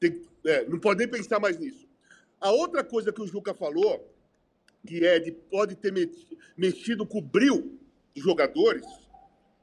tem- 0.00 0.22
é, 0.46 0.64
não 0.66 0.78
pode 0.78 0.98
nem 0.98 1.08
pensar 1.08 1.38
mais 1.38 1.58
nisso. 1.58 1.86
A 2.40 2.50
outra 2.50 2.82
coisa 2.82 3.12
que 3.12 3.22
o 3.22 3.26
Juca 3.26 3.54
falou, 3.54 4.10
que 4.86 5.04
é 5.04 5.18
de 5.18 5.32
pode 5.32 5.76
ter 5.76 5.92
mexido 6.56 7.06
com 7.06 7.18
o 7.18 7.22
bril 7.22 7.78
dos 8.14 8.22
jogadores, 8.22 8.84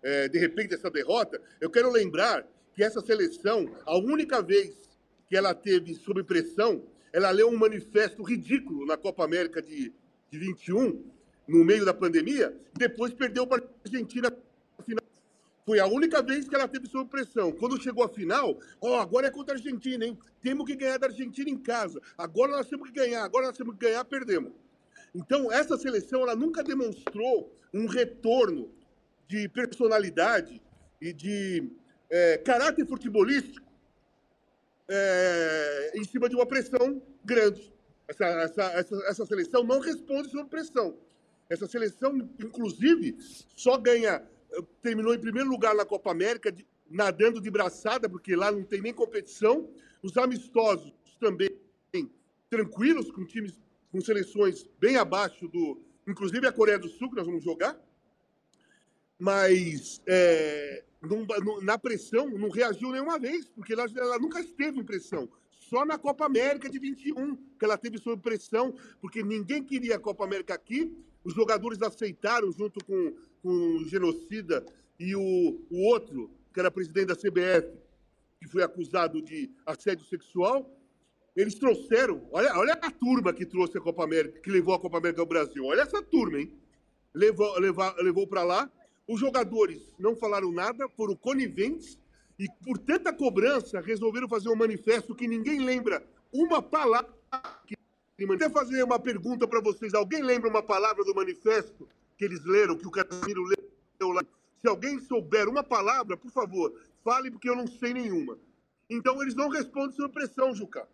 é, 0.03 0.27
de 0.27 0.39
repente 0.39 0.73
essa 0.73 0.89
derrota, 0.89 1.39
eu 1.59 1.69
quero 1.69 1.91
lembrar 1.91 2.47
que 2.73 2.83
essa 2.83 3.01
seleção, 3.01 3.71
a 3.85 3.97
única 3.97 4.41
vez 4.41 4.89
que 5.27 5.35
ela 5.35 5.53
teve 5.53 5.93
sob 5.93 6.23
pressão, 6.23 6.83
ela 7.13 7.29
leu 7.31 7.49
um 7.49 7.57
manifesto 7.57 8.23
ridículo 8.23 8.85
na 8.85 8.97
Copa 8.97 9.23
América 9.23 9.61
de, 9.61 9.93
de 10.29 10.39
21, 10.39 11.03
no 11.51 11.65
meio 11.65 11.83
da 11.83 11.93
pandemia, 11.93 12.55
depois 12.73 13.13
perdeu 13.13 13.45
para 13.45 13.61
a 13.61 13.67
Argentina 13.85 14.29
na 14.29 14.83
final. 14.83 15.03
Foi 15.65 15.79
a 15.79 15.85
única 15.85 16.21
vez 16.21 16.47
que 16.47 16.55
ela 16.55 16.67
teve 16.67 16.87
sob 16.87 17.09
pressão. 17.09 17.51
Quando 17.51 17.81
chegou 17.81 18.03
a 18.03 18.09
final, 18.09 18.57
ó, 18.79 18.99
agora 18.99 19.27
é 19.27 19.31
contra 19.31 19.53
a 19.53 19.57
Argentina, 19.57 20.05
hein? 20.05 20.17
Temos 20.41 20.65
que 20.65 20.75
ganhar 20.75 20.97
da 20.97 21.07
Argentina 21.07 21.49
em 21.49 21.57
casa. 21.57 22.01
Agora 22.17 22.53
nós 22.53 22.67
temos 22.67 22.89
que 22.89 22.95
ganhar, 22.95 23.23
agora 23.23 23.47
nós 23.47 23.57
temos 23.57 23.75
que 23.75 23.85
ganhar, 23.85 24.03
perdemos. 24.05 24.53
Então, 25.13 25.51
essa 25.51 25.77
seleção, 25.77 26.21
ela 26.21 26.35
nunca 26.35 26.63
demonstrou 26.63 27.53
um 27.73 27.85
retorno 27.85 28.71
de 29.27 29.47
personalidade 29.49 30.61
e 31.01 31.11
de 31.11 31.69
é, 32.09 32.37
caráter 32.37 32.87
futebolístico 32.87 33.67
é, 34.87 35.91
em 35.95 36.03
cima 36.05 36.29
de 36.29 36.35
uma 36.35 36.45
pressão 36.45 37.01
grande. 37.23 37.71
Essa, 38.07 38.25
essa, 38.25 38.63
essa, 38.63 38.95
essa 39.05 39.25
seleção 39.25 39.63
não 39.63 39.79
responde 39.79 40.29
sob 40.29 40.49
pressão. 40.49 40.97
Essa 41.53 41.67
seleção, 41.67 42.17
inclusive, 42.39 43.17
só 43.55 43.77
ganha. 43.77 44.13
eh, 44.53 44.61
Terminou 44.81 45.13
em 45.13 45.19
primeiro 45.19 45.49
lugar 45.49 45.75
na 45.75 45.85
Copa 45.85 46.11
América, 46.11 46.51
de- 46.51 46.65
nadando 46.89 47.41
de 47.41 47.49
braçada, 47.51 48.09
porque 48.09 48.35
lá 48.35 48.51
não 48.51 48.63
tem 48.63 48.81
nem 48.81 48.93
competição. 48.93 49.69
Os 50.01 50.17
amistosos 50.17 50.93
também 51.19 51.49
tranquilos, 52.49 53.11
com 53.11 53.25
times, 53.25 53.53
com 53.91 54.01
seleções 54.01 54.67
bem 54.79 54.97
abaixo 54.97 55.47
do. 55.47 55.81
Inclusive 56.07 56.47
a 56.47 56.51
Coreia 56.51 56.79
do 56.79 56.89
Sul, 56.89 57.09
que 57.09 57.15
nós 57.15 57.25
vamos 57.25 57.43
jogar. 57.43 57.79
Mas 59.19 60.01
é, 60.07 60.83
na 61.61 61.77
pressão 61.77 62.29
não 62.29 62.49
reagiu 62.49 62.91
nenhuma 62.91 63.19
vez, 63.19 63.47
porque 63.49 63.73
ela, 63.73 63.85
ela 63.95 64.19
nunca 64.19 64.39
esteve 64.39 64.79
em 64.79 64.83
pressão. 64.83 65.29
Só 65.51 65.85
na 65.85 65.97
Copa 65.97 66.25
América 66.25 66.69
de 66.69 66.79
21 66.79 67.35
que 67.57 67.63
ela 67.65 67.77
teve 67.77 67.97
sob 67.97 68.21
pressão, 68.21 68.73
porque 68.99 69.23
ninguém 69.23 69.63
queria 69.63 69.95
a 69.95 69.99
Copa 69.99 70.23
América 70.25 70.53
aqui. 70.55 70.91
Os 71.23 71.33
jogadores 71.33 71.81
aceitaram, 71.81 72.51
junto 72.51 72.83
com, 72.83 73.13
com 73.41 73.49
o 73.49 73.85
genocida 73.85 74.65
e 74.99 75.15
o, 75.15 75.61
o 75.69 75.87
outro, 75.87 76.29
que 76.53 76.59
era 76.59 76.71
presidente 76.71 77.07
da 77.07 77.15
CBF, 77.15 77.77
que 78.39 78.47
foi 78.47 78.63
acusado 78.63 79.21
de 79.21 79.51
assédio 79.65 80.05
sexual. 80.05 80.69
Eles 81.35 81.55
trouxeram, 81.55 82.27
olha, 82.31 82.57
olha 82.57 82.73
a 82.73 82.91
turma 82.91 83.33
que 83.33 83.45
trouxe 83.45 83.77
a 83.77 83.81
Copa 83.81 84.03
América, 84.03 84.39
que 84.39 84.49
levou 84.49 84.73
a 84.73 84.79
Copa 84.79 84.97
América 84.97 85.21
ao 85.21 85.27
Brasil. 85.27 85.65
Olha 85.65 85.81
essa 85.81 86.01
turma, 86.01 86.39
hein? 86.39 86.51
Levou, 87.13 87.57
levou, 87.59 87.93
levou 87.99 88.27
para 88.27 88.43
lá. 88.43 88.71
Os 89.07 89.19
jogadores 89.19 89.93
não 89.99 90.15
falaram 90.15 90.51
nada, 90.51 90.89
foram 90.89 91.15
coniventes 91.15 91.97
e, 92.37 92.47
por 92.65 92.77
tanta 92.77 93.13
cobrança, 93.13 93.79
resolveram 93.79 94.27
fazer 94.27 94.49
um 94.49 94.55
manifesto 94.55 95.13
que 95.13 95.27
ninguém 95.27 95.63
lembra 95.63 96.03
uma 96.33 96.61
palavra. 96.61 97.13
Que... 98.27 98.33
Até 98.33 98.49
fazer 98.49 98.83
uma 98.83 98.99
pergunta 98.99 99.47
para 99.47 99.61
vocês: 99.61 99.93
alguém 99.93 100.21
lembra 100.21 100.49
uma 100.49 100.63
palavra 100.63 101.03
do 101.03 101.15
manifesto 101.15 101.87
que 102.17 102.25
eles 102.25 102.43
leram, 102.45 102.77
que 102.77 102.87
o 102.87 102.91
Casimiro 102.91 103.43
leu 103.43 104.11
lá? 104.11 104.23
Se 104.61 104.67
alguém 104.67 104.99
souber 104.99 105.49
uma 105.49 105.63
palavra, 105.63 106.15
por 106.15 106.29
favor, 106.29 106.71
fale, 107.03 107.31
porque 107.31 107.49
eu 107.49 107.55
não 107.55 107.65
sei 107.65 107.93
nenhuma. 107.93 108.37
Então, 108.89 109.21
eles 109.21 109.33
não 109.33 109.49
respondem 109.49 109.95
sob 109.95 110.13
pressão, 110.13 110.53
Juca. 110.53 110.87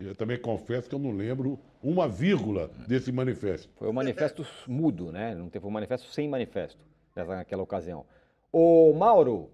Eu 0.00 0.14
também 0.14 0.40
confesso 0.40 0.88
que 0.88 0.94
eu 0.94 0.98
não 0.98 1.12
lembro 1.12 1.58
uma 1.82 2.08
vírgula 2.08 2.68
desse 2.88 3.12
manifesto. 3.12 3.68
Foi 3.76 3.88
um 3.88 3.92
manifesto 3.92 4.46
mudo, 4.66 5.12
né? 5.12 5.34
Não 5.34 5.50
teve 5.50 5.66
um 5.66 5.70
manifesto 5.70 6.10
sem 6.12 6.28
manifesto 6.28 6.78
nessa, 7.14 7.36
naquela 7.36 7.62
ocasião. 7.62 8.06
Ô, 8.50 8.92
Mauro, 8.94 9.50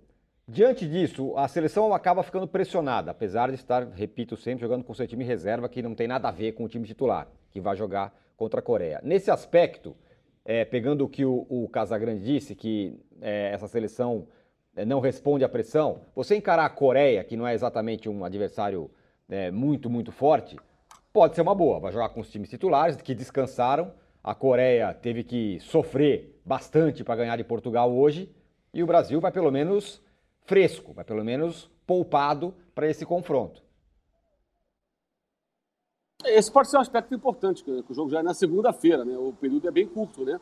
diante 0.51 0.87
disso, 0.87 1.33
a 1.37 1.47
seleção 1.47 1.95
acaba 1.95 2.23
ficando 2.23 2.47
pressionada, 2.49 3.11
apesar 3.11 3.49
de 3.49 3.55
estar, 3.55 3.87
repito 3.87 4.37
sempre, 4.37 4.63
jogando 4.63 4.85
com 4.85 4.93
seu 4.93 5.07
time 5.07 5.25
reserva, 5.25 5.69
que 5.69 5.81
não 5.81 5.95
tem 5.95 6.09
nada 6.09 6.29
a 6.29 6.33
ver 6.33 6.53
com 6.53 6.65
o 6.65 6.69
time 6.69 6.87
titular, 6.87 7.29
que 7.51 7.61
vai 7.61 7.77
jogar 7.77 8.13
contra 8.37 8.59
a 8.61 8.63
Coreia. 8.63 9.01
Nesse 9.05 9.31
aspecto, 9.31 9.97
é, 10.45 10.65
pegando 10.65 11.05
o 11.05 11.09
que 11.09 11.25
o, 11.25 11.47
o 11.49 11.69
Casagrande 11.69 12.25
disse, 12.25 12.55
que 12.55 12.99
é, 13.21 13.51
essa 13.53 13.69
seleção 13.69 14.27
é, 14.75 14.85
não 14.85 14.99
responde 14.99 15.45
à 15.45 15.49
pressão, 15.49 16.01
você 16.15 16.37
encarar 16.37 16.65
a 16.65 16.71
Coreia, 16.71 17.23
que 17.23 17.37
não 17.37 17.47
é 17.47 17.55
exatamente 17.55 18.09
um 18.09 18.25
adversário 18.25 18.91
é, 19.29 19.51
muito, 19.51 19.89
muito 19.89 20.11
forte, 20.11 20.57
pode 21.13 21.35
ser 21.35 21.43
uma 21.43 21.55
boa. 21.55 21.79
Vai 21.79 21.93
jogar 21.93 22.09
com 22.09 22.21
os 22.21 22.31
times 22.31 22.51
titulares 22.51 22.97
que 22.97 23.15
descansaram. 23.15 23.93
A 24.23 24.35
Coreia 24.35 24.93
teve 24.93 25.23
que 25.23 25.61
sofrer 25.61 26.41
bastante 26.45 27.05
para 27.05 27.17
ganhar 27.17 27.37
de 27.37 27.45
Portugal 27.45 27.93
hoje. 27.93 28.35
E 28.75 28.83
o 28.83 28.87
Brasil 28.87 29.21
vai 29.21 29.33
pelo 29.33 29.51
menos 29.51 30.03
fresco, 30.45 30.93
vai 30.93 31.05
pelo 31.05 31.25
menos 31.25 31.71
poupado 31.87 32.55
para 32.75 32.89
esse 32.89 33.05
confronto. 33.05 33.63
Esse 36.25 36.53
pode 36.53 36.69
ser 36.69 36.77
um 36.77 36.81
aspecto 36.81 37.15
importante, 37.15 37.65
que 37.65 37.71
o 37.71 37.95
jogo 37.95 38.11
já 38.11 38.21
é 38.21 38.23
na 38.23 38.35
segunda-feira, 38.35 39.05
né? 39.05 39.17
O 39.17 39.33
período 39.33 39.67
é 39.69 39.71
bem 39.71 39.87
curto, 39.87 40.25
né? 40.25 40.39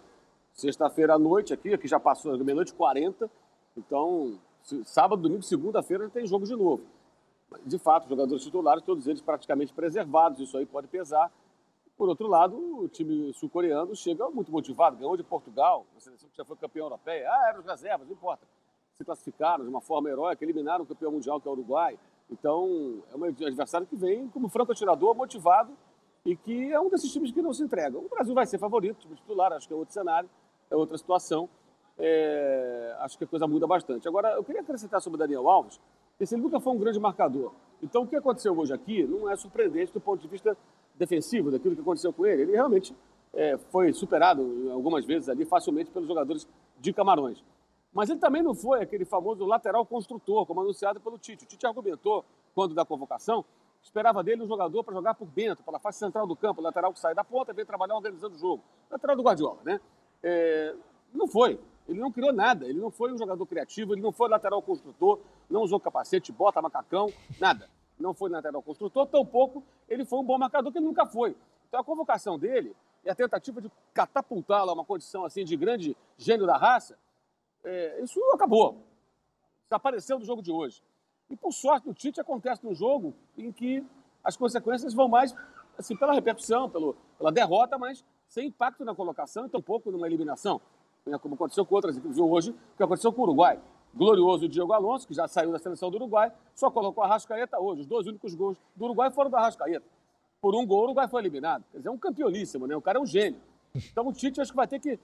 Sexta-feira 0.52 1.14
à 1.14 1.18
noite 1.18 1.54
aqui, 1.54 1.72
aqui 1.72 1.86
já 1.86 2.00
passou 2.00 2.36
meia-noite 2.38 2.72
e 2.72 2.74
40. 2.74 3.30
Então, 3.76 4.40
sábado, 4.84 5.22
domingo, 5.22 5.42
segunda-feira 5.42 6.08
tem 6.08 6.26
jogo 6.26 6.44
de 6.44 6.56
novo. 6.56 6.82
De 7.64 7.78
fato, 7.78 8.04
os 8.04 8.10
jogadores 8.10 8.42
titulares, 8.42 8.82
todos 8.82 9.06
eles 9.06 9.22
praticamente 9.22 9.72
preservados, 9.72 10.40
isso 10.40 10.58
aí 10.58 10.66
pode 10.66 10.88
pesar. 10.88 11.32
Por 11.96 12.08
outro 12.08 12.26
lado, 12.26 12.56
o 12.56 12.88
time 12.88 13.32
sul-coreano 13.34 13.94
chega 13.94 14.28
muito 14.30 14.50
motivado, 14.50 14.96
ganhou 14.96 15.16
de 15.16 15.22
Portugal, 15.22 15.86
uma 15.92 16.00
seleção 16.00 16.28
que 16.28 16.36
já 16.36 16.44
foi 16.44 16.56
campeã 16.56 16.82
europeia. 16.82 17.28
Ah, 17.30 17.48
eram 17.50 17.60
os 17.60 17.66
reservas, 17.66 18.06
não 18.06 18.14
importa. 18.14 18.46
Se 18.98 19.04
classificaram 19.04 19.62
de 19.62 19.70
uma 19.70 19.80
forma 19.80 20.10
heróica, 20.10 20.44
eliminaram 20.44 20.82
o 20.82 20.86
campeão 20.86 21.12
mundial, 21.12 21.40
que 21.40 21.46
é 21.46 21.50
o 21.50 21.54
Uruguai. 21.54 21.96
Então, 22.28 23.00
é 23.12 23.16
um 23.16 23.24
adversário 23.24 23.86
que 23.86 23.94
vem 23.94 24.26
como 24.30 24.48
franco 24.48 24.72
atirador, 24.72 25.14
motivado, 25.14 25.72
e 26.26 26.34
que 26.34 26.72
é 26.72 26.80
um 26.80 26.88
desses 26.88 27.12
times 27.12 27.30
que 27.30 27.40
não 27.40 27.54
se 27.54 27.62
entrega. 27.62 27.96
O 27.96 28.08
Brasil 28.08 28.34
vai 28.34 28.44
ser 28.44 28.58
favorito, 28.58 28.98
time 28.98 29.14
titular, 29.14 29.52
acho 29.52 29.68
que 29.68 29.72
é 29.72 29.76
outro 29.76 29.94
cenário, 29.94 30.28
é 30.68 30.74
outra 30.74 30.98
situação. 30.98 31.48
É, 31.96 32.96
acho 32.98 33.16
que 33.16 33.22
a 33.22 33.26
coisa 33.28 33.46
muda 33.46 33.68
bastante. 33.68 34.08
Agora, 34.08 34.32
eu 34.32 34.42
queria 34.42 34.62
acrescentar 34.62 35.00
sobre 35.00 35.14
o 35.14 35.18
Daniel 35.18 35.48
Alves, 35.48 35.80
esse 36.18 36.34
ele 36.34 36.42
nunca 36.42 36.58
foi 36.58 36.72
um 36.72 36.78
grande 36.78 36.98
marcador. 36.98 37.52
Então, 37.80 38.02
o 38.02 38.06
que 38.06 38.16
aconteceu 38.16 38.58
hoje 38.58 38.72
aqui 38.72 39.04
não 39.04 39.30
é 39.30 39.36
surpreendente 39.36 39.92
do 39.92 40.00
ponto 40.00 40.20
de 40.20 40.26
vista 40.26 40.56
defensivo, 40.96 41.52
daquilo 41.52 41.76
que 41.76 41.82
aconteceu 41.82 42.12
com 42.12 42.26
ele. 42.26 42.42
Ele 42.42 42.52
realmente 42.52 42.92
é, 43.32 43.56
foi 43.70 43.92
superado 43.92 44.42
algumas 44.72 45.04
vezes 45.04 45.28
ali 45.28 45.44
facilmente 45.44 45.88
pelos 45.88 46.08
jogadores 46.08 46.48
de 46.80 46.92
Camarões. 46.92 47.44
Mas 47.92 48.10
ele 48.10 48.20
também 48.20 48.42
não 48.42 48.54
foi 48.54 48.82
aquele 48.82 49.04
famoso 49.04 49.44
lateral 49.44 49.84
construtor, 49.84 50.46
como 50.46 50.60
anunciado 50.60 51.00
pelo 51.00 51.18
Tite. 51.18 51.44
O 51.44 51.46
Tite 51.46 51.66
argumentou, 51.66 52.24
quando 52.54 52.74
da 52.74 52.84
convocação, 52.84 53.44
esperava 53.82 54.22
dele 54.22 54.42
um 54.42 54.48
jogador 54.48 54.84
para 54.84 54.94
jogar 54.94 55.14
por 55.14 55.26
dentro, 55.28 55.64
pela 55.64 55.78
face 55.78 55.98
central 55.98 56.26
do 56.26 56.36
campo, 56.36 56.60
lateral 56.60 56.92
que 56.92 57.00
sai 57.00 57.14
da 57.14 57.24
ponta, 57.24 57.52
veio 57.52 57.66
trabalhar 57.66 57.94
organizando 57.96 58.36
o 58.36 58.38
jogo. 58.38 58.62
Lateral 58.90 59.16
do 59.16 59.22
Guardiola, 59.22 59.58
né? 59.64 59.80
É, 60.22 60.74
não 61.12 61.26
foi. 61.26 61.58
Ele 61.88 61.98
não 61.98 62.12
criou 62.12 62.32
nada. 62.32 62.66
Ele 62.66 62.78
não 62.78 62.90
foi 62.90 63.12
um 63.12 63.18
jogador 63.18 63.46
criativo, 63.46 63.94
ele 63.94 64.02
não 64.02 64.12
foi 64.12 64.28
lateral 64.28 64.60
construtor, 64.60 65.20
não 65.48 65.62
usou 65.62 65.80
capacete, 65.80 66.30
bota, 66.30 66.60
macacão, 66.60 67.10
nada. 67.40 67.68
Não 67.98 68.12
foi 68.12 68.30
lateral 68.30 68.62
construtor, 68.62 69.06
tampouco 69.06 69.64
ele 69.88 70.04
foi 70.04 70.18
um 70.18 70.24
bom 70.24 70.38
marcador, 70.38 70.70
que 70.70 70.78
ele 70.78 70.86
nunca 70.86 71.06
foi. 71.06 71.34
Então 71.68 71.80
a 71.80 71.84
convocação 71.84 72.38
dele 72.38 72.76
e 73.04 73.10
a 73.10 73.14
tentativa 73.14 73.60
de 73.60 73.70
catapultá-lo 73.94 74.70
a 74.70 74.74
uma 74.74 74.84
condição 74.84 75.24
assim 75.24 75.44
de 75.44 75.56
grande 75.56 75.96
gênio 76.16 76.46
da 76.46 76.56
raça, 76.56 76.98
é, 77.64 78.00
isso 78.02 78.20
acabou. 78.32 78.84
Desapareceu 79.64 80.18
do 80.18 80.24
jogo 80.24 80.42
de 80.42 80.50
hoje. 80.50 80.82
E 81.30 81.36
por 81.36 81.52
sorte 81.52 81.84
do 81.84 81.94
Tite 81.94 82.20
acontece 82.20 82.64
num 82.64 82.74
jogo 82.74 83.14
em 83.36 83.52
que 83.52 83.84
as 84.24 84.36
consequências 84.36 84.94
vão 84.94 85.08
mais 85.08 85.34
assim, 85.78 85.96
pela 85.96 86.12
repercussão, 86.12 86.68
pelo, 86.68 86.96
pela 87.16 87.30
derrota, 87.30 87.78
mas 87.78 88.04
sem 88.26 88.48
impacto 88.48 88.84
na 88.84 88.94
colocação 88.94 89.46
e 89.46 89.48
tampouco 89.48 89.90
numa 89.90 90.06
eliminação. 90.06 90.60
Né, 91.06 91.18
como 91.18 91.34
aconteceu 91.34 91.64
com 91.64 91.74
outras 91.74 91.96
equipes 91.96 92.18
hoje, 92.18 92.50
o 92.50 92.76
que 92.76 92.82
aconteceu 92.82 93.12
com 93.12 93.22
o 93.22 93.24
Uruguai. 93.24 93.60
Glorioso 93.94 94.48
Diego 94.48 94.72
Alonso, 94.72 95.06
que 95.06 95.14
já 95.14 95.26
saiu 95.26 95.50
da 95.50 95.58
seleção 95.58 95.90
do 95.90 95.96
Uruguai, 95.96 96.30
só 96.54 96.70
colocou 96.70 97.02
a 97.02 97.06
Rascaeta 97.06 97.58
hoje. 97.58 97.82
Os 97.82 97.86
dois 97.86 98.06
únicos 98.06 98.34
gols 98.34 98.58
do 98.76 98.84
Uruguai 98.84 99.10
foram 99.10 99.30
da 99.30 99.40
Rascaeta. 99.40 99.86
Por 100.40 100.54
um 100.54 100.66
gol, 100.66 100.80
o 100.80 100.84
Uruguai 100.84 101.08
foi 101.08 101.22
eliminado. 101.22 101.64
Quer 101.72 101.78
dizer, 101.78 101.88
é 101.88 101.92
um 101.92 101.98
campeoníssimo, 101.98 102.66
né? 102.66 102.76
O 102.76 102.82
cara 102.82 102.98
é 102.98 103.00
um 103.00 103.06
gênio. 103.06 103.40
Então 103.74 104.06
o 104.06 104.12
Tite 104.12 104.40
acho 104.40 104.50
que 104.50 104.56
vai 104.56 104.68
ter 104.68 104.78
que 104.78 104.98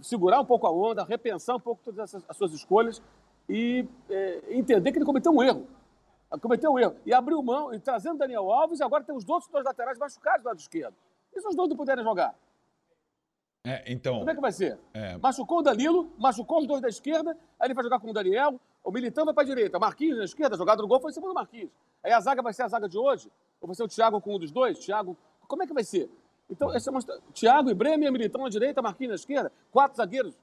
segurar 0.00 0.40
um 0.40 0.44
pouco 0.44 0.66
a 0.66 0.70
onda, 0.70 1.02
repensar 1.04 1.56
um 1.56 1.60
pouco 1.60 1.80
todas 1.82 2.00
essas, 2.00 2.24
as 2.28 2.36
suas 2.36 2.52
escolhas 2.52 3.02
e 3.48 3.88
é, 4.10 4.42
entender 4.50 4.92
que 4.92 4.98
ele 4.98 5.04
cometeu 5.04 5.32
um 5.32 5.42
erro. 5.42 5.66
Cometeu 6.42 6.72
um 6.72 6.78
erro. 6.78 6.96
E 7.06 7.14
abriu 7.14 7.42
mão, 7.42 7.72
e 7.72 7.78
trazendo 7.78 8.18
Daniel 8.18 8.50
Alves, 8.50 8.80
e 8.80 8.82
agora 8.82 9.02
tem 9.02 9.16
os 9.16 9.26
outros 9.28 9.50
dois 9.50 9.64
laterais 9.64 9.98
machucados 9.98 10.42
do 10.42 10.46
lado 10.46 10.58
esquerdo. 10.58 10.94
E 11.34 11.40
se 11.40 11.48
os 11.48 11.54
dois 11.54 11.68
não 11.68 11.76
puderem 11.76 12.04
jogar? 12.04 12.34
É, 13.64 13.82
então. 13.90 14.18
Como 14.18 14.30
é 14.30 14.34
que 14.34 14.40
vai 14.40 14.52
ser? 14.52 14.78
É. 14.92 15.16
Machucou 15.16 15.58
o 15.58 15.62
Danilo, 15.62 16.10
machucou 16.18 16.58
os 16.58 16.66
dois 16.66 16.82
da 16.82 16.88
esquerda, 16.88 17.36
aí 17.58 17.66
ele 17.66 17.74
vai 17.74 17.82
jogar 17.82 17.98
com 17.98 18.10
o 18.10 18.12
Daniel, 18.12 18.60
o 18.84 18.92
Militão 18.92 19.24
vai 19.24 19.34
para 19.34 19.42
a 19.42 19.46
direita, 19.46 19.78
Marquinhos 19.78 20.18
na 20.18 20.24
esquerda, 20.24 20.54
a 20.54 20.58
jogada 20.58 20.82
do 20.82 20.88
gol 20.88 21.00
foi 21.00 21.10
em 21.10 21.14
cima 21.14 21.26
do 21.26 21.34
Marquinhos. 21.34 21.70
Aí 22.02 22.12
a 22.12 22.20
zaga 22.20 22.42
vai 22.42 22.52
ser 22.52 22.62
a 22.62 22.68
zaga 22.68 22.88
de 22.88 22.96
hoje? 22.96 23.30
Ou 23.60 23.66
vai 23.66 23.74
ser 23.74 23.82
o 23.82 23.88
Thiago 23.88 24.20
com 24.20 24.36
um 24.36 24.38
dos 24.38 24.52
dois? 24.52 24.78
Thiago. 24.78 25.16
Como 25.48 25.62
é 25.62 25.66
que 25.66 25.74
vai 25.74 25.82
ser? 25.82 26.10
Então, 26.48 26.74
esse 26.74 26.88
é 26.88 26.92
uma... 26.92 27.00
Thiago 27.32 27.70
e 27.70 27.74
Bremer, 27.74 28.12
Militão 28.12 28.42
na 28.42 28.48
direita, 28.48 28.80
Marquinhos 28.80 29.10
na 29.10 29.14
esquerda, 29.16 29.52
quatro 29.70 29.96
zagueiros. 29.96 30.34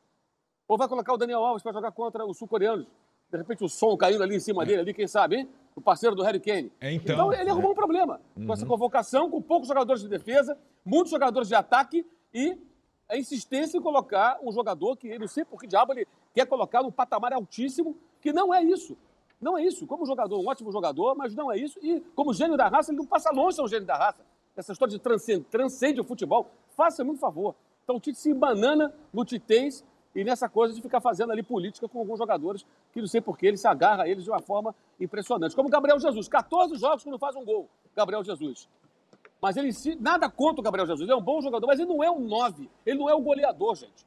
Ou 0.68 0.78
vai 0.78 0.88
colocar 0.88 1.14
o 1.14 1.18
Daniel 1.18 1.44
Alves 1.44 1.64
para 1.64 1.74
jogar 1.74 1.92
contra 1.92 2.26
os 2.26 2.38
sul-coreanos? 2.38 2.88
De 3.32 3.38
repente 3.38 3.64
o 3.64 3.70
som 3.70 3.98
caindo 3.98 4.22
ali 4.22 4.36
em 4.36 4.40
cima 4.40 4.64
dele, 4.66 4.82
ali, 4.82 4.94
quem 4.94 5.08
sabe, 5.08 5.38
hein? 5.38 5.50
O 5.76 5.82
parceiro 5.82 6.16
do 6.16 6.22
Harry 6.22 6.40
Kane. 6.40 6.72
É, 6.80 6.92
então, 6.92 7.16
então 7.16 7.34
ele 7.34 7.50
arrumou 7.50 7.72
é. 7.72 7.74
um 7.74 7.76
problema 7.76 8.22
com 8.36 8.54
essa 8.54 8.66
convocação, 8.66 9.30
com 9.30 9.42
poucos 9.42 9.68
jogadores 9.68 10.04
de 10.04 10.08
defesa, 10.08 10.56
muitos 10.86 11.10
jogadores 11.10 11.48
de 11.48 11.56
ataque 11.56 12.06
e 12.32 12.56
a 13.10 13.18
insistência 13.18 13.78
em 13.78 13.82
colocar 13.82 14.40
um 14.44 14.52
jogador 14.52 14.96
que 14.96 15.08
ele 15.08 15.20
não 15.20 15.28
sei 15.28 15.44
por 15.44 15.60
que 15.60 15.66
diabo 15.66 15.94
ele 15.94 16.08
quer 16.34 16.46
colocar 16.46 16.84
num 16.84 16.92
patamar 16.92 17.34
altíssimo, 17.34 17.98
que 18.22 18.32
não 18.32 18.54
é 18.54 18.64
isso. 18.64 18.96
Não 19.42 19.58
é 19.58 19.64
isso. 19.64 19.86
Como 19.88 20.06
jogador, 20.06 20.40
um 20.40 20.48
ótimo 20.48 20.72
jogador, 20.72 21.16
mas 21.16 21.36
não 21.36 21.52
é 21.52 21.58
isso. 21.58 21.80
E 21.82 22.00
como 22.16 22.34
gênio 22.34 22.56
da 22.56 22.70
raça, 22.70 22.92
ele 22.92 23.00
não 23.00 23.06
passa 23.06 23.32
longe 23.32 23.50
de 23.50 23.56
ser 23.56 23.62
um 23.64 23.68
gênio 23.68 23.86
da 23.86 23.98
raça. 23.98 24.24
Essa 24.56 24.72
história 24.72 24.92
de 24.92 25.00
transcende, 25.00 25.46
transcende 25.50 26.02
o 26.02 26.04
futebol. 26.04 26.50
Faça 26.76 27.04
muito 27.04 27.20
favor. 27.20 27.56
Então 27.84 27.98
o 27.98 28.00
Tite 28.00 28.18
se 28.18 28.30
embanana 28.30 28.94
no 29.12 29.26
titês 29.26 29.84
e 30.16 30.24
nessa 30.24 30.48
coisa 30.48 30.74
de 30.74 30.82
ficar 30.82 31.02
fazendo 31.02 31.32
ali 31.32 31.42
política 31.42 31.88
com 31.88 32.00
alguns 32.00 32.20
jogadores 32.20 32.66
que 32.92 33.00
não 33.00 33.08
sei 33.08 33.20
por 33.20 33.38
que 33.38 33.48
ele 33.48 33.58
se 33.58 33.68
agarra 33.68 34.04
a 34.04 34.08
eles 34.08 34.24
de 34.24 34.30
uma 34.30 34.42
forma 34.42 34.76
impressionante. 35.00 35.56
Como 35.56 35.68
o 35.68 35.72
Gabriel 35.72 36.00
Jesus, 36.00 36.28
14 36.28 36.76
jogos 36.76 37.04
que 37.04 37.10
não 37.10 37.18
faz 37.18 37.36
um 37.36 37.44
gol, 37.44 37.68
Gabriel 37.96 38.24
Jesus. 38.24 38.70
Mas 39.42 39.58
ele 39.58 39.72
nada 40.00 40.30
contra 40.30 40.62
o 40.62 40.64
Gabriel 40.64 40.86
Jesus, 40.86 41.02
ele 41.02 41.12
é 41.12 41.16
um 41.16 41.22
bom 41.22 41.42
jogador, 41.42 41.66
mas 41.68 41.80
ele 41.80 41.90
não 41.90 42.04
é 42.04 42.10
um 42.10 42.20
9, 42.20 42.70
ele 42.86 43.00
não 43.00 43.10
é 43.10 43.16
um 43.16 43.22
goleador, 43.22 43.76
gente. 43.76 44.06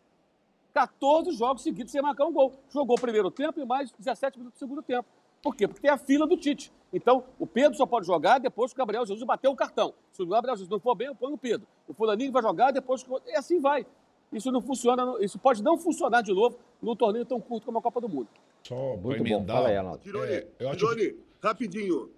14 0.72 1.32
jogos 1.32 1.62
seguidos 1.62 1.90
sem 1.90 2.00
marcar 2.00 2.26
um 2.26 2.32
gol. 2.32 2.52
Jogou 2.70 2.96
o 2.96 3.00
primeiro 3.00 3.30
tempo 3.30 3.60
e 3.60 3.64
mais 3.64 3.90
17 3.92 4.38
minutos 4.38 4.58
do 4.58 4.60
segundo 4.60 4.82
tempo. 4.82 5.08
Por 5.46 5.54
quê? 5.54 5.68
Porque 5.68 5.80
tem 5.82 5.90
a 5.92 5.96
fila 5.96 6.26
do 6.26 6.36
Tite. 6.36 6.72
Então, 6.92 7.22
o 7.38 7.46
Pedro 7.46 7.76
só 7.76 7.86
pode 7.86 8.04
jogar 8.04 8.38
depois 8.40 8.72
que 8.72 8.78
o 8.78 8.82
Gabriel 8.82 9.06
Jesus 9.06 9.24
bateu 9.24 9.52
o 9.52 9.54
cartão. 9.54 9.94
Se 10.10 10.20
o 10.20 10.26
Gabriel 10.26 10.56
Jesus 10.56 10.68
não 10.68 10.80
for 10.80 10.96
bem, 10.96 11.06
eu 11.06 11.14
ponho 11.14 11.34
o 11.34 11.38
Pedro. 11.38 11.64
O 11.86 11.94
Fulaninho 11.94 12.32
vai 12.32 12.42
jogar 12.42 12.72
depois 12.72 13.04
que. 13.04 13.10
E 13.28 13.36
assim 13.36 13.60
vai. 13.60 13.86
Isso 14.32 14.50
não 14.50 14.60
funciona, 14.60 15.14
isso 15.20 15.38
pode 15.38 15.62
não 15.62 15.78
funcionar 15.78 16.20
de 16.22 16.34
novo 16.34 16.58
num 16.82 16.96
torneio 16.96 17.24
tão 17.24 17.40
curto 17.40 17.64
como 17.64 17.78
a 17.78 17.82
Copa 17.82 18.00
do 18.00 18.08
Mundo. 18.08 18.26
Só 18.64 18.96
Muito 18.96 19.22
bom. 19.22 19.46
Fala 19.46 19.68
aí, 19.68 19.76
Arnaldo. 19.76 19.98
Tirone, 20.02 20.32
É, 20.32 20.48
eu 20.58 20.68
acho 20.68 20.78
Tirone, 20.78 21.16
rapidinho, 21.40 22.10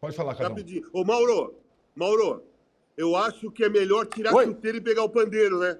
Pode 0.00 0.14
falar, 0.14 0.36
Casão. 0.36 0.50
rapidinho. 0.50 0.88
Ô, 0.92 1.02
Mauro, 1.02 1.56
Mauro, 1.92 2.44
eu 2.96 3.16
acho 3.16 3.50
que 3.50 3.64
é 3.64 3.68
melhor 3.68 4.06
tirar 4.06 4.32
Oi. 4.32 4.44
a 4.44 4.46
chuteira 4.46 4.78
e 4.78 4.80
pegar 4.80 5.02
o 5.02 5.08
pandeiro, 5.08 5.58
né? 5.58 5.76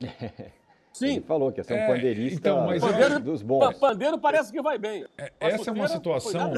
Ele 1.00 1.14
Sim. 1.14 1.20
falou 1.22 1.50
que 1.50 1.60
ia 1.60 1.64
ser 1.64 1.74
um 1.74 1.76
É, 1.76 1.86
pandeirista 1.88 2.38
então, 2.38 2.66
mas 2.66 2.80
Pandeiro, 2.82 3.20
dos 3.20 3.42
bons. 3.42 3.74
pandeiro 3.78 4.18
parece 4.18 4.52
que 4.52 4.62
vai 4.62 4.78
bem. 4.78 5.04
É, 5.18 5.32
essa 5.40 5.70
é 5.70 5.72
uma 5.72 5.88
situação-. 5.88 6.52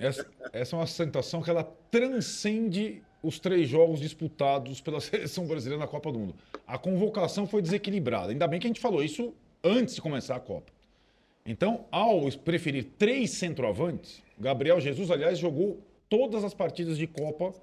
Essa, 0.00 0.26
essa 0.52 0.76
é 0.76 0.78
uma 0.78 0.86
situação 0.86 1.40
que 1.40 1.48
ela 1.48 1.64
transcende 1.90 3.02
os 3.22 3.38
três 3.40 3.66
jogos 3.68 4.00
disputados 4.00 4.80
pela 4.80 5.00
seleção 5.00 5.46
brasileira 5.46 5.80
na 5.82 5.88
Copa 5.88 6.12
do 6.12 6.18
Mundo. 6.18 6.34
A 6.66 6.76
convocação 6.76 7.46
foi 7.46 7.62
desequilibrada. 7.62 8.30
Ainda 8.32 8.46
bem 8.46 8.60
que 8.60 8.66
a 8.66 8.68
gente 8.68 8.80
falou 8.80 9.02
isso 9.02 9.32
antes 9.64 9.94
de 9.94 10.02
começar 10.02 10.36
a 10.36 10.40
Copa. 10.40 10.70
Então, 11.46 11.86
ao 11.90 12.30
preferir 12.44 12.84
três 12.98 13.30
centroavantes, 13.30 14.22
Gabriel 14.38 14.78
Jesus, 14.78 15.10
aliás, 15.10 15.38
jogou 15.38 15.80
todas 16.08 16.44
as 16.44 16.52
partidas 16.52 16.98
de 16.98 17.06
Copa 17.06 17.54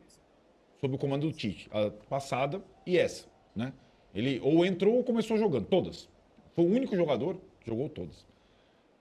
sob 0.81 0.95
o 0.95 0.97
comando 0.97 1.27
do 1.27 1.31
Tite, 1.31 1.69
a 1.71 1.91
passada 2.09 2.61
e 2.85 2.97
essa, 2.97 3.25
né? 3.55 3.71
Ele 4.15 4.39
ou 4.41 4.65
entrou 4.65 4.95
ou 4.95 5.03
começou 5.03 5.37
jogando, 5.37 5.65
todas. 5.65 6.09
Foi 6.55 6.63
o 6.63 6.69
único 6.69 6.95
jogador 6.95 7.35
que 7.59 7.67
jogou 7.69 7.89
todas. 7.89 8.25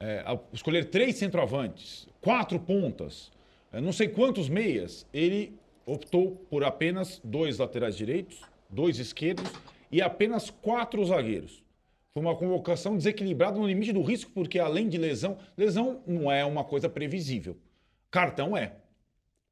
É, 0.01 0.25
escolher 0.53 0.87
três 0.87 1.17
centroavantes, 1.17 2.09
quatro 2.21 2.59
pontas, 2.59 3.31
é, 3.73 3.81
não 3.81 3.93
sei 3.93 4.09
quantos 4.09 4.49
meias, 4.49 5.07
ele 5.15 5.57
optou 5.87 6.33
por 6.51 6.65
apenas 6.65 7.21
dois 7.23 7.59
laterais 7.59 7.97
direitos, 7.97 8.41
dois 8.69 8.99
esquerdos 8.99 9.51
e 9.91 10.03
apenas 10.03 10.51
quatro 10.51 11.05
zagueiros. 11.05 11.63
Foi 12.13 12.23
uma 12.23 12.37
convocação 12.37 12.97
desequilibrada 12.97 13.59
no 13.59 13.67
limite 13.67 13.93
do 13.93 14.03
risco, 14.03 14.31
porque 14.33 14.59
além 14.59 14.89
de 14.89 14.99
lesão, 14.99 15.39
lesão 15.57 16.03
não 16.07 16.31
é 16.31 16.45
uma 16.45 16.65
coisa 16.65 16.89
previsível. 16.89 17.57
Cartão 18.11 18.57
é. 18.57 18.77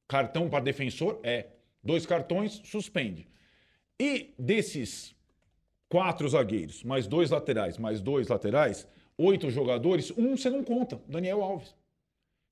Cartão 0.06 0.48
para 0.48 0.62
defensor 0.62 1.18
é. 1.22 1.46
Dois 1.82 2.06
cartões, 2.06 2.60
suspende. 2.64 3.26
E 3.98 4.32
desses 4.38 5.14
quatro 5.92 6.26
zagueiros, 6.26 6.82
mais 6.82 7.06
dois 7.06 7.28
laterais, 7.30 7.76
mais 7.76 8.00
dois 8.00 8.28
laterais, 8.28 8.88
oito 9.18 9.50
jogadores, 9.50 10.10
um 10.16 10.34
você 10.34 10.48
não 10.48 10.64
conta, 10.64 10.98
Daniel 11.06 11.42
Alves. 11.42 11.74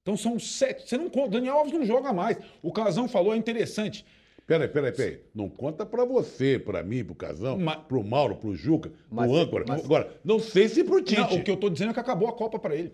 Então 0.03 0.14
são 0.14 0.38
sete, 0.38 0.86
você 0.86 0.99
não 0.99 1.09
conta, 1.09 1.30
Daniel 1.30 1.57
Alves 1.57 1.72
não 1.72 1.82
joga 1.86 2.12
mais. 2.12 2.36
O 2.62 2.70
Casão 2.70 3.09
falou, 3.09 3.32
é 3.32 3.38
interessante. 3.38 4.05
Peraí, 4.47 4.68
peraí, 4.68 4.93
peraí. 4.93 5.20
Não 5.34 5.49
conta 5.49 5.86
pra 5.86 6.05
você, 6.05 6.59
pra 6.59 6.82
mim, 6.82 7.03
pro 7.03 7.14
Casão, 7.14 7.57
Ma- 7.59 7.76
pro 7.78 8.05
Mauro, 8.05 8.36
pro 8.36 8.55
Juca, 8.55 8.93
Mas- 9.11 9.26
pro 9.30 9.36
âncora. 9.41 9.64
mas- 9.66 9.84
Agora, 9.86 10.20
não 10.22 10.38
sei 10.38 10.68
se 10.68 10.84
pro 10.84 11.01
Tite. 11.01 11.18
Não, 11.18 11.36
o 11.38 11.43
que 11.43 11.51
eu 11.51 11.57
tô 11.57 11.70
dizendo 11.70 11.93
é 11.93 11.95
que 11.95 12.01
acabou 12.01 12.28
a 12.28 12.32
Copa 12.34 12.59
para 12.59 12.76
ele. 12.76 12.93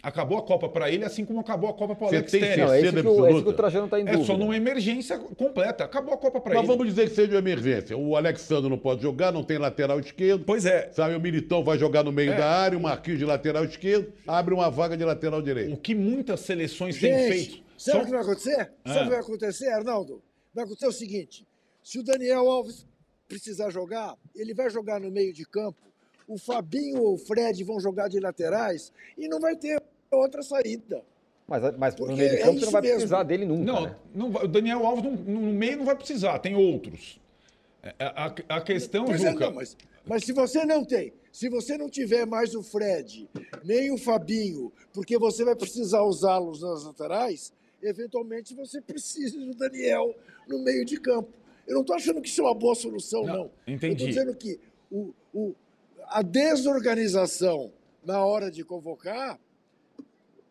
Acabou 0.00 0.38
a 0.38 0.42
Copa 0.42 0.68
para 0.68 0.88
ele, 0.88 1.04
assim 1.04 1.24
como 1.24 1.40
acabou 1.40 1.68
a 1.68 1.74
Copa 1.74 1.96
para 1.96 2.06
o 2.06 2.08
Você 2.10 2.16
Alex 2.18 2.30
tem 2.30 2.40
Telles. 2.40 2.56
Não, 2.58 2.72
é 2.72 2.80
isso 2.80 2.92
que, 2.92 3.00
o, 3.08 3.26
é 3.26 3.30
isso 3.32 3.42
que 3.42 3.48
o. 3.48 3.52
Trajano 3.52 3.84
está 3.86 3.98
em 3.98 4.02
É 4.02 4.12
dúvida. 4.12 4.24
só 4.24 4.36
numa 4.38 4.56
emergência 4.56 5.18
completa. 5.18 5.82
Acabou 5.82 6.14
a 6.14 6.16
Copa 6.16 6.40
para 6.40 6.54
Mas 6.54 6.62
ele. 6.62 6.68
vamos 6.68 6.86
dizer 6.86 7.08
que 7.08 7.16
seja 7.16 7.32
uma 7.32 7.38
emergência. 7.40 7.96
O 7.98 8.14
Alexandre 8.14 8.70
não 8.70 8.78
pode 8.78 9.02
jogar, 9.02 9.32
não 9.32 9.42
tem 9.42 9.58
lateral 9.58 9.98
esquerdo. 9.98 10.44
Pois 10.44 10.64
é. 10.64 10.88
Sabe, 10.92 11.16
o 11.16 11.20
Militão 11.20 11.64
vai 11.64 11.76
jogar 11.76 12.04
no 12.04 12.12
meio 12.12 12.32
É. 12.32 12.36
da 12.36 12.46
área, 12.48 12.78
o 12.78 12.80
Marquinhos 12.80 13.18
de 13.18 13.24
lateral 13.24 13.64
esquerdo, 13.64 14.12
abre 14.24 14.54
uma 14.54 14.70
vaga 14.70 14.96
de 14.96 15.04
lateral 15.04 15.42
direito. 15.42 15.74
O 15.74 15.76
que 15.76 15.96
muitas 15.96 16.40
seleções 16.40 16.96
têm 17.00 17.12
Gente, 17.12 17.28
feito. 17.48 17.64
sabe 17.76 18.02
o 18.02 18.04
que 18.04 18.10
vai 18.12 18.20
acontecer? 18.20 18.70
Ah. 18.84 18.88
Sabe 18.94 19.00
o 19.00 19.02
que 19.04 19.10
vai 19.10 19.18
acontecer, 19.20 19.66
Arnaldo? 19.70 20.22
Vai 20.54 20.64
acontecer 20.64 20.86
o 20.86 20.92
seguinte: 20.92 21.44
se 21.82 21.98
o 21.98 22.04
Daniel 22.04 22.48
Alves 22.48 22.86
precisar 23.26 23.68
jogar, 23.70 24.14
ele 24.32 24.54
vai 24.54 24.70
jogar 24.70 25.00
no 25.00 25.10
meio 25.10 25.32
de 25.32 25.44
campo, 25.44 25.76
o 26.28 26.38
Fabinho 26.38 27.02
ou 27.02 27.14
o 27.14 27.18
Fred 27.18 27.64
vão 27.64 27.80
jogar 27.80 28.06
de 28.06 28.20
laterais 28.20 28.92
e 29.16 29.26
não 29.28 29.40
vai 29.40 29.56
ter 29.56 29.82
outra 30.16 30.42
saída. 30.42 31.02
Mas, 31.46 31.62
mas 31.78 31.96
no 31.96 32.14
meio 32.16 32.30
de 32.30 32.36
é 32.36 32.42
campo 32.42 32.58
você 32.58 32.64
não 32.66 32.72
vai 32.72 32.82
mesmo. 32.82 32.96
precisar 32.96 33.22
dele 33.22 33.46
nunca, 33.46 33.64
Não, 33.72 33.80
né? 33.82 33.96
não 34.14 34.28
o 34.28 34.48
Daniel 34.48 34.86
Alves 34.86 35.04
não- 35.04 35.12
no, 35.16 35.40
meio 35.52 35.78
não 35.78 35.84
vai 35.86 35.96
precisar, 35.96 36.38
tem 36.40 36.54
outros. 36.54 37.18
É, 37.82 37.94
A, 37.98 38.26
a- 38.26 38.56
a 38.56 38.60
questão, 38.60 39.06
Pois 39.06 39.24
é, 39.24 39.30
Juca. 39.32 39.46
não, 39.46 39.54
mas, 39.54 39.76
mas 40.04 40.24
se 40.24 40.32
você 40.32 40.66
não 40.66 40.84
tem, 40.84 41.12
se 41.32 41.48
você 41.48 41.78
não 41.78 41.88
tiver 41.88 42.26
mais 42.26 42.54
o 42.54 42.62
Fred, 42.62 43.28
nem 43.64 43.90
o 43.90 43.96
Fabinho, 43.96 44.70
porque 44.92 45.16
você 45.18 45.42
vai 45.44 45.56
precisar 45.56 46.02
usá-los 46.02 46.60
nas 46.60 46.84
laterais, 46.84 47.50
eventualmente 47.82 48.54
você 48.54 48.80
precisa 48.82 49.38
do 49.38 49.54
Daniel 49.54 50.14
no 50.46 50.58
meio 50.58 50.84
de 50.84 50.98
campo. 51.00 51.30
Eu 51.66 51.74
não 51.74 51.80
estou 51.80 51.96
achando 51.96 52.20
que 52.20 52.28
isso 52.28 52.40
é 52.42 52.44
uma 52.44 52.54
boa 52.54 52.74
solução, 52.74 53.22
Não, 53.24 53.34
não. 53.36 53.50
entendi. 53.66 53.86
Eu 53.86 53.92
estou 53.92 54.08
dizendo 54.08 54.34
que 54.34 54.60
o, 54.90 55.14
o- 55.32 55.54
a 56.08 56.20
desorganização 56.22 57.72
na 58.04 58.24
hora 58.24 58.50
de 58.50 58.64
convocar 58.64 59.38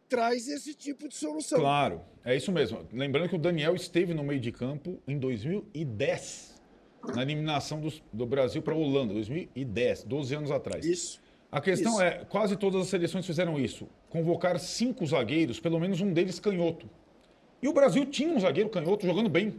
traz 0.07 0.47
esse 0.47 0.73
tipo 0.73 1.07
de 1.07 1.15
solução. 1.15 1.59
Claro, 1.59 2.01
é 2.23 2.35
isso 2.35 2.51
mesmo. 2.51 2.87
Lembrando 2.91 3.29
que 3.29 3.35
o 3.35 3.39
Daniel 3.39 3.75
esteve 3.75 4.13
no 4.13 4.23
meio 4.23 4.39
de 4.39 4.51
campo 4.51 5.01
em 5.07 5.17
2010, 5.17 6.61
na 7.13 7.21
eliminação 7.21 7.79
do, 7.79 7.93
do 8.11 8.25
Brasil 8.25 8.61
para 8.61 8.73
a 8.73 8.77
Holanda, 8.77 9.13
2010, 9.13 10.03
12 10.03 10.35
anos 10.35 10.51
atrás. 10.51 10.85
Isso. 10.85 11.21
A 11.51 11.61
questão 11.61 11.93
Isso. 11.93 12.01
é, 12.01 12.25
quase 12.25 12.57
todas 12.57 12.81
as 12.81 12.87
seleções 12.87 13.25
fizeram 13.25 13.57
isso. 13.57 13.87
Convocar 14.09 14.59
cinco 14.59 15.05
zagueiros, 15.05 15.59
pelo 15.59 15.79
menos 15.79 16.01
um 16.01 16.11
deles 16.11 16.39
canhoto. 16.39 16.89
E 17.61 17.67
o 17.67 17.73
Brasil 17.73 18.05
tinha 18.05 18.33
um 18.33 18.39
zagueiro 18.39 18.69
canhoto 18.69 19.05
jogando 19.05 19.29
bem. 19.29 19.55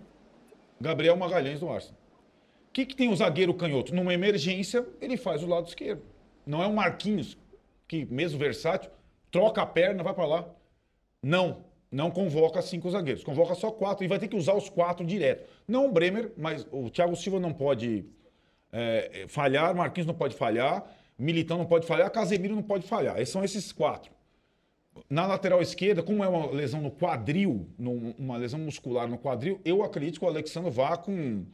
Gabriel 0.80 1.16
Magalhães 1.16 1.60
do 1.60 1.68
Arsenal. 1.68 1.98
O 2.68 2.72
que, 2.72 2.84
que 2.84 2.94
tem 2.94 3.08
o 3.08 3.16
zagueiro 3.16 3.54
canhoto? 3.54 3.94
Numa 3.94 4.12
emergência, 4.12 4.86
ele 5.00 5.16
faz 5.16 5.42
o 5.42 5.46
lado 5.46 5.66
esquerdo. 5.66 6.02
Não 6.46 6.62
é 6.62 6.66
um 6.66 6.74
Marquinhos, 6.74 7.36
que 7.88 8.04
mesmo 8.04 8.38
versátil, 8.38 8.90
troca 9.30 9.62
a 9.62 9.66
perna, 9.66 10.02
vai 10.02 10.14
para 10.14 10.26
lá. 10.26 10.48
Não, 11.22 11.64
não 11.90 12.10
convoca 12.10 12.62
cinco 12.62 12.90
zagueiros. 12.90 13.24
Convoca 13.24 13.54
só 13.54 13.70
quatro 13.70 14.04
e 14.04 14.08
vai 14.08 14.18
ter 14.18 14.28
que 14.28 14.36
usar 14.36 14.54
os 14.54 14.68
quatro 14.68 15.04
direto. 15.04 15.48
Não 15.66 15.86
o 15.86 15.92
Bremer, 15.92 16.32
mas 16.36 16.66
o 16.70 16.90
Thiago 16.90 17.16
Silva 17.16 17.40
não 17.40 17.52
pode 17.52 18.04
é, 18.72 19.26
falhar, 19.28 19.74
Marquinhos 19.74 20.06
não 20.06 20.14
pode 20.14 20.34
falhar, 20.34 20.84
Militão 21.18 21.58
não 21.58 21.66
pode 21.66 21.86
falhar, 21.86 22.10
Casemiro 22.10 22.54
não 22.54 22.62
pode 22.62 22.86
falhar. 22.86 23.18
Esses 23.18 23.32
são 23.32 23.44
esses 23.44 23.72
quatro. 23.72 24.12
Na 25.08 25.26
lateral 25.26 25.62
esquerda, 25.62 26.02
como 26.02 26.24
é 26.24 26.28
uma 26.28 26.50
lesão 26.50 26.80
no 26.80 26.90
quadril, 26.90 27.68
uma 28.18 28.36
lesão 28.36 28.58
muscular 28.58 29.08
no 29.08 29.18
quadril, 29.18 29.60
eu 29.64 29.82
acredito 29.82 30.18
que 30.18 30.24
o 30.24 30.28
Alexandre 30.28 30.70
vá 30.70 30.96
com, 30.96 31.44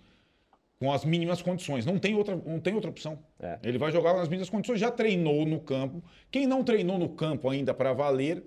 com 0.85 0.93
as 0.93 1.03
mínimas 1.03 1.41
condições. 1.41 1.87
Não 1.87 1.99
tem 1.99 2.15
outra, 2.15 2.37
não 2.37 2.61
tem 2.61 2.75
outra 2.75 2.91
opção. 2.91 3.19
É. 3.41 3.59
Ele 3.63 3.79
vai 3.79 3.91
jogar 3.91 4.13
nas 4.13 4.29
mínimas 4.29 4.51
condições. 4.51 4.79
Já 4.79 4.91
treinou 4.91 5.47
no 5.47 5.59
campo. 5.59 6.05
Quem 6.31 6.47
não 6.47 6.63
treinou 6.63 6.99
no 6.99 7.09
campo 7.09 7.49
ainda 7.49 7.73
para 7.73 7.95
valer 7.95 8.45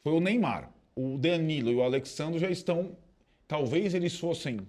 foi 0.00 0.12
o 0.12 0.20
Neymar. 0.20 0.72
O 0.94 1.18
Danilo 1.18 1.72
e 1.72 1.74
o 1.74 1.82
Alexandre 1.82 2.38
já 2.38 2.48
estão. 2.48 2.96
Talvez 3.48 3.94
eles 3.94 4.16
fossem 4.16 4.60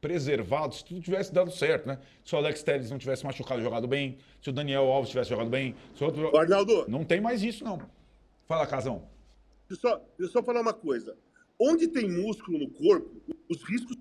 preservados 0.00 0.78
se 0.78 0.84
tudo 0.84 1.00
tivesse 1.00 1.34
dado 1.34 1.50
certo, 1.50 1.88
né? 1.88 1.98
Se 2.24 2.32
o 2.32 2.38
Alex 2.38 2.62
Telles 2.62 2.92
não 2.92 2.98
tivesse 2.98 3.24
machucado 3.24 3.60
e 3.60 3.64
jogado 3.64 3.88
bem, 3.88 4.18
se 4.40 4.50
o 4.50 4.52
Daniel 4.52 4.84
Alves 4.84 5.10
tivesse 5.10 5.30
jogado 5.30 5.50
bem, 5.50 5.74
se 5.96 6.02
o 6.04 6.06
outro. 6.06 6.36
Arnaldo, 6.36 6.84
Não 6.88 7.04
tem 7.04 7.20
mais 7.20 7.42
isso, 7.42 7.64
não. 7.64 7.82
Fala, 8.46 8.68
Casão. 8.68 9.02
deixa 9.68 9.84
eu, 9.84 9.90
só, 9.90 9.96
deixa 9.96 10.12
eu 10.20 10.28
só 10.28 10.42
falar 10.44 10.60
uma 10.60 10.72
coisa. 10.72 11.16
Onde 11.60 11.88
tem 11.88 12.08
músculo 12.08 12.58
no 12.58 12.70
corpo, 12.70 13.10
os 13.48 13.62
riscos 13.64 13.96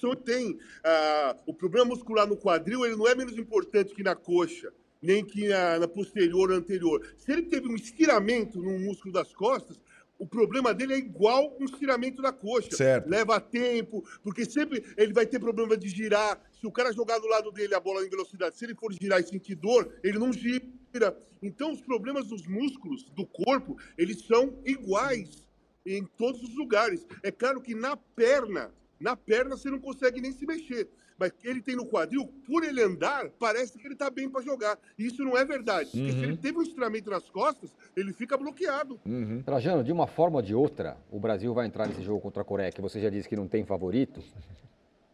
são 0.00 0.14
tem. 0.14 0.58
Ah, 0.84 1.36
o 1.46 1.54
problema 1.54 1.86
muscular 1.86 2.26
no 2.26 2.36
quadril 2.36 2.84
ele 2.84 2.96
não 2.96 3.08
é 3.08 3.14
menos 3.14 3.36
importante 3.36 3.94
que 3.94 4.02
na 4.02 4.14
coxa, 4.14 4.72
nem 5.02 5.24
que 5.24 5.48
na, 5.48 5.78
na 5.78 5.88
posterior 5.88 6.50
ou 6.50 6.56
anterior. 6.56 7.06
Se 7.18 7.32
ele 7.32 7.42
teve 7.42 7.68
um 7.68 7.74
estiramento 7.74 8.60
no 8.60 8.78
músculo 8.78 9.12
das 9.12 9.34
costas, 9.34 9.78
o 10.18 10.26
problema 10.26 10.72
dele 10.72 10.94
é 10.94 10.98
igual 10.98 11.56
um 11.60 11.64
estiramento 11.64 12.22
da 12.22 12.32
coxa. 12.32 12.76
Certo. 12.76 13.08
Leva 13.08 13.40
tempo, 13.40 14.04
porque 14.22 14.44
sempre 14.44 14.84
ele 14.96 15.12
vai 15.12 15.26
ter 15.26 15.38
problema 15.38 15.76
de 15.76 15.88
girar. 15.88 16.40
Se 16.60 16.66
o 16.66 16.72
cara 16.72 16.92
jogar 16.92 17.18
do 17.18 17.26
lado 17.26 17.50
dele 17.50 17.74
a 17.74 17.80
bola 17.80 18.04
em 18.04 18.08
velocidade, 18.08 18.56
se 18.56 18.64
ele 18.64 18.74
for 18.74 18.92
girar 18.92 19.20
e 19.20 19.24
sentir 19.24 19.56
dor, 19.56 19.92
ele 20.02 20.18
não 20.18 20.32
gira. 20.32 21.18
Então, 21.42 21.72
os 21.72 21.80
problemas 21.80 22.28
dos 22.28 22.46
músculos 22.46 23.10
do 23.10 23.26
corpo, 23.26 23.76
eles 23.98 24.24
são 24.24 24.58
iguais 24.64 25.44
em 25.84 26.04
todos 26.04 26.42
os 26.42 26.54
lugares. 26.54 27.06
É 27.22 27.30
claro 27.30 27.60
que 27.60 27.74
na 27.74 27.96
perna, 27.96 28.72
na 29.04 29.14
perna 29.14 29.54
você 29.54 29.70
não 29.70 29.78
consegue 29.78 30.18
nem 30.18 30.32
se 30.32 30.46
mexer. 30.46 30.88
Mas 31.18 31.30
ele 31.44 31.60
tem 31.60 31.76
no 31.76 31.86
quadril, 31.86 32.26
por 32.46 32.64
ele 32.64 32.82
andar, 32.82 33.28
parece 33.38 33.78
que 33.78 33.86
ele 33.86 33.94
tá 33.94 34.10
bem 34.10 34.28
para 34.28 34.40
jogar. 34.40 34.76
E 34.98 35.06
isso 35.06 35.22
não 35.22 35.36
é 35.36 35.44
verdade. 35.44 35.90
Porque 35.90 36.10
se 36.10 36.18
ele 36.18 36.36
teve 36.36 36.58
um 36.58 36.62
estiramento 36.62 37.08
nas 37.10 37.28
costas, 37.28 37.70
ele 37.94 38.12
fica 38.12 38.36
bloqueado. 38.36 38.98
Trajano, 39.44 39.84
de 39.84 39.92
uma 39.92 40.08
forma 40.08 40.36
ou 40.36 40.42
de 40.42 40.54
outra, 40.54 40.96
o 41.10 41.20
Brasil 41.20 41.52
vai 41.54 41.66
entrar 41.66 41.86
nesse 41.86 42.02
jogo 42.02 42.20
contra 42.20 42.42
a 42.42 42.44
Coreia, 42.44 42.72
que 42.72 42.80
você 42.80 43.00
já 43.00 43.10
disse 43.10 43.28
que 43.28 43.36
não 43.36 43.46
tem 43.46 43.64
favorito, 43.64 44.20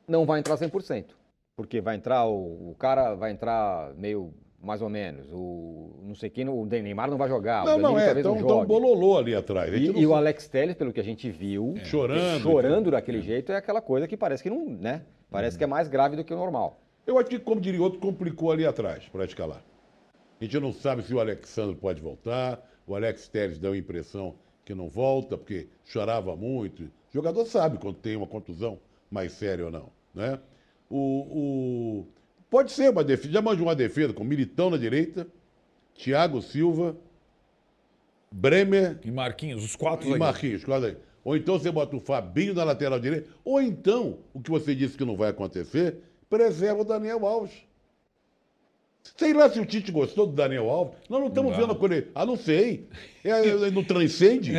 não 0.09 0.24
vai 0.24 0.38
entrar 0.38 0.57
100%. 0.57 1.07
Porque 1.55 1.80
vai 1.80 1.97
entrar, 1.97 2.24
o, 2.24 2.70
o 2.70 2.76
cara 2.78 3.14
vai 3.14 3.32
entrar 3.32 3.93
meio 3.95 4.32
mais 4.63 4.83
ou 4.83 4.89
menos. 4.89 5.27
O 5.33 5.91
não 6.03 6.15
sei 6.15 6.29
quem, 6.29 6.49
o 6.49 6.65
Neymar 6.65 7.11
não 7.11 7.17
vai 7.17 7.29
jogar. 7.29 7.65
Não, 7.65 7.79
não 7.79 7.99
é. 7.99 8.11
Então 8.19 8.35
não 8.35 8.41
jogue. 8.41 8.67
bololô 8.67 9.17
ali 9.19 9.35
atrás. 9.35 9.73
E, 9.73 9.87
e 9.99 10.07
o. 10.07 10.15
Alex 10.15 10.49
Telles, 10.49 10.75
pelo 10.77 10.93
que 10.93 11.01
a 11.01 11.05
gente 11.05 11.31
viu, 11.31 11.75
Chorando. 11.85 12.43
chorando 12.43 12.91
daquele 12.91 13.21
jeito, 13.23 13.53
é 13.53 13.57
aquela 13.57 13.81
coisa 13.81 14.07
que 14.09 14.17
parece 14.17 14.43
que 14.43 14.51
não, 14.51 14.67
né? 14.67 15.03
Parece 15.31 15.57
que 15.57 15.65
é 15.65 15.67
mais 15.67 15.89
grave 15.89 16.17
do 16.17 16.25
que 16.25 16.35
o 16.35 16.37
normal. 16.37 16.81
Eu 17.07 17.19
acho 17.19 17.29
que, 17.31 17.39
como 17.39 17.61
diria 17.61 17.81
outro, 17.83 17.99
complicou 18.01 18.51
ali 18.53 18.67
atrás 18.67 19.05
para 19.09 19.25
escalar. 19.25 19.63
A 20.41 20.45
gente 20.45 20.59
não 20.59 20.73
sabe 20.73 21.03
se 21.03 21.15
o 21.15 21.21
Alexandre 21.21 21.77
pode 21.77 22.01
voltar. 22.01 22.61
O 22.87 22.95
Alex 22.97 23.29
Telles 23.29 23.59
deu 23.59 23.73
a 23.73 23.77
impressão 23.77 24.35
que 24.65 24.75
não 24.75 24.89
volta, 24.89 25.37
porque 25.37 25.69
chorava 25.85 26.35
muito. 26.35 26.83
O 26.85 26.91
jogador 27.13 27.45
sabe 27.47 27.79
quando 27.79 27.97
tem 27.97 28.17
uma 28.17 28.27
contusão 28.27 28.79
mais 29.11 29.33
séria 29.33 29.65
ou 29.67 29.71
não. 29.71 29.89
Né? 30.15 30.39
O, 30.89 30.97
o- 30.99 32.07
Pode 32.51 32.73
ser 32.73 32.91
uma 32.91 33.05
defesa. 33.05 33.33
Já 33.33 33.41
manjou 33.41 33.67
uma 33.67 33.77
defesa 33.77 34.13
com 34.13 34.25
Militão 34.25 34.69
na 34.69 34.77
direita, 34.77 35.27
Thiago 35.95 36.43
Silva, 36.43 36.97
Bremer 38.31 38.99
E 39.05 39.11
Marquinhos, 39.11 39.65
os 39.65 39.77
quatro 39.77 40.07
e 40.07 40.11
zagueiros. 40.11 40.27
Marquinhos, 40.27 40.65
quase 40.65 40.87
aí. 40.87 40.97
Ou 41.23 41.37
então 41.37 41.59
você 41.59 41.71
bota 41.71 41.97
o 41.97 42.01
Fabinho 42.01 42.55
na 42.55 42.65
lateral 42.65 42.99
direita. 42.99 43.29
Ou 43.45 43.61
então, 43.61 44.19
o 44.35 44.41
que 44.41 44.51
você 44.51 44.75
disse 44.75 44.97
que 44.97 45.05
não 45.05 45.17
vai 45.17 45.31
acontecer, 45.31 45.99
preserva 46.29 46.81
o 46.81 46.85
Daniel 46.85 47.25
Alves. 47.25 47.53
Sei 49.17 49.33
lá 49.35 49.51
se 49.51 49.61
o 49.61 49.67
Tite 49.67 49.93
gostou 49.93 50.27
do 50.27 50.33
Daniel 50.33 50.69
Alves. 50.71 50.97
Nós 51.09 51.21
não 51.21 51.29
estamos 51.29 51.55
vendo 51.57 51.73
a 51.73 51.77
coisa. 51.77 52.07
Ah, 52.15 52.25
não 52.25 52.37
sei. 52.37 52.89
É, 53.25 53.31
ele 53.47 53.71
não 53.71 53.85
transcende? 53.85 54.53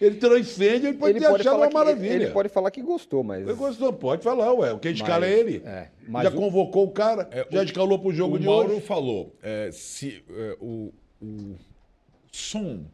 Ele 0.00 0.16
transcende, 0.16 0.86
ele 0.86 0.98
pode 0.98 1.12
ele 1.12 1.20
ter 1.20 1.30
pode 1.30 1.40
achado 1.42 1.56
uma 1.56 1.68
que, 1.68 1.74
maravilha. 1.74 2.12
ele 2.14 2.26
pode 2.30 2.48
falar 2.50 2.70
que 2.70 2.82
gostou, 2.82 3.22
mas 3.22 3.42
Ele 3.42 3.54
gostou, 3.54 3.92
pode 3.92 4.22
falar, 4.22 4.52
ué. 4.52 4.76
Quem 4.80 4.92
escala 4.92 5.20
Mas- 5.20 5.30
é 5.30 5.38
ele. 5.38 5.62
é, 5.64 5.88
mas 6.08 6.24
já 6.24 6.30
o- 6.30 6.34
convocou 6.34 6.84
o 6.84 6.90
cara, 6.90 7.28
É, 7.30 7.46
já 7.50 7.60
o- 7.60 7.64
escalou 7.64 7.98
pro 7.98 8.12
jogo 8.12 8.36
o 8.36 8.38
de 8.38 8.46
Mauro 8.46 8.72
hoje. 8.72 8.80
falou, 8.82 9.34
é, 9.42 9.70
se 9.72 10.22
é, 10.30 10.56
o, 10.60 10.92
o 11.22 11.54
Son, 12.30 12.84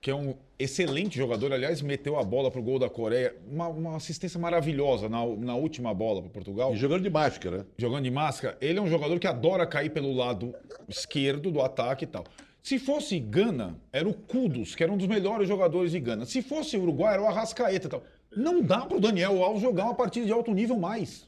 que 0.00 0.10
é 0.10 0.14
um 0.14 0.34
excelente 0.58 1.16
jogador, 1.16 1.52
aliás, 1.52 1.82
meteu 1.82 2.18
a 2.18 2.22
bola 2.22 2.50
pro 2.50 2.62
gol 2.62 2.78
da 2.78 2.88
Coreia, 2.88 3.34
uma, 3.50 3.68
uma 3.68 3.96
assistência 3.96 4.38
maravilhosa 4.38 5.08
na, 5.08 5.24
na 5.26 5.54
última 5.54 5.92
bola 5.92 6.22
para 6.22 6.30
Portugal, 6.30 6.72
E 6.72 6.76
jogando 6.76 7.02
de 7.02 7.10
máscara. 7.10 7.66
jogando 7.76 8.04
de 8.04 8.10
máscara. 8.10 8.56
Ele 8.60 8.78
é 8.78 8.82
um 8.82 8.88
jogador 8.88 9.18
que 9.18 9.26
adora 9.26 9.66
cair 9.66 9.90
pelo 9.90 10.12
lado 10.12 10.54
esquerdo 10.88 11.50
do 11.50 11.60
ataque 11.60 12.04
e 12.04 12.08
tal. 12.08 12.24
Se 12.62 12.78
fosse 12.78 13.18
Gana, 13.18 13.76
era 13.92 14.08
o 14.08 14.14
Kudos, 14.14 14.74
que 14.74 14.82
era 14.82 14.90
um 14.90 14.96
dos 14.96 15.06
melhores 15.06 15.46
jogadores 15.46 15.90
de 15.90 16.00
Gana. 16.00 16.24
Se 16.24 16.40
fosse 16.40 16.76
Uruguai, 16.76 17.14
era 17.14 17.22
o 17.22 17.26
Arrascaeta 17.26 17.86
e 17.86 17.90
tal. 17.90 18.02
Não 18.34 18.62
dá 18.62 18.86
pro 18.86 18.98
Daniel 18.98 19.42
Alves 19.42 19.60
jogar 19.60 19.84
uma 19.84 19.94
partida 19.94 20.24
de 20.26 20.32
alto 20.32 20.52
nível 20.52 20.76
mais 20.78 21.26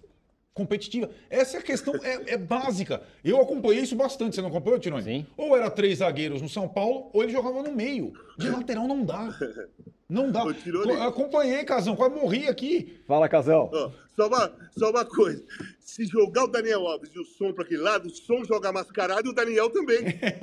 competitiva. 0.57 1.11
Essa 1.29 1.59
é 1.59 1.61
a 1.61 1.63
questão, 1.63 1.95
é, 2.03 2.33
é 2.33 2.37
básica. 2.39 3.03
Eu 3.23 3.41
acompanhei 3.41 3.83
isso 3.83 3.95
bastante. 3.95 4.35
Você 4.35 4.41
não 4.41 4.49
acompanhou, 4.49 4.79
Tironi? 4.81 5.03
Sim. 5.05 5.27
Ou 5.37 5.55
era 5.55 5.71
três 5.71 5.99
zagueiros 5.99 6.41
no 6.41 6.49
São 6.49 6.67
Paulo, 6.67 7.11
ou 7.13 7.23
ele 7.23 7.31
jogava 7.31 7.63
no 7.63 7.73
meio. 7.73 8.13
De 8.39 8.49
lateral 8.49 8.89
não 8.89 9.05
dá. 9.05 9.29
Não 10.09 10.31
dá. 10.33 10.45
Acompanhei, 11.07 11.63
Casão, 11.65 11.95
quase 11.95 12.15
morri 12.15 12.49
aqui. 12.49 13.01
Fala, 13.07 13.29
Casão. 13.29 13.69
Ó, 13.73 13.91
só, 14.17 14.29
uma, 14.29 14.53
só 14.79 14.91
uma 14.91 15.05
coisa. 15.05 15.45
Se 15.81 16.05
jogar 16.07 16.45
o 16.45 16.49
Daniel 16.49 16.87
Alves 16.87 17.11
e 17.15 17.19
o 17.19 17.25
Som 17.25 17.53
para 17.53 17.65
aquele 17.65 17.83
lado, 17.83 18.07
o 18.07 18.11
Som 18.11 18.43
joga 18.45 18.73
mascarado 18.73 19.27
e 19.29 19.31
o 19.31 19.35
Daniel 19.35 19.69
também. 19.71 19.99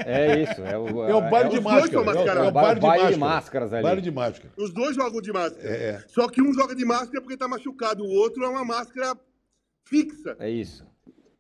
É 0.05 0.41
isso. 0.43 0.61
É 0.61 0.77
o, 0.77 1.05
É 1.05 1.15
o 1.15 1.21
baile 1.21 1.49
de 1.49 1.57
os 1.57 1.63
dois 1.63 1.91
máscara. 1.91 2.39
É 2.39 2.43
o- 2.43 2.47
é 2.47 2.51
baile 2.51 2.75
de 2.75 2.81
Baile 2.81 3.13
de 3.13 3.19
máscara. 3.19 3.35
máscaras 3.35 3.73
ali. 3.73 3.83
Baile 3.83 4.01
de 4.01 4.11
máscara. 4.11 4.53
Os 4.57 4.71
dois 4.71 4.95
jogam 4.95 5.21
de 5.21 5.31
máscara. 5.33 5.67
É, 5.69 5.89
é. 5.89 6.03
Só 6.07 6.27
que 6.27 6.39
um 6.41 6.53
joga 6.53 6.75
de 6.75 6.85
máscara 6.85 7.19
porque 7.21 7.35
tá 7.37 7.47
machucado, 7.47 8.03
o 8.03 8.09
outro 8.11 8.43
é 8.43 8.47
uma 8.47 8.63
máscara 8.65 9.15
fixa. 9.85 10.35
É 10.39 10.49
isso. 10.49 10.85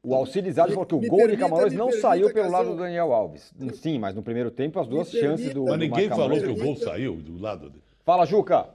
O 0.05 0.13
Alcides 0.13 0.55
falou 0.55 0.85
que 0.85 0.95
o 0.95 0.99
Me 0.99 1.07
gol 1.07 1.27
de 1.29 1.37
Camarões 1.37 1.71
não 1.73 1.85
permita, 1.87 2.01
saiu 2.07 2.27
pelo 2.33 2.45
Casão. 2.45 2.51
lado 2.51 2.69
do 2.71 2.75
Daniel 2.81 3.13
Alves. 3.13 3.53
Sim, 3.75 3.99
mas 3.99 4.13
no 4.13 4.21
primeiro 4.21 4.51
tempo 4.51 4.77
as 4.79 4.87
duas 4.87 5.11
Me 5.13 5.19
chances 5.19 5.45
permita. 5.47 5.53
do. 5.53 5.65
Mas 5.65 5.79
ninguém 5.79 6.09
falou 6.09 6.37
que 6.39 6.45
o 6.47 6.55
gol 6.55 6.75
saiu 6.75 7.15
do 7.15 7.37
lado 7.41 7.69
dele. 7.69 7.83
Fala, 8.03 8.25
Juca. 8.25 8.69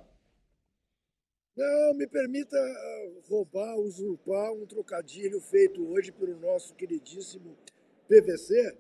Não, 1.55 1.95
me 1.95 2.07
permita 2.07 2.57
ah, 2.57 3.09
roubar, 3.29 3.77
usurpar 3.79 4.53
um 4.53 4.65
trocadilho 4.65 5.41
feito 5.41 5.85
hoje 5.93 6.13
pelo 6.13 6.39
nosso 6.39 6.73
queridíssimo 6.75 7.57
PVC, 8.09 8.77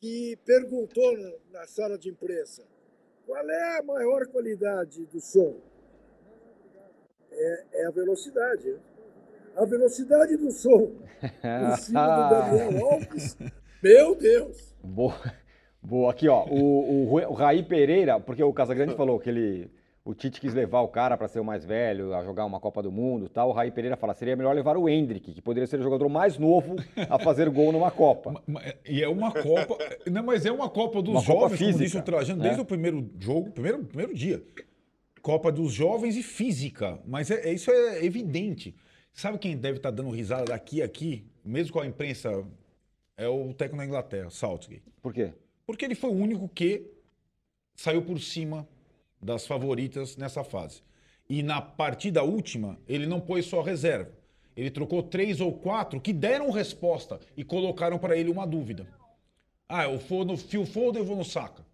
que 0.00 0.38
perguntou 0.44 1.16
na- 1.18 1.60
na 1.60 1.66
sala 1.66 1.98
de 1.98 2.10
imprensa 2.10 2.62
qual 3.26 3.48
é 3.50 3.78
a 3.78 3.82
maior 3.82 4.26
qualidade 4.28 5.06
do 5.06 5.18
som. 5.20 5.56
É, 7.32 7.64
é 7.72 7.86
a 7.86 7.90
velocidade. 7.90 8.70
né? 8.70 8.78
A 9.56 9.64
velocidade 9.64 10.36
do 10.36 10.50
som 10.50 10.92
em 11.22 11.76
cima 11.76 12.06
do 12.06 12.30
Daniel 12.30 12.86
Alves, 12.86 13.38
meu 13.82 14.14
Deus! 14.14 14.74
Boa. 14.84 15.14
Boa. 15.82 16.10
Aqui, 16.10 16.28
ó. 16.28 16.44
O, 16.46 17.06
o, 17.08 17.14
o 17.14 17.32
Raí 17.32 17.62
Pereira, 17.62 18.20
porque 18.20 18.42
o 18.42 18.52
Casagrande 18.52 18.94
falou 18.94 19.18
que 19.18 19.30
ele. 19.30 19.70
o 20.04 20.12
Tite 20.14 20.40
quis 20.40 20.52
levar 20.52 20.80
o 20.82 20.88
cara 20.88 21.16
para 21.16 21.26
ser 21.28 21.40
o 21.40 21.44
mais 21.44 21.64
velho, 21.64 22.12
a 22.12 22.22
jogar 22.24 22.44
uma 22.44 22.60
Copa 22.60 22.82
do 22.82 22.90
Mundo 22.92 23.28
tal. 23.28 23.48
O 23.48 23.52
Raí 23.52 23.70
Pereira 23.70 23.96
fala, 23.96 24.12
seria 24.14 24.36
melhor 24.36 24.54
levar 24.54 24.76
o 24.76 24.88
Hendrick, 24.88 25.32
que 25.32 25.40
poderia 25.40 25.66
ser 25.66 25.78
o 25.80 25.82
jogador 25.82 26.08
mais 26.08 26.38
novo 26.38 26.76
a 27.08 27.18
fazer 27.18 27.48
gol 27.50 27.72
numa 27.72 27.90
Copa. 27.90 28.42
E 28.84 29.02
é 29.02 29.08
uma 29.08 29.32
Copa, 29.32 29.78
não, 30.10 30.22
mas 30.24 30.44
é 30.44 30.52
uma 30.52 30.68
Copa 30.68 31.00
dos 31.00 31.14
Uma 31.14 31.20
jovens, 31.22 31.42
Copa 31.42 31.56
física, 31.56 31.72
como 31.72 31.84
disse 31.84 31.98
o 31.98 32.02
Trajano, 32.02 32.42
desde 32.42 32.58
né? 32.58 32.62
o 32.62 32.66
primeiro 32.66 33.08
jogo, 33.18 33.50
primeiro, 33.52 33.84
primeiro 33.84 34.12
dia. 34.14 34.42
Copa 35.22 35.50
dos 35.50 35.72
jovens 35.72 36.16
e 36.16 36.22
física, 36.22 36.98
mas 37.06 37.30
é, 37.30 37.48
é- 37.48 37.52
isso 37.52 37.70
é 37.70 38.04
evidente. 38.04 38.74
Sabe 39.16 39.38
quem 39.38 39.56
deve 39.56 39.78
estar 39.78 39.90
dando 39.90 40.10
risada 40.10 40.44
daqui 40.44 40.82
a 40.82 40.84
aqui, 40.84 41.24
mesmo 41.42 41.72
com 41.72 41.80
a 41.80 41.86
imprensa, 41.86 42.46
é 43.16 43.26
o 43.26 43.54
técnico 43.54 43.78
da 43.78 43.86
Inglaterra, 43.86 44.28
Southgate. 44.28 44.82
Por 45.00 45.14
quê? 45.14 45.32
Porque 45.66 45.86
ele 45.86 45.94
foi 45.94 46.10
o 46.10 46.12
único 46.12 46.46
que 46.50 46.86
saiu 47.74 48.02
por 48.02 48.20
cima 48.20 48.68
das 49.20 49.46
favoritas 49.46 50.18
nessa 50.18 50.44
fase. 50.44 50.82
E 51.30 51.42
na 51.42 51.62
partida 51.62 52.22
última, 52.22 52.78
ele 52.86 53.06
não 53.06 53.18
pôs 53.18 53.46
só 53.46 53.62
reserva. 53.62 54.12
Ele 54.54 54.70
trocou 54.70 55.02
três 55.02 55.40
ou 55.40 55.50
quatro 55.50 55.98
que 55.98 56.12
deram 56.12 56.50
resposta 56.50 57.18
e 57.34 57.42
colocaram 57.42 57.98
para 57.98 58.18
ele 58.18 58.30
uma 58.30 58.46
dúvida. 58.46 58.86
Ah, 59.66 59.84
eu 59.84 59.96
vou 59.96 60.26
no 60.26 60.36
Phil 60.36 60.66
Foden, 60.66 61.00
eu 61.00 61.06
vou 61.06 61.16
no 61.16 61.24
Saka. 61.24 61.64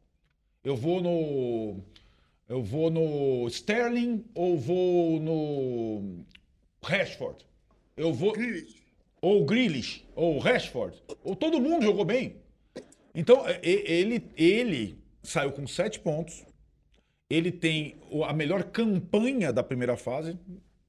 Eu 0.62 0.76
vou 0.76 1.00
no 1.00 1.80
eu 2.48 2.62
vou 2.62 2.88
no 2.88 3.48
Sterling 3.48 4.24
ou 4.32 4.56
vou 4.56 5.18
no 5.18 6.24
Rashford. 6.84 7.46
Eu 7.96 8.12
vou 8.12 8.34
ou 9.20 9.44
Grealish 9.44 10.04
ou 10.14 10.38
Rashford. 10.38 11.00
Ou 11.22 11.36
todo 11.36 11.60
mundo 11.60 11.84
jogou 11.84 12.04
bem. 12.04 12.36
Então, 13.14 13.44
e- 13.62 13.84
ele, 13.86 14.30
ele 14.36 14.98
saiu 15.22 15.52
com 15.52 15.66
sete 15.66 16.00
pontos. 16.00 16.44
Ele 17.30 17.52
tem 17.52 17.96
a 18.26 18.32
melhor 18.32 18.64
campanha 18.64 19.52
da 19.52 19.62
primeira 19.62 19.96
fase. 19.96 20.38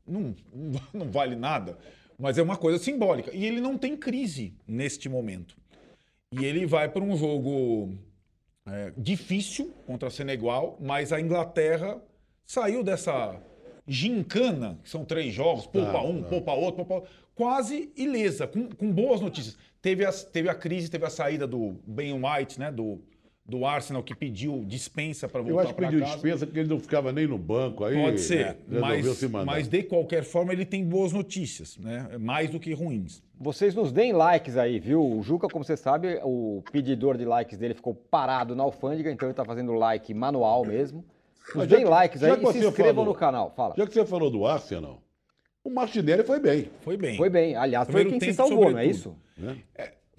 Não, 0.05 0.35
não- 0.93 1.11
vale 1.11 1.35
nada, 1.35 1.77
mas 2.17 2.37
é 2.37 2.41
uma 2.41 2.57
coisa 2.57 2.83
simbólica. 2.83 3.31
E 3.33 3.45
ele 3.45 3.61
não 3.61 3.77
tem 3.77 3.95
crise 3.95 4.53
neste 4.67 5.07
momento. 5.07 5.55
E 6.31 6.43
ele 6.43 6.65
vai 6.65 6.89
para 6.89 7.03
um 7.03 7.15
jogo 7.15 7.95
é, 8.65 8.91
difícil 8.97 9.71
contra 9.85 10.07
a 10.07 10.11
Senegal, 10.11 10.77
mas 10.81 11.13
a 11.13 11.21
Inglaterra 11.21 12.01
saiu 12.45 12.83
dessa 12.83 13.39
gincana, 13.87 14.79
que 14.83 14.89
são 14.89 15.03
três 15.05 15.33
jogos, 15.33 15.65
poupa 15.65 15.93
Não, 15.93 16.09
um, 16.09 16.13
não. 16.13 16.23
poupa 16.23 16.53
outro, 16.53 16.75
poupa 16.77 16.93
outro, 16.95 17.09
quase 17.35 17.91
ilesa, 17.95 18.47
com, 18.47 18.69
com 18.69 18.91
boas 18.91 19.21
notícias. 19.21 19.57
Teve 19.81 20.05
a, 20.05 20.11
teve 20.11 20.49
a 20.49 20.55
crise, 20.55 20.89
teve 20.89 21.05
a 21.05 21.09
saída 21.09 21.45
do 21.45 21.75
Ben 21.85 22.13
White, 22.13 22.57
né, 22.59 22.71
do, 22.71 23.01
do 23.45 23.65
Arsenal, 23.65 24.01
que 24.01 24.15
pediu 24.15 24.63
dispensa 24.65 25.27
para 25.27 25.41
Eu 25.41 25.45
voltar 25.47 25.63
acho 25.63 25.69
que 25.73 25.75
para 25.75 25.87
pediu 25.89 25.99
casa. 25.99 26.13
dispensa 26.13 26.45
porque 26.45 26.59
ele 26.61 26.69
não 26.69 26.79
ficava 26.79 27.11
nem 27.11 27.27
no 27.27 27.37
banco. 27.37 27.83
Aí, 27.83 28.01
Pode 28.01 28.21
ser, 28.21 28.39
é, 28.39 28.57
resolveu 28.69 29.29
mas, 29.29 29.41
se 29.41 29.45
mas 29.45 29.67
de 29.67 29.83
qualquer 29.83 30.23
forma 30.23 30.53
ele 30.53 30.65
tem 30.65 30.85
boas 30.85 31.11
notícias, 31.11 31.77
né? 31.77 32.17
mais 32.17 32.49
do 32.49 32.59
que 32.59 32.73
ruins. 32.73 33.21
Vocês 33.37 33.75
nos 33.75 33.91
deem 33.91 34.13
likes 34.13 34.55
aí, 34.55 34.79
viu? 34.79 35.05
O 35.05 35.21
Juca, 35.21 35.49
como 35.49 35.65
você 35.65 35.75
sabe, 35.75 36.17
o 36.23 36.63
pedidor 36.71 37.17
de 37.17 37.25
likes 37.25 37.57
dele 37.57 37.73
ficou 37.73 37.93
parado 37.93 38.55
na 38.55 38.63
alfândega, 38.63 39.11
então 39.11 39.27
ele 39.27 39.35
tá 39.35 39.43
fazendo 39.43 39.73
like 39.73 40.13
manual 40.13 40.63
mesmo. 40.65 41.03
Mas 41.55 41.67
deem 41.67 41.85
likes 41.85 42.21
já 42.21 42.27
aí 42.27 42.33
que 42.39 42.43
e 42.43 42.51
se 42.53 42.59
você 42.59 42.67
inscrevam 42.67 42.93
falou- 43.03 43.13
no 43.13 43.19
canal. 43.19 43.53
Fala. 43.55 43.73
Já 43.77 43.85
que 43.85 43.93
você 43.93 44.05
falou 44.05 44.29
do 44.31 44.45
Arsenal, 44.45 45.01
o 45.63 45.69
Martinelli 45.69 46.23
foi 46.23 46.39
bem. 46.39 46.69
Foi 46.81 46.97
bem. 46.97 47.17
Foi 47.17 47.29
bem. 47.29 47.55
Aliás, 47.55 47.85
foi 47.87 47.95
Primeiro 48.01 48.19
quem 48.19 48.29
se 48.29 48.35
salvou, 48.35 48.71
não 48.71 48.77
é 48.79 48.85
isso? 48.85 49.15
Né? 49.37 49.57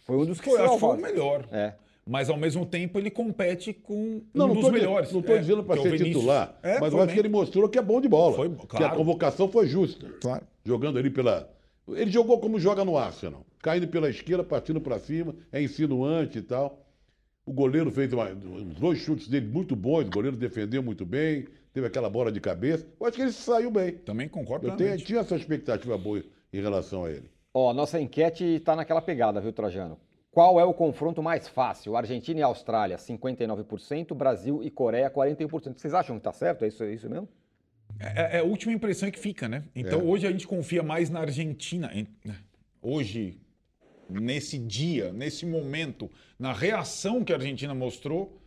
Foi 0.00 0.16
um 0.16 0.26
dos 0.26 0.38
que 0.40 0.50
Foi, 0.50 0.58
se 0.58 0.62
que 0.62 0.68
foi 0.68 0.78
salvou. 0.78 0.94
o 0.98 1.00
melhor. 1.00 1.46
É. 1.50 1.74
Mas 2.06 2.28
ao 2.28 2.36
mesmo 2.36 2.66
tempo 2.66 2.98
ele 2.98 3.10
compete 3.10 3.72
com 3.72 4.20
Não, 4.34 4.44
um 4.44 4.48
não 4.48 4.54
dos 4.56 4.64
tô, 4.66 4.70
melhores. 4.72 5.10
Não 5.10 5.20
estou 5.20 5.36
É, 5.36 5.38
dizendo 5.38 5.64
para 5.64 5.80
é 5.80 5.82
ser 5.82 5.96
titular, 6.04 6.58
É, 6.62 6.78
mas 6.78 6.90
foi 6.90 6.98
eu 6.98 6.98
acho 6.98 7.06
bem. 7.06 7.14
que 7.14 7.20
ele 7.20 7.28
mostrou 7.30 7.66
que 7.68 7.78
é 7.78 7.82
bom 7.82 7.98
de 8.00 8.08
bola. 8.08 8.36
Foi, 8.36 8.50
Que 8.50 8.64
a 8.64 8.78
claro. 8.80 8.96
convocação 8.96 9.48
foi 9.48 9.66
justa. 9.66 10.10
Claro. 10.20 10.42
Jogando 10.62 10.98
ali 10.98 11.08
pela. 11.08 11.48
Ele 11.88 12.10
jogou 12.10 12.38
como 12.38 12.60
joga 12.60 12.84
no 12.84 12.98
Arsenal. 12.98 13.40
Caindo 13.62 13.88
pela 13.88 14.10
esquerda, 14.10 14.44
partindo 14.44 14.78
para 14.82 14.98
cima, 14.98 15.34
é 15.50 15.62
insinuante 15.62 16.38
e 16.38 16.42
tal. 16.42 16.83
O 17.46 17.52
goleiro 17.52 17.90
fez 17.90 18.12
uma- 18.12 18.34
dois 18.34 18.98
chutes 18.98 19.28
dele 19.28 19.46
muito 19.46 19.76
bons, 19.76 20.06
o 20.06 20.10
goleiro 20.10 20.36
defendeu 20.36 20.82
muito 20.82 21.04
bem, 21.04 21.46
teve 21.72 21.86
aquela 21.86 22.08
bola 22.08 22.32
de 22.32 22.40
cabeça. 22.40 22.86
Eu 22.98 23.06
acho 23.06 23.16
que 23.16 23.22
ele 23.22 23.32
saiu 23.32 23.70
bem. 23.70 23.92
Também 23.92 24.28
concordo 24.28 24.66
Eu 24.68 24.76
tenho, 24.76 24.96
tinha 24.96 25.20
essa 25.20 25.36
expectativa 25.36 25.98
boa 25.98 26.22
em 26.52 26.60
relação 26.60 27.04
a 27.04 27.10
ele. 27.10 27.28
Ó, 27.52 27.72
nossa 27.74 28.00
enquete 28.00 28.60
tá 28.64 28.74
naquela 28.74 29.02
pegada, 29.02 29.40
viu, 29.40 29.52
Trajano? 29.52 29.98
Qual 30.30 30.58
é 30.58 30.64
o 30.64 30.74
confronto 30.74 31.22
mais 31.22 31.46
fácil? 31.46 31.94
Argentina 31.96 32.40
e 32.40 32.42
Austrália, 32.42 32.96
59%, 32.98 34.14
Brasil 34.16 34.60
e 34.64 34.70
Coreia, 34.70 35.08
41%. 35.10 35.78
Vocês 35.78 35.94
acham 35.94 36.16
que 36.16 36.24
tá 36.24 36.32
certo? 36.32 36.64
É 36.64 36.68
isso, 36.68 36.82
é 36.82 36.92
isso 36.92 37.08
mesmo? 37.08 37.28
É, 38.00 38.38
é 38.38 38.40
a 38.40 38.42
última 38.44 38.72
impressão 38.72 39.08
que 39.10 39.18
fica, 39.18 39.48
né? 39.48 39.62
Então 39.76 40.00
É. 40.00 40.02
hoje 40.02 40.26
a 40.26 40.30
gente 40.32 40.46
confia 40.48 40.82
mais 40.82 41.10
na 41.10 41.20
Argentina. 41.20 41.88
né? 42.24 42.34
Hoje, 42.82 43.38
nesse 44.08 44.58
dia, 44.58 45.12
nesse 45.12 45.44
momento, 45.46 46.10
na 46.38 46.52
reação 46.52 47.22
que 47.24 47.32
a 47.32 47.36
Argentina 47.36 47.74
mostrou, 47.74 48.38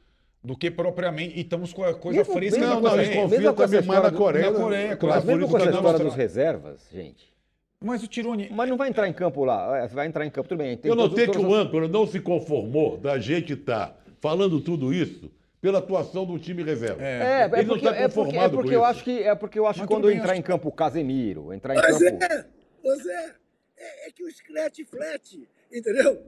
do 0.44 0.56
que 0.56 0.70
propriamente. 0.72 1.38
E 1.38 1.42
estamos 1.42 1.74
com 1.74 1.84
a 1.84 1.94
coisa 1.94 2.20
Mesmo- 2.20 2.34
fresca 2.34 2.60
Não, 2.60 2.80
não, 2.82 2.90
Coreia. 2.90 3.08
com 3.54 3.64
essa 3.64 3.74
também 3.78 3.82
mais 3.88 4.04
na 4.04 4.12
Coreia. 4.12 4.52
na 4.52 4.58
Coreia, 4.60 4.96
claro. 4.96 5.16
Mas 5.16 5.26
mesmo 5.26 5.50
com 5.50 5.58
essa 5.58 5.70
história 5.72 6.00
dos 6.00 6.16
reservas, 6.16 6.88
gente. 6.94 7.36
Mas 7.84 8.02
o 8.04 8.08
Tironi. 8.08 8.50
Mas 8.52 8.70
não 8.70 8.78
vai 8.78 8.90
entrar 8.90 9.08
em 9.08 9.14
campo 9.14 9.44
lá. 9.44 9.78
é, 9.78 9.88
Vai 9.88 10.08
entrar 10.08 10.26
em 10.26 10.30
campo, 10.30 10.48
tudo 10.50 10.58
bem. 10.60 10.76
tem 10.78 10.90
Eu 10.90 10.96
todos- 10.96 11.12
notei 11.12 11.28
que 11.28 11.38
o 11.38 11.54
âncora 11.54 11.88
não 11.88 12.08
se 12.08 12.20
conformou 12.20 12.98
da 12.98 13.20
gente 13.20 13.54
estar 13.54 13.96
falando 14.20 14.60
tudo 14.62 14.94
isso 14.94 15.30
pela 15.62 15.80
atuação 15.80 16.26
do 16.26 16.40
time 16.40 16.64
reserva. 16.64 17.04
É, 17.04 17.42
é 17.42 17.44
Ele 17.46 17.64
não 17.64 17.76
porque, 17.76 17.86
está 17.88 17.90
é 17.90 17.94
porque, 17.94 18.00
é 18.00 18.08
conformado 18.08 18.54
porque 18.56 18.70
com 18.70 18.74
eu 18.76 18.80
isso. 18.82 18.90
acho 18.90 19.04
que 19.04 19.20
é 19.24 19.36
porque 19.36 19.60
eu 19.60 19.68
acho 19.68 19.80
Mas 19.80 19.88
que 19.88 19.94
quando 19.94 20.10
entrar 20.10 20.32
acho 20.32 20.40
em 20.40 20.44
campo 20.44 20.70
o 20.70 20.72
Casemiro, 20.72 21.54
entrar 21.54 21.76
em 21.76 21.82
campo. 21.82 22.04
é, 22.24 22.46
mas 22.84 23.06
é, 23.06 23.34
é, 23.78 24.08
é 24.08 24.12
que 24.12 24.24
o 24.24 24.32
scratch 24.32 24.80
flat, 24.86 25.48
entendeu? 25.72 26.24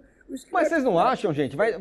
Mas 0.52 0.68
vocês 0.68 0.84
não 0.84 1.00
acham, 1.00 1.34
gente? 1.34 1.56
Vai, 1.56 1.74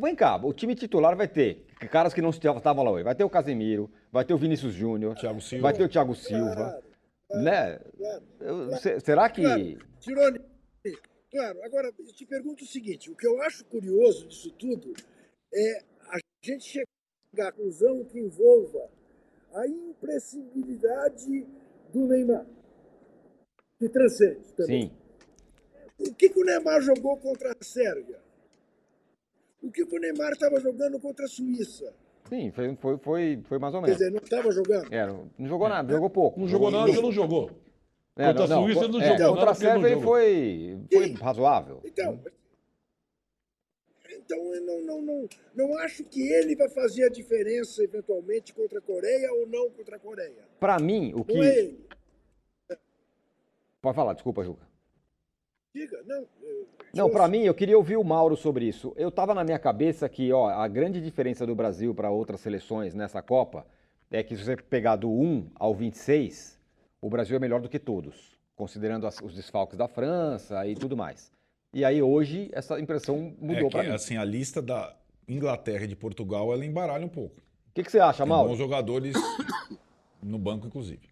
vem 0.00 0.14
cá, 0.16 0.36
o 0.42 0.54
time 0.54 0.74
titular 0.74 1.14
vai 1.14 1.28
ter 1.28 1.66
caras 1.90 2.14
que 2.14 2.22
não 2.22 2.30
estavam 2.30 2.82
lá 2.82 2.90
hoje. 2.90 3.04
Vai 3.04 3.14
ter 3.14 3.24
o 3.24 3.28
Casemiro, 3.30 3.90
vai 4.10 4.24
ter 4.24 4.32
o 4.32 4.38
Vinícius 4.38 4.72
Júnior, 4.72 5.14
Thiago 5.16 5.40
Silva. 5.42 5.62
vai 5.64 5.74
ter 5.74 5.84
o 5.84 5.88
Thiago 5.88 6.14
Silva, 6.14 6.82
né? 7.30 7.78
Claro, 7.98 8.24
Eu- 8.40 8.76
se- 8.78 9.00
será 9.00 9.28
que 9.28 9.42
claro. 9.42 9.78
Tirone, 10.00 10.40
claro. 11.30 11.62
Agora, 11.62 11.88
eu 11.98 12.06
te 12.06 12.24
pergunto 12.24 12.64
o 12.64 12.66
seguinte: 12.66 13.10
o 13.10 13.14
que 13.14 13.26
eu 13.26 13.40
acho 13.42 13.66
curioso 13.66 14.26
disso 14.28 14.50
tudo 14.52 14.94
é 15.52 15.82
a 16.08 16.18
gente 16.42 16.64
chegar 16.64 17.48
à 17.48 17.52
conclusão 17.52 18.02
que 18.04 18.18
envolva 18.18 18.88
a 19.54 19.66
imprescindibilidade 19.66 21.46
do 21.92 22.06
Neymar, 22.06 22.46
que 23.78 23.88
transcende 23.90 24.52
também. 24.56 24.82
sim? 24.88 24.99
O 26.00 26.14
que, 26.14 26.28
que 26.28 26.40
o 26.40 26.44
Neymar 26.44 26.80
jogou 26.80 27.16
contra 27.16 27.52
a 27.52 27.64
Sérvia? 27.64 28.18
O 29.62 29.70
que, 29.70 29.84
que 29.84 29.96
o 29.96 30.00
Neymar 30.00 30.32
estava 30.32 30.58
jogando 30.60 30.98
contra 30.98 31.26
a 31.26 31.28
Suíça? 31.28 31.92
Sim, 32.28 32.50
foi, 32.52 32.74
foi, 32.76 32.98
foi, 32.98 33.42
foi 33.44 33.58
mais 33.58 33.74
ou 33.74 33.80
Quer 33.80 33.86
menos. 33.88 33.98
dizer, 33.98 34.10
não 34.10 34.22
estava 34.22 34.50
jogando? 34.52 34.92
É, 34.92 35.06
não 35.06 35.30
não 35.38 35.46
jogou 35.48 35.68
nada, 35.68 35.92
jogou 35.92 36.10
pouco. 36.10 36.40
Não 36.40 36.48
jogou 36.48 36.70
nada 36.70 36.86
porque 36.86 37.02
não 37.02 37.12
jogou. 37.12 37.50
É, 38.16 38.26
Contra 38.32 38.44
a 38.44 38.62
Suíça 38.62 38.84
ele 38.84 38.92
não 38.92 39.00
é, 39.00 39.18
jogou 39.18 39.28
Contra 39.28 39.42
a 39.42 39.46
não 39.46 39.54
Sérvia 39.54 39.88
ele 39.88 40.00
foi, 40.00 40.78
foi 40.92 41.12
razoável. 41.14 41.80
Então, 41.84 42.20
então 44.10 44.54
eu 44.54 44.62
não, 44.62 44.80
não, 44.82 45.02
não, 45.02 45.28
não 45.54 45.78
acho 45.78 46.04
que 46.04 46.20
ele 46.32 46.54
vai 46.56 46.68
fazer 46.68 47.04
a 47.04 47.08
diferença 47.08 47.82
eventualmente 47.82 48.52
contra 48.54 48.78
a 48.78 48.82
Coreia 48.82 49.32
ou 49.32 49.46
não 49.46 49.70
contra 49.70 49.96
a 49.96 49.98
Coreia. 49.98 50.44
Pra 50.58 50.78
mim, 50.78 51.12
o 51.14 51.24
Não 51.28 51.42
é 51.42 51.52
que. 51.52 51.58
ele. 51.58 51.88
Pode 53.82 53.96
falar, 53.96 54.12
desculpa, 54.14 54.44
Juca. 54.44 54.69
Diga, 55.74 56.02
não. 56.06 56.26
eu- 56.42 56.68
Não, 56.92 57.08
pra 57.10 57.28
mim, 57.28 57.42
eu 57.42 57.54
queria 57.54 57.76
ouvir 57.76 57.96
o 57.96 58.02
Mauro 58.04 58.36
sobre 58.36 58.64
isso. 58.66 58.92
Eu 58.96 59.10
tava 59.10 59.32
na 59.34 59.44
minha 59.44 59.58
cabeça 59.58 60.08
que, 60.08 60.32
ó, 60.32 60.48
a 60.48 60.66
grande 60.66 61.00
diferença 61.00 61.46
do 61.46 61.54
Brasil 61.54 61.94
para 61.94 62.10
outras 62.10 62.40
seleções 62.40 62.94
nessa 62.94 63.22
Copa 63.22 63.64
é 64.10 64.22
que 64.22 64.36
se 64.36 64.44
você 64.44 64.56
pegar 64.56 64.96
do 64.96 65.08
1 65.08 65.48
ao 65.54 65.72
26, 65.72 66.58
o 67.00 67.08
Brasil 67.08 67.36
é 67.36 67.38
melhor 67.38 67.60
do 67.60 67.68
que 67.68 67.78
todos, 67.78 68.36
considerando 68.56 69.06
as- 69.06 69.20
os 69.22 69.32
desfalques 69.34 69.78
da 69.78 69.86
França 69.86 70.66
e 70.66 70.74
tudo 70.74 70.96
mais. 70.96 71.30
E 71.72 71.84
aí 71.84 72.02
hoje 72.02 72.50
essa 72.52 72.80
impressão 72.80 73.32
mudou 73.40 73.68
é 73.68 73.70
pra 73.70 73.82
que, 73.82 73.88
mim. 73.88 73.94
assim, 73.94 74.16
a 74.16 74.24
lista 74.24 74.60
da 74.60 74.96
Inglaterra 75.28 75.84
e 75.84 75.86
de 75.86 75.94
Portugal, 75.94 76.52
ela 76.52 76.64
embaralha 76.64 77.06
um 77.06 77.08
pouco. 77.08 77.36
O 77.38 77.72
que, 77.72 77.84
que 77.84 77.92
você 77.92 78.00
acha, 78.00 78.24
Tem 78.24 78.28
Mauro? 78.28 78.48
bons 78.48 78.58
jogadores 78.58 79.14
no 80.20 80.36
banco, 80.36 80.66
inclusive. 80.66 81.08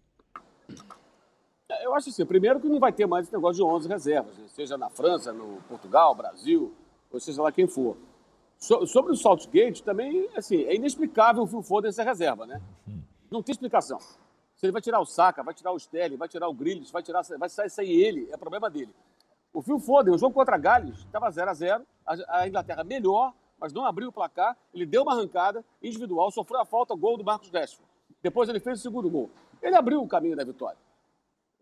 Eu 1.89 1.95
acho 1.95 2.09
assim, 2.09 2.25
primeiro 2.25 2.59
que 2.59 2.69
não 2.69 2.79
vai 2.79 2.91
ter 2.93 3.05
mais 3.07 3.25
esse 3.25 3.33
negócio 3.33 3.55
de 3.55 3.63
11 3.63 3.87
reservas, 3.89 4.37
né? 4.37 4.45
seja 4.47 4.77
na 4.77 4.89
França, 4.89 5.33
no 5.33 5.59
Portugal, 5.67 6.13
Brasil, 6.13 6.73
ou 7.11 7.19
seja 7.19 7.41
lá 7.41 7.51
quem 7.51 7.67
for. 7.67 7.97
So- 8.57 8.85
sobre 8.85 9.11
o 9.11 9.15
Saltgate, 9.15 9.81
também, 9.83 10.29
assim, 10.35 10.63
é 10.65 10.75
inexplicável 10.75 11.43
o 11.43 11.47
Phil 11.47 11.61
Foden 11.63 11.91
ser 11.91 12.03
reserva, 12.03 12.45
né? 12.45 12.61
Não 13.31 13.41
tem 13.41 13.53
explicação. 13.53 13.99
Se 14.55 14.65
ele 14.65 14.71
vai 14.71 14.81
tirar 14.81 14.99
o 14.99 15.05
Saka, 15.05 15.41
vai 15.41 15.53
tirar 15.53 15.71
o 15.71 15.77
Sterling, 15.77 16.17
vai 16.17 16.27
tirar 16.27 16.47
o 16.49 16.53
Grealish, 16.53 16.91
vai 16.91 17.01
tirar, 17.01 17.21
vai 17.37 17.49
sair 17.49 17.69
sem 17.69 17.89
ele, 17.89 18.27
é 18.31 18.37
problema 18.37 18.69
dele. 18.69 18.93
O 19.53 19.61
Phil 19.61 19.79
Foden, 19.79 20.13
o 20.13 20.17
jogo 20.17 20.33
contra 20.33 20.55
a 20.55 20.59
Gales, 20.59 20.97
estava 20.99 21.31
0 21.31 21.49
a 21.49 21.53
0 21.53 21.83
a, 22.05 22.39
a 22.41 22.47
Inglaterra 22.47 22.83
melhor, 22.83 23.33
mas 23.59 23.73
não 23.73 23.85
abriu 23.85 24.09
o 24.09 24.11
placar, 24.11 24.55
ele 24.73 24.85
deu 24.85 25.01
uma 25.03 25.13
arrancada 25.13 25.65
individual, 25.81 26.29
sofreu 26.29 26.59
a 26.59 26.65
falta, 26.65 26.93
gol 26.95 27.17
do 27.17 27.23
Marcos 27.23 27.49
Rashford. 27.49 27.89
Depois 28.21 28.47
ele 28.49 28.59
fez 28.59 28.79
o 28.79 28.81
segundo 28.81 29.09
gol. 29.09 29.29
Ele 29.61 29.75
abriu 29.75 30.01
o 30.01 30.07
caminho 30.07 30.35
da 30.35 30.43
vitória. 30.43 30.77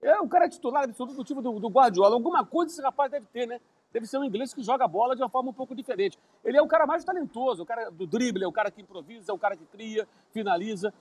É 0.01 0.19
o 0.19 0.27
cara 0.27 0.45
é 0.45 0.49
titular 0.49 0.83
absoluto 0.83 1.15
do 1.15 1.23
time 1.23 1.41
do, 1.41 1.59
do 1.59 1.69
Guardiola. 1.69 2.15
Alguma 2.15 2.45
coisa 2.45 2.71
esse 2.71 2.81
rapaz 2.81 3.11
deve 3.11 3.25
ter, 3.27 3.47
né? 3.47 3.59
Deve 3.91 4.05
ser 4.05 4.17
um 4.17 4.23
inglês 4.23 4.53
que 4.53 4.61
joga 4.61 4.85
a 4.85 4.87
bola 4.87 5.15
de 5.15 5.21
uma 5.21 5.29
forma 5.29 5.49
um 5.49 5.53
pouco 5.53 5.73
diferente. 5.75 6.19
Ele 6.43 6.57
é 6.57 6.61
o 6.61 6.67
cara 6.67 6.85
mais 6.85 7.03
talentoso, 7.03 7.63
o 7.63 7.65
cara 7.65 7.89
do 7.89 8.05
drible, 8.05 8.43
é 8.43 8.47
o 8.47 8.51
cara 8.51 8.69
que 8.69 8.81
improvisa, 8.81 9.31
é 9.31 9.33
o 9.33 9.39
cara 9.39 9.55
que 9.55 9.65
cria, 9.65 10.07
finaliza. 10.31 10.93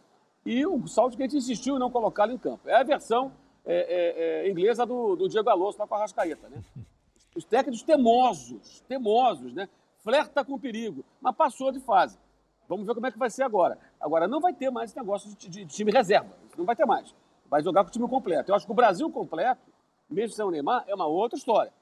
E 0.44 0.64
o 0.64 0.86
Southgate 0.86 1.36
insistiu 1.36 1.76
em 1.76 1.78
não 1.78 1.90
colocá-lo 1.90 2.32
em 2.32 2.38
campo. 2.38 2.68
É 2.68 2.76
a 2.76 2.82
versão 2.82 3.32
é, 3.64 3.74
é, 3.74 4.47
é, 4.47 4.51
inglesa 4.51 4.86
do, 4.86 5.16
do 5.16 5.28
Diego 5.28 5.51
Alonso 5.51 5.78
lá 5.78 5.86
com 5.86 5.94
a 5.94 5.99
Rascaeta, 5.99 6.49
né? 6.49 6.62
Os 7.34 7.44
técnicos 7.44 7.82
temosos, 7.82 8.80
temosos, 8.88 9.53
né? 9.53 9.68
Flerta 9.99 10.42
com 10.44 10.55
o 10.55 10.59
perigo, 10.59 11.05
mas 11.20 11.34
passou 11.34 11.70
de 11.70 11.80
fase. 11.80 12.16
Vamos 12.68 12.86
ver 12.86 12.94
como 12.94 13.07
é 13.07 13.12
que 13.12 13.18
vai 13.18 13.28
ser 13.28 13.42
agora. 13.42 13.78
Agora, 14.01 14.26
não 14.26 14.40
vai 14.40 14.55
ter 14.55 14.70
mais 14.70 14.90
esse 14.90 14.99
negócio 14.99 15.28
de, 15.30 15.36
de, 15.49 15.64
de 15.64 15.66
time 15.66 15.92
reserva. 15.92 16.30
Não 16.57 16.64
vai 16.64 16.74
ter 16.74 16.86
mais. 16.86 17.14
Vai 17.51 17.62
jogar 17.62 17.84
com 17.84 17.88
o 17.88 17.92
time 17.92 18.09
completo. 18.09 18.51
Eu 18.51 18.55
acho 18.55 18.66
que 18.66 18.72
o 18.72 18.74
Brasil 18.74 19.11
completo, 19.11 19.62
mesmo 20.09 20.34
sem 20.34 20.44
o 20.44 20.51
Neymar, 20.51 20.84
é 20.86 20.94
uma 20.94 21.07
outra 21.07 21.38
história. 21.38 21.72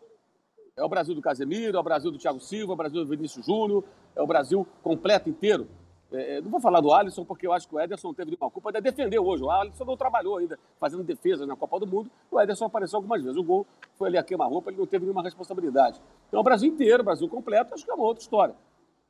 É 0.77 0.85
o 0.85 0.89
Brasil 0.89 1.15
do 1.15 1.23
Casemiro, 1.23 1.77
é 1.77 1.81
o 1.81 1.83
Brasil 1.83 2.11
do 2.11 2.19
Thiago 2.19 2.41
Silva, 2.41 2.73
é 2.73 2.75
o 2.75 2.77
Brasil 2.77 3.05
do 3.05 3.09
Vinícius 3.09 3.47
Júnior, 3.47 3.85
é 4.17 4.23
o 4.23 4.27
Brasil 4.27 4.67
completo 4.83 5.29
inteiro. 5.29 5.69
É, 6.13 6.37
é, 6.37 6.41
não 6.41 6.51
vou 6.51 6.61
falar 6.61 6.81
do 6.81 6.93
Alisson, 6.93 7.25
porque 7.25 7.47
eu 7.47 7.53
acho 7.53 7.69
que 7.69 7.75
o 7.75 7.81
Ederson 7.81 8.13
teve 8.13 8.31
nenhuma 8.31 8.51
culpa, 8.51 8.71
ainda 8.71 8.81
defendeu 8.81 9.25
hoje. 9.25 9.43
O 9.43 9.51
Alisson 9.51 9.85
não 9.85 9.97
trabalhou 9.97 10.37
ainda 10.37 10.59
fazendo 10.79 11.03
defesa 11.03 11.47
na 11.47 11.57
Copa 11.57 11.81
do 11.81 11.87
Mundo. 11.87 12.11
O 12.31 12.41
Ederson 12.41 12.67
apareceu 12.67 12.99
algumas 12.99 13.23
vezes. 13.23 13.37
O 13.37 13.43
gol 13.43 13.67
foi 13.97 14.09
ali 14.09 14.19
a 14.19 14.23
queima-roupa, 14.23 14.71
ele 14.71 14.79
não 14.79 14.87
teve 14.87 15.05
nenhuma 15.05 15.23
responsabilidade. 15.23 16.01
Então, 16.29 16.41
o 16.41 16.43
Brasil 16.43 16.69
inteiro, 16.69 17.03
o 17.03 17.05
Brasil 17.05 17.29
completo, 17.29 17.75
acho 17.75 17.85
que 17.85 17.91
é 17.91 17.95
uma 17.95 18.05
outra 18.05 18.23
história. 18.23 18.55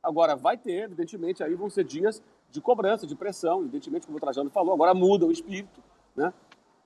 Agora, 0.01 0.35
vai 0.35 0.57
ter, 0.57 0.83
evidentemente, 0.83 1.43
aí 1.43 1.55
vão 1.55 1.69
ser 1.69 1.83
dias 1.83 2.21
de 2.51 2.61
cobrança, 2.61 3.07
de 3.07 3.15
pressão, 3.15 3.61
evidentemente, 3.61 4.05
como 4.05 4.17
o 4.17 4.21
Trajano 4.21 4.49
falou, 4.49 4.73
agora 4.73 4.93
muda 4.93 5.25
o 5.25 5.31
espírito, 5.31 5.81
né? 6.15 6.33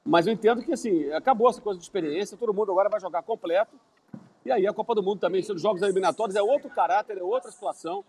Mas 0.04 0.26
eu 0.26 0.34
entendo 0.34 0.64
que, 0.64 0.74
assim, 0.74 1.12
acabou 1.12 1.50
essa 1.50 1.62
coisa 1.62 1.80
de 1.80 1.86
experiência, 1.86 2.38
todo 2.38 2.54
mundo 2.54 2.72
agora 2.72 2.90
vai 2.90 3.00
jogar 3.00 3.22
completo. 3.22 3.76
E 4.46 4.52
aí 4.52 4.66
a 4.66 4.74
Copa 4.74 4.96
do 4.96 5.04
Mundo 5.04 5.20
também, 5.20 5.42
sendo 5.44 5.60
jogos 5.60 5.82
eliminatórios, 5.82 6.36
é 6.36 6.42
outro 6.42 6.70
caráter, 6.70 7.18
é 7.18 7.24
outra 7.24 7.52
situação. 7.52 8.04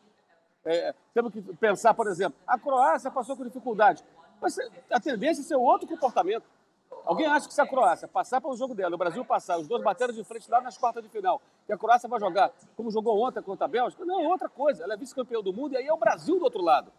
É, 0.65 0.95
temos 1.13 1.33
que 1.33 1.43
pensar, 1.57 1.95
por 1.95 2.07
exemplo, 2.07 2.39
a 2.47 2.59
Croácia 2.59 3.11
passou 3.11 3.37
com 3.37 3.45
dificuldade. 3.45 4.05
Mas 4.41 4.57
a 4.91 5.01
tendência 5.01 5.43
é 5.43 5.45
ser 5.45 5.57
outro 5.57 5.87
comportamento. 5.87 6.45
Alguém 7.05 7.27
acha 7.27 7.49
que 7.49 7.55
se 7.55 7.61
a 7.61 7.67
Croácia 7.67 8.07
passar 8.07 8.41
pelo 8.41 8.57
jogo 8.57 8.75
dela, 8.75 8.95
o 8.95 8.99
Brasil 8.99 9.25
passar, 9.25 9.59
os 9.59 9.67
dois 9.67 9.83
bateram 9.83 10.13
de 10.13 10.23
frente 10.25 10.51
lá 10.51 10.61
nas 10.61 10.77
quartas 10.77 11.03
de 11.03 11.09
final, 11.09 11.41
e 11.69 11.73
a 11.73 11.79
Croácia 11.79 12.09
vai 12.09 12.21
jogar 12.21 12.53
como 12.77 12.91
jogou 12.91 13.19
ontem 13.21 13.43
contra 13.43 13.65
a 13.65 13.69
Bélgica? 13.69 14.05
Não, 14.05 14.21
é 14.21 14.29
outra 14.29 14.49
coisa. 14.49 14.85
Ela 14.85 14.95
é 14.95 14.97
vice-campeão 14.97 15.43
do 15.43 15.53
mundo 15.53 15.75
e 15.75 15.77
aí 15.77 15.87
é 15.87 15.93
o 15.93 15.97
Brasil 15.97 16.39
do 16.39 16.45
outro 16.45 16.63
lado. 16.63 16.93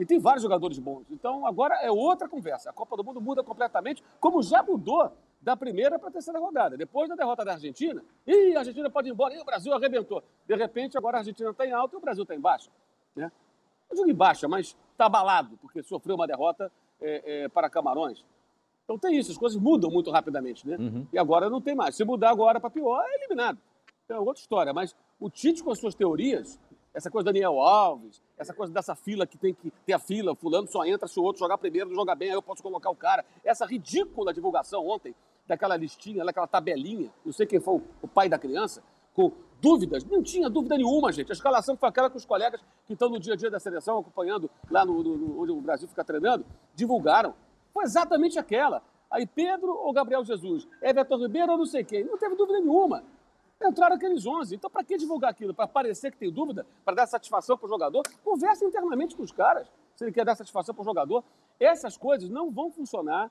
E 0.00 0.06
tem 0.06 0.18
vários 0.20 0.42
jogadores 0.42 0.78
bons. 0.78 1.10
Então 1.10 1.44
agora 1.44 1.74
é 1.82 1.90
outra 1.90 2.28
conversa. 2.28 2.70
A 2.70 2.72
Copa 2.72 2.96
do 2.96 3.02
Mundo 3.02 3.20
muda 3.20 3.42
completamente, 3.42 4.02
como 4.20 4.42
já 4.42 4.62
mudou 4.62 5.10
da 5.40 5.56
primeira 5.56 5.98
para 5.98 6.08
a 6.08 6.12
terceira 6.12 6.38
rodada. 6.38 6.76
Depois 6.76 7.08
da 7.08 7.16
derrota 7.16 7.44
da 7.44 7.52
Argentina, 7.52 8.02
e 8.26 8.54
a 8.54 8.60
Argentina 8.60 8.88
pode 8.88 9.08
ir 9.08 9.12
embora, 9.12 9.34
e 9.34 9.40
o 9.40 9.44
Brasil 9.44 9.72
arrebentou. 9.74 10.22
De 10.46 10.54
repente, 10.54 10.96
agora 10.96 11.16
a 11.16 11.20
Argentina 11.20 11.50
está 11.50 11.66
em 11.66 11.72
alta 11.72 11.96
e 11.96 11.98
o 11.98 12.00
Brasil 12.00 12.22
está 12.22 12.34
em 12.34 12.40
baixa. 12.40 12.70
Né? 13.16 13.30
Não 13.90 13.96
digo 13.96 14.10
em 14.10 14.14
baixa, 14.14 14.46
mas 14.46 14.76
está 14.92 15.06
abalado, 15.06 15.56
porque 15.60 15.82
sofreu 15.82 16.14
uma 16.14 16.26
derrota 16.26 16.70
é, 17.00 17.44
é, 17.44 17.48
para 17.48 17.68
Camarões. 17.68 18.24
Então 18.84 18.98
tem 18.98 19.18
isso, 19.18 19.32
as 19.32 19.38
coisas 19.38 19.60
mudam 19.60 19.90
muito 19.90 20.10
rapidamente, 20.10 20.66
né? 20.66 20.76
Uhum. 20.78 21.06
E 21.12 21.18
agora 21.18 21.50
não 21.50 21.60
tem 21.60 21.74
mais. 21.74 21.94
Se 21.94 22.04
mudar 22.04 22.30
agora 22.30 22.58
para 22.58 22.70
pior, 22.70 23.04
é 23.06 23.16
eliminado. 23.16 23.58
Então, 24.04 24.16
é 24.16 24.20
outra 24.20 24.40
história. 24.40 24.72
Mas 24.72 24.96
o 25.20 25.28
Tite, 25.28 25.62
com 25.62 25.70
as 25.70 25.78
suas 25.78 25.94
teorias, 25.94 26.58
essa 26.94 27.10
coisa 27.10 27.24
do 27.24 27.32
Daniel 27.32 27.60
Alves, 27.60 28.22
essa 28.36 28.54
coisa 28.54 28.72
dessa 28.72 28.94
fila 28.94 29.26
que 29.26 29.36
tem 29.36 29.54
que 29.54 29.70
ter 29.86 29.92
a 29.92 29.98
fila, 29.98 30.34
fulano 30.34 30.66
só 30.66 30.84
entra 30.84 31.06
se 31.06 31.18
o 31.20 31.22
outro 31.22 31.40
jogar 31.40 31.58
primeiro, 31.58 31.88
não 31.88 31.96
jogar 31.96 32.14
bem, 32.14 32.30
aí 32.30 32.34
eu 32.34 32.42
posso 32.42 32.62
colocar 32.62 32.90
o 32.90 32.96
cara. 32.96 33.24
Essa 33.44 33.66
ridícula 33.66 34.32
divulgação 34.32 34.86
ontem 34.86 35.14
daquela 35.46 35.76
listinha, 35.76 36.24
daquela 36.24 36.46
tabelinha, 36.46 37.10
não 37.24 37.32
sei 37.32 37.46
quem 37.46 37.60
foi 37.60 37.80
o 38.02 38.08
pai 38.08 38.28
da 38.28 38.38
criança, 38.38 38.82
com 39.14 39.32
dúvidas. 39.60 40.04
Não 40.04 40.22
tinha 40.22 40.48
dúvida 40.48 40.76
nenhuma, 40.76 41.10
gente. 41.12 41.30
A 41.30 41.34
escalação 41.34 41.76
foi 41.76 41.88
aquela 41.88 42.08
que 42.08 42.16
os 42.16 42.24
colegas 42.24 42.60
que 42.86 42.92
estão 42.92 43.08
no 43.08 43.18
dia 43.18 43.34
a 43.34 43.36
dia 43.36 43.50
da 43.50 43.58
seleção, 43.58 43.98
acompanhando 43.98 44.50
lá 44.70 44.84
no, 44.84 45.02
no, 45.02 45.42
onde 45.42 45.52
o 45.52 45.60
Brasil 45.60 45.88
fica 45.88 46.04
treinando, 46.04 46.44
divulgaram. 46.74 47.34
Foi 47.72 47.84
exatamente 47.84 48.38
aquela. 48.38 48.82
Aí 49.10 49.26
Pedro 49.26 49.72
ou 49.72 49.92
Gabriel 49.92 50.24
Jesus? 50.24 50.68
Everton 50.82 51.16
Ribeiro 51.16 51.52
ou 51.52 51.58
não 51.58 51.66
sei 51.66 51.82
quem? 51.82 52.04
Não 52.04 52.18
teve 52.18 52.36
dúvida 52.36 52.60
nenhuma. 52.60 53.02
Entraram 53.60 53.96
aqueles 53.96 54.24
11. 54.24 54.54
Então, 54.54 54.70
para 54.70 54.84
que 54.84 54.96
divulgar 54.96 55.30
aquilo? 55.30 55.52
Para 55.52 55.66
parecer 55.66 56.12
que 56.12 56.18
tem 56.18 56.30
dúvida? 56.30 56.64
Para 56.84 56.94
dar 56.94 57.06
satisfação 57.06 57.58
para 57.58 57.66
o 57.66 57.68
jogador? 57.68 58.02
Conversa 58.24 58.64
internamente 58.64 59.16
com 59.16 59.22
os 59.22 59.32
caras, 59.32 59.68
se 59.96 60.04
ele 60.04 60.12
quer 60.12 60.24
dar 60.24 60.36
satisfação 60.36 60.74
para 60.74 60.82
o 60.82 60.84
jogador. 60.84 61.24
Essas 61.58 61.96
coisas 61.96 62.28
não 62.28 62.50
vão 62.50 62.70
funcionar 62.70 63.30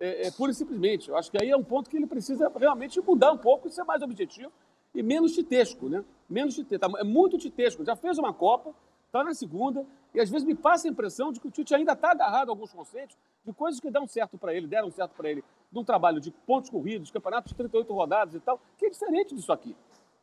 é, 0.00 0.28
é, 0.28 0.30
pura 0.30 0.50
e 0.50 0.54
simplesmente. 0.54 1.08
Eu 1.08 1.16
acho 1.16 1.30
que 1.30 1.40
aí 1.40 1.50
é 1.50 1.56
um 1.56 1.64
ponto 1.64 1.90
que 1.90 1.96
ele 1.96 2.06
precisa 2.06 2.50
realmente 2.58 3.00
mudar 3.00 3.32
um 3.32 3.38
pouco 3.38 3.68
e 3.68 3.70
ser 3.70 3.84
mais 3.84 4.02
objetivo 4.02 4.50
e 4.94 5.02
menos 5.02 5.32
titesco, 5.32 5.88
né? 5.88 6.04
Menos 6.28 6.54
titesco. 6.54 6.96
É 6.96 7.04
muito 7.04 7.36
titesco. 7.36 7.84
Já 7.84 7.96
fez 7.96 8.16
uma 8.16 8.32
Copa, 8.32 8.72
está 9.06 9.22
na 9.24 9.34
segunda, 9.34 9.84
e 10.14 10.20
às 10.20 10.30
vezes 10.30 10.46
me 10.46 10.54
passa 10.54 10.88
a 10.88 10.90
impressão 10.90 11.32
de 11.32 11.40
que 11.40 11.48
o 11.48 11.50
Tite 11.50 11.74
ainda 11.74 11.92
está 11.92 12.12
agarrado 12.12 12.48
a 12.48 12.52
alguns 12.52 12.72
conceitos 12.72 13.16
de 13.44 13.52
coisas 13.52 13.80
que 13.80 13.90
dão 13.90 14.06
certo 14.06 14.38
para 14.38 14.54
ele, 14.54 14.66
deram 14.66 14.90
certo 14.90 15.12
para 15.16 15.28
ele, 15.28 15.44
de 15.74 15.78
um 15.80 15.84
trabalho 15.84 16.20
de 16.20 16.30
pontos 16.30 16.70
corridos, 16.70 17.10
campeonatos 17.10 17.50
de 17.50 17.56
38 17.56 17.92
rodadas 17.92 18.34
e 18.34 18.40
tal, 18.40 18.60
que 18.78 18.86
é 18.86 18.90
diferente 18.90 19.34
disso 19.34 19.52
aqui. 19.52 19.76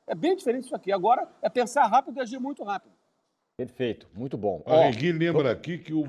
É 0.07 0.15
bem 0.15 0.35
diferente 0.35 0.63
disso 0.63 0.75
aqui. 0.75 0.91
Agora 0.91 1.27
é 1.41 1.49
pensar 1.49 1.85
rápido 1.85 2.17
e 2.17 2.21
agir 2.21 2.39
muito 2.39 2.63
rápido. 2.63 2.93
Perfeito, 3.55 4.07
muito 4.15 4.37
bom. 4.37 4.63
A 4.65 4.85
Regui 4.85 5.11
lembra 5.11 5.51
aqui 5.51 5.77
que 5.77 5.93
o 5.93 6.03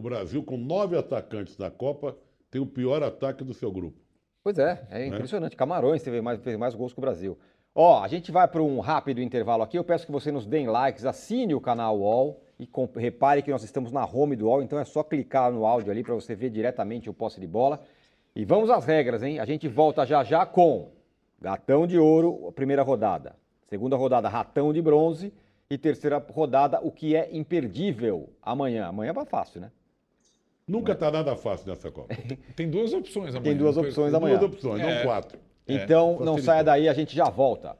Brasil, 0.00 0.42
com 0.42 0.56
nove 0.56 0.96
atacantes 0.96 1.58
na 1.58 1.70
Copa, 1.70 2.16
tem 2.50 2.60
o 2.60 2.66
pior 2.66 3.02
ataque 3.02 3.44
do 3.44 3.52
seu 3.52 3.70
grupo. 3.70 3.98
Pois 4.42 4.58
é, 4.58 4.86
é 4.90 4.98
né? 5.00 5.06
impressionante. 5.08 5.56
Camarões 5.56 6.02
teve 6.02 6.20
mais, 6.20 6.40
fez 6.40 6.56
mais 6.56 6.74
gols 6.74 6.92
que 6.92 6.98
o 6.98 7.02
Brasil. 7.02 7.36
Ó, 7.74 8.02
a 8.02 8.08
gente 8.08 8.30
vai 8.30 8.46
para 8.46 8.62
um 8.62 8.78
rápido 8.78 9.20
intervalo 9.20 9.62
aqui. 9.62 9.76
Eu 9.76 9.84
peço 9.84 10.06
que 10.06 10.12
você 10.12 10.30
nos 10.30 10.46
deem 10.46 10.68
likes, 10.68 11.04
assine 11.04 11.54
o 11.54 11.60
canal 11.60 11.98
UOL 11.98 12.40
e 12.58 12.68
repare 12.96 13.42
que 13.42 13.50
nós 13.50 13.64
estamos 13.64 13.90
na 13.90 14.04
home 14.06 14.36
do 14.36 14.46
UOL, 14.46 14.62
então 14.62 14.78
é 14.78 14.84
só 14.84 15.02
clicar 15.02 15.50
no 15.50 15.66
áudio 15.66 15.90
ali 15.90 16.04
para 16.04 16.14
você 16.14 16.36
ver 16.36 16.50
diretamente 16.50 17.10
o 17.10 17.14
posse 17.14 17.40
de 17.40 17.46
bola. 17.46 17.82
E 18.36 18.44
vamos 18.44 18.68
às 18.68 18.84
regras, 18.84 19.22
hein? 19.22 19.38
A 19.38 19.44
gente 19.44 19.68
volta 19.68 20.04
já 20.04 20.24
já 20.24 20.44
com 20.44 20.90
Gatão 21.40 21.86
de 21.86 21.98
Ouro, 21.98 22.52
primeira 22.52 22.82
rodada. 22.82 23.36
Segunda 23.68 23.96
rodada, 23.96 24.28
Ratão 24.28 24.72
de 24.72 24.82
Bronze. 24.82 25.32
E 25.70 25.78
terceira 25.78 26.18
rodada, 26.18 26.80
o 26.82 26.90
que 26.90 27.16
é 27.16 27.28
imperdível 27.32 28.30
amanhã. 28.42 28.86
Amanhã 28.86 29.12
vai 29.12 29.24
fácil, 29.24 29.60
né? 29.60 29.70
Nunca 30.66 30.92
está 30.92 31.10
nada 31.10 31.36
fácil 31.36 31.68
nessa 31.68 31.90
Copa. 31.90 32.14
Tem 32.56 32.68
duas 32.68 32.92
opções 32.92 33.34
amanhã. 33.34 33.42
Tem 33.42 33.56
duas 33.56 33.76
opções 33.76 34.14
amanhã. 34.14 34.38
Duas 34.38 34.52
opções, 34.52 34.82
é. 34.82 34.94
não 34.94 35.02
quatro. 35.04 35.38
Então, 35.66 36.18
é, 36.20 36.24
não 36.24 36.38
saia 36.38 36.62
daí, 36.62 36.88
a 36.88 36.92
gente 36.92 37.14
já 37.14 37.24
volta. 37.24 37.76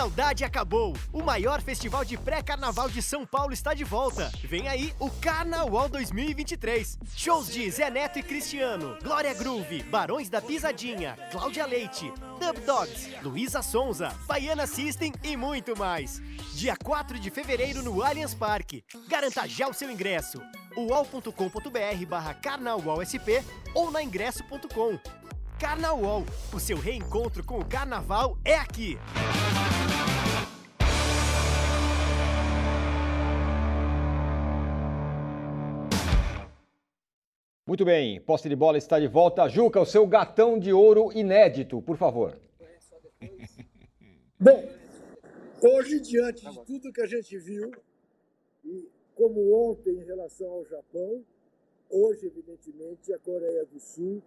Saudade 0.00 0.44
acabou. 0.44 0.96
O 1.12 1.22
maior 1.22 1.60
festival 1.60 2.06
de 2.06 2.16
pré-carnaval 2.16 2.88
de 2.88 3.02
São 3.02 3.26
Paulo 3.26 3.52
está 3.52 3.74
de 3.74 3.84
volta. 3.84 4.32
Vem 4.42 4.66
aí 4.66 4.94
o 4.98 5.10
Carnaval 5.10 5.90
2023. 5.90 6.98
Shows 7.14 7.52
de 7.52 7.70
Zé 7.70 7.90
Neto 7.90 8.18
e 8.18 8.22
Cristiano, 8.22 8.96
Glória 9.02 9.34
Groove, 9.34 9.82
Barões 9.82 10.30
da 10.30 10.40
Pisadinha, 10.40 11.18
Cláudia 11.30 11.66
Leite, 11.66 12.10
Dub 12.40 12.60
Dogs, 12.64 13.14
Luísa 13.22 13.60
Sonza, 13.60 14.08
Baiana 14.26 14.66
System 14.66 15.12
e 15.22 15.36
muito 15.36 15.78
mais. 15.78 16.18
Dia 16.54 16.74
4 16.82 17.18
de 17.18 17.28
fevereiro 17.28 17.82
no 17.82 18.02
Allianz 18.02 18.32
Parque. 18.32 18.82
Garanta 19.06 19.46
já 19.46 19.68
o 19.68 19.74
seu 19.74 19.90
ingresso. 19.90 20.40
uol.com.br 20.78 22.06
barra 22.08 22.32
carnawalsp 22.32 23.44
ou 23.74 23.90
na 23.90 24.02
ingresso.com. 24.02 24.98
Carnaval, 25.58 26.24
o 26.54 26.58
seu 26.58 26.78
reencontro 26.78 27.44
com 27.44 27.58
o 27.58 27.64
carnaval 27.66 28.38
é 28.42 28.56
aqui. 28.56 28.98
Muito 37.70 37.84
bem, 37.84 38.20
posse 38.22 38.48
de 38.48 38.56
bola 38.56 38.78
está 38.78 38.98
de 38.98 39.06
volta. 39.06 39.48
Juca, 39.48 39.80
o 39.80 39.86
seu 39.86 40.04
gatão 40.04 40.58
de 40.58 40.72
ouro 40.72 41.16
inédito, 41.16 41.80
por 41.80 41.96
favor. 41.96 42.36
Bom, 44.40 44.68
hoje, 45.62 46.00
diante 46.00 46.50
de 46.50 46.64
tudo 46.64 46.92
que 46.92 47.00
a 47.00 47.06
gente 47.06 47.38
viu, 47.38 47.70
e 48.64 48.88
como 49.14 49.54
ontem 49.70 50.00
em 50.00 50.04
relação 50.04 50.50
ao 50.50 50.64
Japão, 50.66 51.24
hoje, 51.88 52.26
evidentemente, 52.26 53.12
a 53.12 53.20
Coreia 53.20 53.64
do 53.66 53.78
Sul 53.78 54.20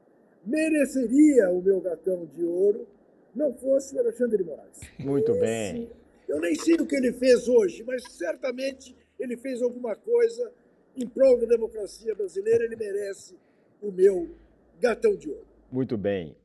mereceria 0.45 1.49
o 1.49 1.61
meu 1.61 1.81
gatão 1.81 2.25
de 2.25 2.45
ouro, 2.45 2.87
não 3.35 3.53
fosse 3.55 3.93
o 3.93 3.99
Alexandre 3.99 4.37
de 4.37 4.45
Moraes. 4.45 4.79
Muito 4.97 5.33
Esse, 5.33 5.41
bem. 5.41 5.89
Eu 6.29 6.39
nem 6.39 6.55
sei 6.55 6.75
o 6.75 6.87
que 6.87 6.95
ele 6.95 7.11
fez 7.11 7.49
hoje, 7.49 7.83
mas 7.83 8.03
certamente 8.09 8.95
ele 9.19 9.35
fez 9.35 9.61
alguma 9.61 9.97
coisa 9.97 10.49
em 10.95 11.07
prol 11.07 11.39
da 11.39 11.45
democracia 11.45 12.13
brasileira, 12.15 12.63
ele 12.63 12.75
merece 12.75 13.37
o 13.81 13.91
meu 13.91 14.35
gatão 14.79 15.15
de 15.15 15.29
ouro. 15.29 15.47
Muito 15.71 15.97
bem. 15.97 16.35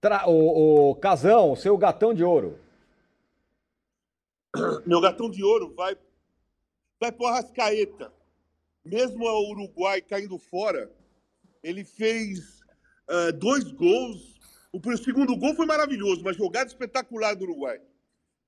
Tra 0.00 0.28
o, 0.28 0.90
o 0.90 0.94
Casão, 0.96 1.54
seu 1.54 1.76
gatão 1.76 2.14
de 2.14 2.24
ouro. 2.24 2.58
meu 4.86 5.00
gatão 5.00 5.30
de 5.30 5.42
ouro 5.42 5.74
vai, 5.74 5.96
vai 7.00 7.12
para 7.12 7.24
o 7.24 7.26
Arrascaeta. 7.26 8.12
Mesmo 8.84 9.24
o 9.24 9.50
Uruguai 9.50 10.00
caindo 10.00 10.38
fora, 10.38 10.90
ele 11.62 11.84
fez 11.84 12.60
uh, 13.10 13.32
dois 13.34 13.64
gols. 13.72 14.38
O, 14.72 14.78
o 14.78 14.98
segundo 14.98 15.36
gol 15.36 15.54
foi 15.54 15.66
maravilhoso, 15.66 16.22
uma 16.22 16.32
jogada 16.32 16.68
espetacular 16.68 17.34
do 17.34 17.44
Uruguai. 17.44 17.80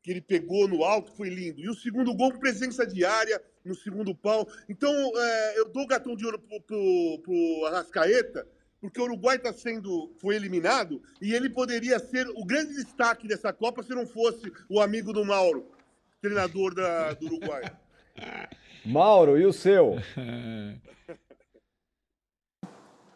Que 0.03 0.13
ele 0.13 0.23
pegou 0.23 0.67
no 0.67 0.83
alto, 0.83 1.13
foi 1.13 1.29
lindo. 1.29 1.61
E 1.61 1.69
o 1.69 1.75
segundo 1.75 2.15
gol, 2.15 2.33
presença 2.39 2.87
diária 2.87 3.43
no 3.65 3.75
segundo 3.75 4.15
pau. 4.15 4.47
Então, 4.69 4.91
uh, 4.91 5.17
eu 5.57 5.69
dou 5.71 5.83
o 5.85 5.87
gatão 5.87 6.17
de 6.17 6.25
ouro 6.25 6.39
pro, 6.39 6.61
pro, 6.63 7.19
pro 7.23 7.67
Arrascaeta, 7.67 8.47
porque 8.81 9.01
o 9.01 9.05
Uruguai 9.05 9.37
está 9.37 9.53
sendo 9.53 10.11
foi 10.21 10.35
eliminado 10.37 11.03
e 11.21 11.35
ele 11.35 11.51
poderia 11.51 11.99
ser 11.99 12.27
o 12.31 12.45
grande 12.45 12.75
destaque 12.75 13.29
dessa 13.29 13.53
Copa 13.53 13.83
se 13.83 13.91
não 13.95 14.07
fosse 14.07 14.51
o 14.69 14.81
amigo 14.81 15.13
do 15.13 15.25
Mauro, 15.25 15.67
treinador 16.21 16.75
da, 16.75 17.13
do 17.15 17.27
Uruguai. 17.27 17.63
Mauro, 18.87 19.39
e 19.39 19.45
o 19.45 19.53
seu? 19.53 19.97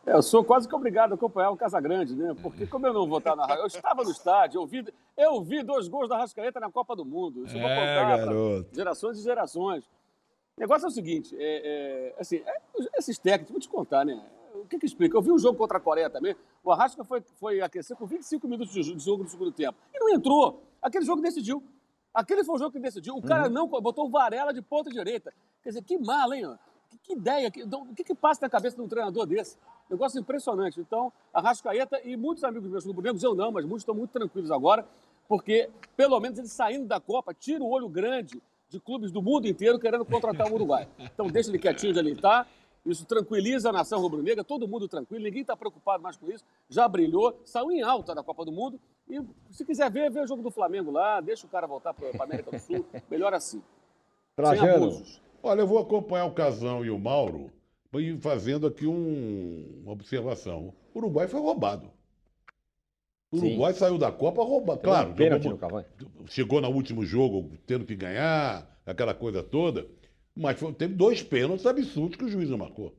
É, 0.06 0.12
eu 0.12 0.22
sou 0.22 0.44
quase 0.44 0.68
que 0.68 0.74
obrigado 0.74 1.12
a 1.12 1.14
acompanhar 1.14 1.50
o 1.50 1.56
Casagrande, 1.56 2.14
né? 2.14 2.34
Porque 2.42 2.66
como 2.66 2.86
eu 2.86 2.92
não 2.92 3.08
vou 3.08 3.16
estar 3.16 3.34
na 3.34 3.54
Eu 3.54 3.66
estava 3.66 4.04
no 4.04 4.10
estádio, 4.10 4.60
eu 4.60 4.66
vi, 4.66 4.84
eu 5.16 5.42
vi 5.42 5.62
dois 5.62 5.88
gols 5.88 6.10
da 6.10 6.18
Rascaeta 6.18 6.60
na 6.60 6.70
Copa 6.70 6.94
do 6.94 7.06
Mundo. 7.06 7.46
Isso 7.46 7.56
eu 7.56 7.60
vou 7.62 7.70
É, 7.70 7.74
contar 7.74 8.16
garoto. 8.18 8.68
gerações 8.74 9.18
e 9.18 9.22
gerações. 9.22 9.90
O 10.56 10.60
negócio 10.60 10.86
é 10.86 10.88
o 10.88 10.92
seguinte, 10.92 11.34
é, 11.36 12.12
é, 12.14 12.20
assim, 12.20 12.36
é, 12.36 12.62
esses 12.96 13.18
técnicos, 13.18 13.50
vou 13.50 13.60
te 13.60 13.68
contar, 13.68 14.04
né? 14.04 14.24
O 14.54 14.66
que 14.66 14.78
que 14.78 14.86
explica? 14.86 15.16
Eu 15.16 15.20
vi 15.22 15.32
o 15.32 15.38
jogo 15.38 15.58
contra 15.58 15.78
a 15.78 15.80
Coreia 15.80 16.08
também. 16.08 16.36
O 16.62 16.70
Arrasca 16.70 17.02
foi, 17.02 17.20
foi 17.40 17.60
aquecer 17.60 17.96
com 17.96 18.06
25 18.06 18.46
minutos 18.46 18.72
de 18.72 18.80
jo- 18.82 18.94
de 18.94 19.04
jogo 19.04 19.24
no 19.24 19.28
segundo 19.28 19.50
tempo. 19.50 19.76
E 19.92 19.98
não 19.98 20.08
entrou. 20.10 20.62
Aquele 20.80 21.04
jogo 21.04 21.20
decidiu. 21.20 21.60
Aquele 22.14 22.44
foi 22.44 22.54
o 22.54 22.58
jogo 22.58 22.70
que 22.70 22.78
decidiu. 22.78 23.16
O 23.16 23.22
cara 23.22 23.48
não 23.48 23.66
botou 23.66 24.06
o 24.06 24.08
Varela 24.10 24.54
de 24.54 24.62
ponta 24.62 24.88
direita. 24.90 25.34
Quer 25.60 25.70
dizer, 25.70 25.82
que 25.82 25.98
mala, 25.98 26.36
hein? 26.36 26.56
Que, 26.88 26.98
que 26.98 27.12
ideia. 27.14 27.50
Que, 27.50 27.64
o 27.64 27.94
que, 27.94 28.04
que 28.04 28.14
passa 28.14 28.42
na 28.42 28.48
cabeça 28.48 28.76
de 28.76 28.82
um 28.82 28.86
treinador 28.86 29.26
desse? 29.26 29.58
Negócio 29.90 30.20
impressionante. 30.20 30.80
Então, 30.80 31.12
Arrascaeta 31.32 32.00
e 32.04 32.16
muitos 32.16 32.44
amigos 32.44 32.70
meus 32.70 32.86
rubro-negros, 32.86 33.24
eu 33.24 33.34
não, 33.34 33.50
mas 33.50 33.64
muitos 33.64 33.82
estão 33.82 33.94
muito 33.94 34.12
tranquilos 34.12 34.52
agora, 34.52 34.86
porque 35.26 35.68
pelo 35.96 36.18
menos 36.20 36.38
eles 36.38 36.52
saindo 36.52 36.86
da 36.86 37.00
Copa, 37.00 37.34
tira 37.34 37.62
o 37.62 37.68
olho 37.68 37.88
grande 37.88 38.40
de 38.68 38.80
clubes 38.80 39.10
do 39.12 39.22
mundo 39.22 39.46
inteiro 39.46 39.78
querendo 39.78 40.04
contratar 40.04 40.50
o 40.50 40.54
Uruguai. 40.54 40.88
Então, 40.98 41.26
deixa 41.28 41.50
ele 41.50 41.58
quietinho 41.58 41.90
onde 41.90 41.98
ele 42.00 42.12
está. 42.12 42.46
Isso 42.84 43.06
tranquiliza 43.06 43.70
a 43.70 43.72
nação 43.72 43.98
rubro-negra, 44.00 44.44
todo 44.44 44.68
mundo 44.68 44.86
tranquilo, 44.86 45.24
ninguém 45.24 45.40
está 45.40 45.56
preocupado 45.56 46.02
mais 46.02 46.16
com 46.18 46.30
isso. 46.30 46.44
Já 46.68 46.86
brilhou, 46.86 47.40
saiu 47.44 47.70
em 47.72 47.80
alta 47.80 48.14
da 48.14 48.22
Copa 48.22 48.44
do 48.44 48.52
Mundo. 48.52 48.78
E 49.08 49.18
se 49.50 49.64
quiser 49.64 49.90
ver, 49.90 50.10
vê 50.10 50.20
o 50.20 50.26
jogo 50.26 50.42
do 50.42 50.50
Flamengo 50.50 50.90
lá, 50.90 51.18
deixa 51.20 51.46
o 51.46 51.48
cara 51.48 51.66
voltar 51.66 51.94
para 51.94 52.10
a 52.18 52.24
América 52.24 52.50
do 52.50 52.58
Sul. 52.58 52.84
Melhor 53.10 53.32
assim. 53.32 53.62
Trajano. 54.36 55.02
Olha, 55.42 55.60
eu 55.60 55.66
vou 55.66 55.78
acompanhar 55.78 56.26
o 56.26 56.32
Casão 56.32 56.84
e 56.84 56.90
o 56.90 56.98
Mauro 56.98 57.50
fazendo 58.20 58.66
aqui 58.66 58.86
um- 58.86 59.80
uma 59.82 59.92
observação. 59.92 60.74
O 60.92 60.98
Uruguai 60.98 61.26
foi 61.28 61.40
roubado. 61.40 61.90
O 63.34 63.38
Sim. 63.40 63.46
Uruguai 63.48 63.72
saiu 63.74 63.98
da 63.98 64.12
Copa 64.12 64.42
roubado. 64.42 64.80
Claro, 64.80 65.10
um 65.10 65.14
pênalti 65.14 65.42
jogou- 65.44 65.56
no 65.56 65.58
Cavani. 65.60 65.86
chegou 66.26 66.60
no 66.60 66.68
último 66.68 67.04
jogo 67.04 67.50
tendo 67.66 67.84
que 67.84 67.96
ganhar, 67.96 68.78
aquela 68.86 69.12
coisa 69.14 69.42
toda, 69.42 69.86
mas 70.36 70.58
foi- 70.58 70.72
teve 70.72 70.94
dois 70.94 71.22
pênaltis 71.22 71.66
absurdos 71.66 72.16
que 72.16 72.24
o 72.24 72.28
juiz 72.28 72.48
não 72.48 72.58
marcou. 72.58 72.94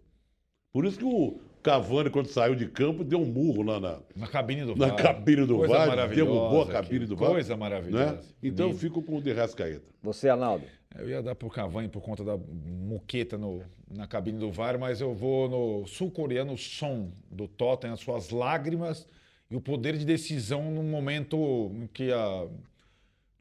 Por 0.73 0.85
isso 0.85 0.97
que 0.99 1.05
o 1.05 1.39
Cavani, 1.63 2.09
quando 2.09 2.27
saiu 2.27 2.53
de 2.53 2.67
campo, 2.67 3.03
deu 3.03 3.19
um 3.19 3.25
murro 3.25 3.63
lá 3.63 3.79
na, 3.79 3.99
Na 4.15 4.27
cabine 4.27 4.65
do 4.65 4.75
na 4.75 4.87
VAR. 4.87 4.95
cabine 4.97 5.45
do 5.45 5.57
Coisa 5.57 5.73
VAR, 5.85 6.09
derrubou 6.09 6.61
a 6.63 6.67
cabine 6.67 7.05
do 7.05 7.15
VAR. 7.15 7.31
Coisa 7.31 7.55
maravilhosa. 7.57 8.11
né? 8.13 8.19
Então 8.43 8.65
eu 8.65 8.69
Bonito. 8.71 8.81
fico 8.81 9.01
com 9.01 9.17
o 9.17 9.21
de 9.21 9.31
Rascaeta. 9.31 9.85
Você, 10.03 10.27
Arnaldo. 10.29 10.65
Eu 10.97 11.09
ia 11.09 11.21
dar 11.23 11.33
pro 11.35 11.49
Cavani 11.49 11.87
por 11.89 12.01
conta 12.01 12.23
da 12.23 12.37
muqueta 12.37 13.37
no, 13.37 13.61
na 13.89 14.05
cabine 14.07 14.37
do 14.37 14.51
VAR, 14.51 14.77
mas 14.79 15.01
eu 15.01 15.13
vou 15.13 15.49
no 15.49 15.87
sul-coreano 15.87 16.57
Son, 16.57 17.09
do 17.31 17.47
Tottenham, 17.47 17.93
as 17.93 17.99
suas 17.99 18.29
lágrimas 18.29 19.07
e 19.49 19.55
o 19.55 19.61
poder 19.61 19.97
de 19.97 20.05
decisão 20.05 20.71
num 20.71 20.83
momento 20.83 21.71
em 21.73 21.87
que 21.87 22.11
a... 22.11 22.47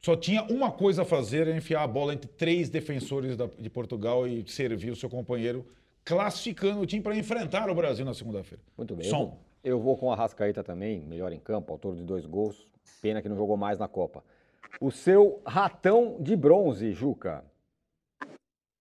só 0.03 0.15
tinha 0.15 0.43
uma 0.43 0.71
coisa 0.71 1.01
a 1.01 1.05
fazer, 1.05 1.47
é 1.47 1.57
enfiar 1.57 1.83
a 1.83 1.87
bola 1.87 2.13
entre 2.13 2.29
três 2.29 2.69
defensores 2.69 3.35
da- 3.35 3.49
de 3.59 3.69
Portugal 3.69 4.27
e 4.27 4.47
servir 4.47 4.91
o 4.91 4.95
seu 4.95 5.09
companheiro, 5.09 5.65
classificando 6.03 6.81
o 6.81 6.85
time 6.85 7.01
para 7.01 7.15
enfrentar 7.15 7.69
o 7.69 7.75
Brasil 7.75 8.05
na 8.05 8.13
segunda-feira. 8.13 8.63
Muito 8.77 8.95
bem. 8.95 9.05
Eu 9.05 9.09
Som. 9.11 9.25
vou, 9.25 9.39
eu 9.63 9.79
vou 9.79 9.97
com 9.97 10.11
a 10.11 10.15
Rascaeta 10.15 10.63
também, 10.63 10.99
melhor 11.01 11.31
em 11.33 11.39
campo, 11.39 11.73
autor 11.73 11.95
de 11.95 12.03
dois 12.03 12.25
gols. 12.25 12.67
Pena 13.01 13.21
que 13.21 13.27
não 13.27 13.35
jogou 13.35 13.57
mais 13.57 13.79
na 13.79 13.87
Copa. 13.87 14.23
O 14.79 14.91
seu 14.91 15.41
ratão 15.45 16.17
de 16.19 16.35
bronze, 16.35 16.91
Juca. 16.91 17.43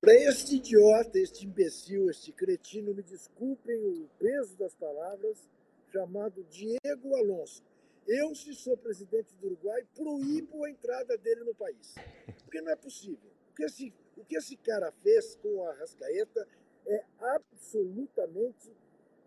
Para 0.01 0.13
este 0.15 0.57
idiota, 0.57 1.19
este 1.19 1.47
imbecil, 1.47 2.11
este 2.11 2.31
cretino, 2.31 2.93
me 2.93 3.03
desculpem 3.03 3.75
o 3.77 4.07
peso 4.19 4.55
das 4.59 4.75
palavras, 4.75 5.49
chamado 5.95 6.43
Diego 6.51 7.15
Alonso. 7.15 7.63
Eu, 8.07 8.35
se 8.35 8.53
sou 8.55 8.77
presidente 8.77 9.33
do 9.37 9.47
Uruguai, 9.47 9.87
proíbo 9.95 10.65
a 10.65 10.71
entrada 10.71 11.17
dele 11.17 11.45
no 11.45 11.55
país. 11.55 11.95
Porque 12.43 12.61
não 12.61 12.73
é 12.73 12.77
possível. 12.77 13.31
O 13.51 13.55
que 13.55 13.65
esse, 13.65 13.95
o 14.17 14.25
que 14.25 14.37
esse 14.37 14.57
cara 14.57 14.91
fez 15.03 15.37
com 15.37 15.65
a 15.65 15.73
Rascaeta 15.75 16.47
é 16.87 17.05
absolutamente 17.21 18.73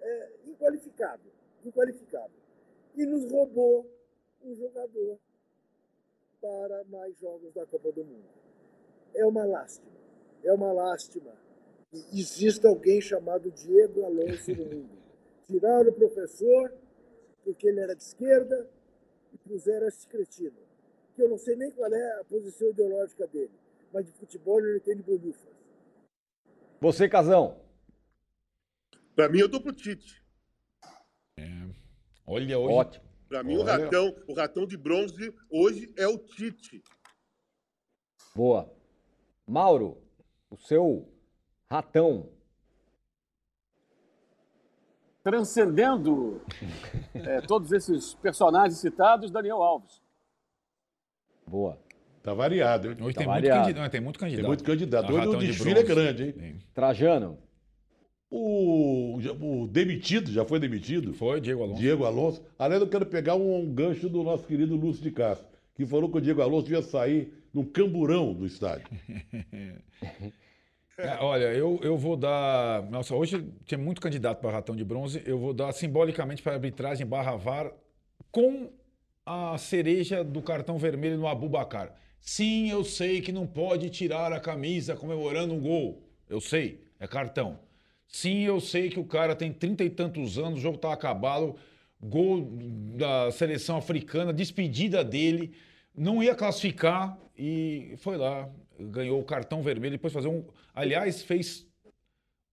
é, 0.02 0.32
inqualificável. 0.46 1.32
Inqualificável. 1.64 2.38
E 2.96 3.06
nos 3.06 3.32
roubou 3.32 3.90
um 4.44 4.54
jogador 4.54 5.18
para 6.42 6.84
mais 6.86 7.18
jogos 7.18 7.54
da 7.54 7.66
Copa 7.66 7.92
do 7.94 8.04
Mundo. 8.04 8.30
É 9.16 9.26
uma 9.26 9.46
lástima. 9.46 9.98
É 10.44 10.52
uma 10.52 10.72
lástima 10.72 11.34
que 11.90 11.98
exista 12.20 12.68
alguém 12.68 13.02
chamado 13.02 13.50
Diego 13.50 14.06
Alonso 14.06 14.52
no 14.54 14.66
mundo. 14.66 14.97
Tiraram 15.48 15.90
o 15.90 15.94
professor 15.94 16.74
porque 17.44 17.68
ele 17.68 17.80
era 17.80 17.96
de 17.96 18.04
esquerda 18.04 18.70
e 19.34 19.38
puseram 19.38 19.88
esse 19.88 20.06
cretino. 20.06 20.58
Que 21.16 21.24
eu 21.24 21.30
não 21.30 21.38
sei 21.38 21.56
nem 21.56 21.72
qual 21.72 21.92
é 21.94 22.20
a 22.20 22.26
posição 22.26 22.70
ideológica 22.70 23.26
dele, 23.28 23.54
mas 23.92 24.06
de 24.06 24.12
futebol 24.12 24.60
ele 24.60 24.82
tem 24.82 24.98
de 24.98 25.04
bolufas. 25.04 25.56
Você, 26.82 27.08
Casão. 27.08 27.60
Para 29.16 29.30
mim, 29.30 29.40
eu 29.40 29.48
dou 29.48 29.62
pro 29.62 29.74
Tite. 29.74 30.22
Olha, 32.26 32.60
hoje 32.60 32.74
Ótimo. 32.74 33.08
Para 33.30 33.44
mim, 33.44 33.56
o 33.58 33.62
Olha. 33.62 33.78
ratão, 33.78 34.24
o 34.28 34.34
ratão 34.34 34.68
de 34.68 34.78
bronze 34.78 35.34
hoje 35.50 35.94
é 35.98 36.08
o 36.08 36.18
Tite. 36.18 36.84
Boa. 38.36 38.72
Mauro, 39.48 40.02
o 40.50 40.58
seu 40.58 41.10
ratão. 41.70 42.37
Transcendendo 45.32 46.42
é, 47.14 47.42
todos 47.42 47.74
esses 47.74 48.14
personagens 48.14 48.80
citados, 48.80 49.30
Daniel 49.30 49.62
Alves. 49.62 50.02
Boa. 51.46 51.78
Tá 52.24 52.34
variado, 52.34 52.92
hein? 52.92 52.98
Hoje 53.02 53.14
Tá 53.16 53.20
tem, 53.20 53.28
muito 53.28 53.36
variado. 53.42 53.60
candidato, 53.64 53.84
não, 53.84 53.90
tem 53.90 54.00
muito 54.00 54.20
candidato. 54.20 54.40
Tem 54.42 54.48
muito 54.48 54.64
candidato. 54.64 55.04
A 55.04 55.10
Hoje 55.10 55.18
ratão 55.18 55.34
o 55.34 55.38
de 55.40 55.48
desfile 55.48 55.70
é 55.72 55.84
bronze. 55.84 55.88
grande, 55.94 56.24
hein? 56.24 56.32
Tem. 56.32 56.56
Trajano. 56.74 57.38
O, 58.32 59.18
já- 59.20 59.34
o 59.34 59.68
demitido, 59.68 60.32
já 60.32 60.46
foi 60.46 60.62
demitido? 60.62 61.14
Foi, 61.14 61.42
Diego 61.42 61.62
Alonso. 61.64 61.82
Diego 61.82 62.06
Alonso. 62.06 62.42
Aliás, 62.58 62.82
eu 62.82 62.88
quero 62.88 63.06
pegar 63.06 63.36
um, 63.36 63.60
um 63.64 63.74
gancho 63.74 64.08
do 64.08 64.24
nosso 64.24 64.46
querido 64.46 64.78
Lúcio 64.78 65.04
de 65.04 65.12
Castro, 65.12 65.46
que 65.76 65.86
falou 65.86 66.10
que 66.10 66.20
o 66.20 66.22
Diego 66.22 66.42
Alonso 66.42 66.72
ia 66.72 66.82
sair 66.82 67.34
num 67.54 67.66
camburão 67.66 68.34
do 68.34 68.46
estádio. 68.46 68.88
É, 70.98 71.24
olha, 71.24 71.54
eu, 71.54 71.80
eu 71.84 71.96
vou 71.96 72.18
dar. 72.18 72.82
Nossa, 72.90 73.14
hoje 73.14 73.48
tinha 73.66 73.78
muito 73.78 74.02
candidato 74.02 74.40
para 74.42 74.52
ratão 74.52 74.76
de 74.76 74.84
bronze. 74.84 75.22
Eu 75.28 75.38
vou 75.38 75.54
dar 75.54 75.72
simbolicamente 75.72 76.42
para 76.42 76.54
arbitragem 76.54 77.06
barra 77.06 77.36
VAR 77.36 77.72
com 78.32 78.72
a 79.24 79.56
cereja 79.60 80.24
do 80.24 80.42
cartão 80.42 80.78
vermelho 80.80 81.18
no 81.18 81.28
Abubacar. 81.28 81.94
Sim, 82.20 82.72
eu 82.72 82.84
sei 82.84 83.22
que 83.22 83.32
não 83.32 83.46
pode 83.46 83.92
tirar 83.92 84.34
a 84.34 84.40
camisa 84.40 84.96
comemorando 84.96 85.54
um 85.54 85.60
gol. 85.60 86.02
Eu 86.28 86.42
sei, 86.42 86.84
é 87.00 87.06
cartão. 87.08 87.60
Sim, 88.08 88.42
eu 88.42 88.60
sei 88.60 88.90
que 88.90 89.00
o 89.00 89.06
cara 89.06 89.36
tem 89.36 89.54
trinta 89.54 89.84
e 89.84 89.90
tantos 89.92 90.40
anos, 90.40 90.60
o 90.60 90.62
jogo 90.62 90.78
tá 90.80 90.92
acabado, 90.92 91.56
gol 92.02 92.50
da 92.98 93.30
seleção 93.32 93.78
africana, 93.78 94.34
despedida 94.34 95.04
dele, 95.04 95.54
não 95.96 96.24
ia 96.24 96.34
classificar 96.34 97.18
e 97.38 97.94
foi 97.98 98.18
lá, 98.18 98.50
ganhou 98.80 99.20
o 99.20 99.26
cartão 99.26 99.62
vermelho, 99.62 99.94
depois 99.94 100.14
fazer 100.14 100.28
um, 100.28 100.44
aliás, 100.74 101.22
fez 101.22 101.66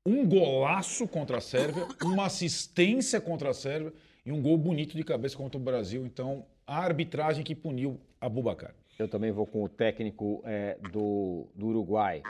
um 0.07 0.27
golaço 0.27 1.09
contra 1.09 1.39
a 1.39 1.41
Sérvia, 1.41 1.87
uma 2.03 2.27
assistência 2.27 3.21
contra 3.21 3.51
a 3.51 3.55
Sérvia 3.55 3.93
e 4.25 4.33
um 4.33 4.41
gol 4.41 4.57
bonito 4.57 4.97
de 4.97 5.03
cabeça 5.03 5.37
contra 5.37 5.59
o 5.59 5.63
Brasil. 5.63 6.05
Então, 6.05 6.45
a 6.67 6.79
arbitragem 6.79 7.45
que 7.45 7.55
puniu 7.55 8.01
a 8.21 8.29
Bubacar. 8.29 8.75
Eu 8.99 9.09
também 9.09 9.33
vou 9.33 9.47
com 9.47 9.65
o 9.65 9.69
técnico 9.69 10.41
é, 10.45 10.79
do, 10.93 11.49
do 11.55 11.67
Uruguai. 11.67 12.23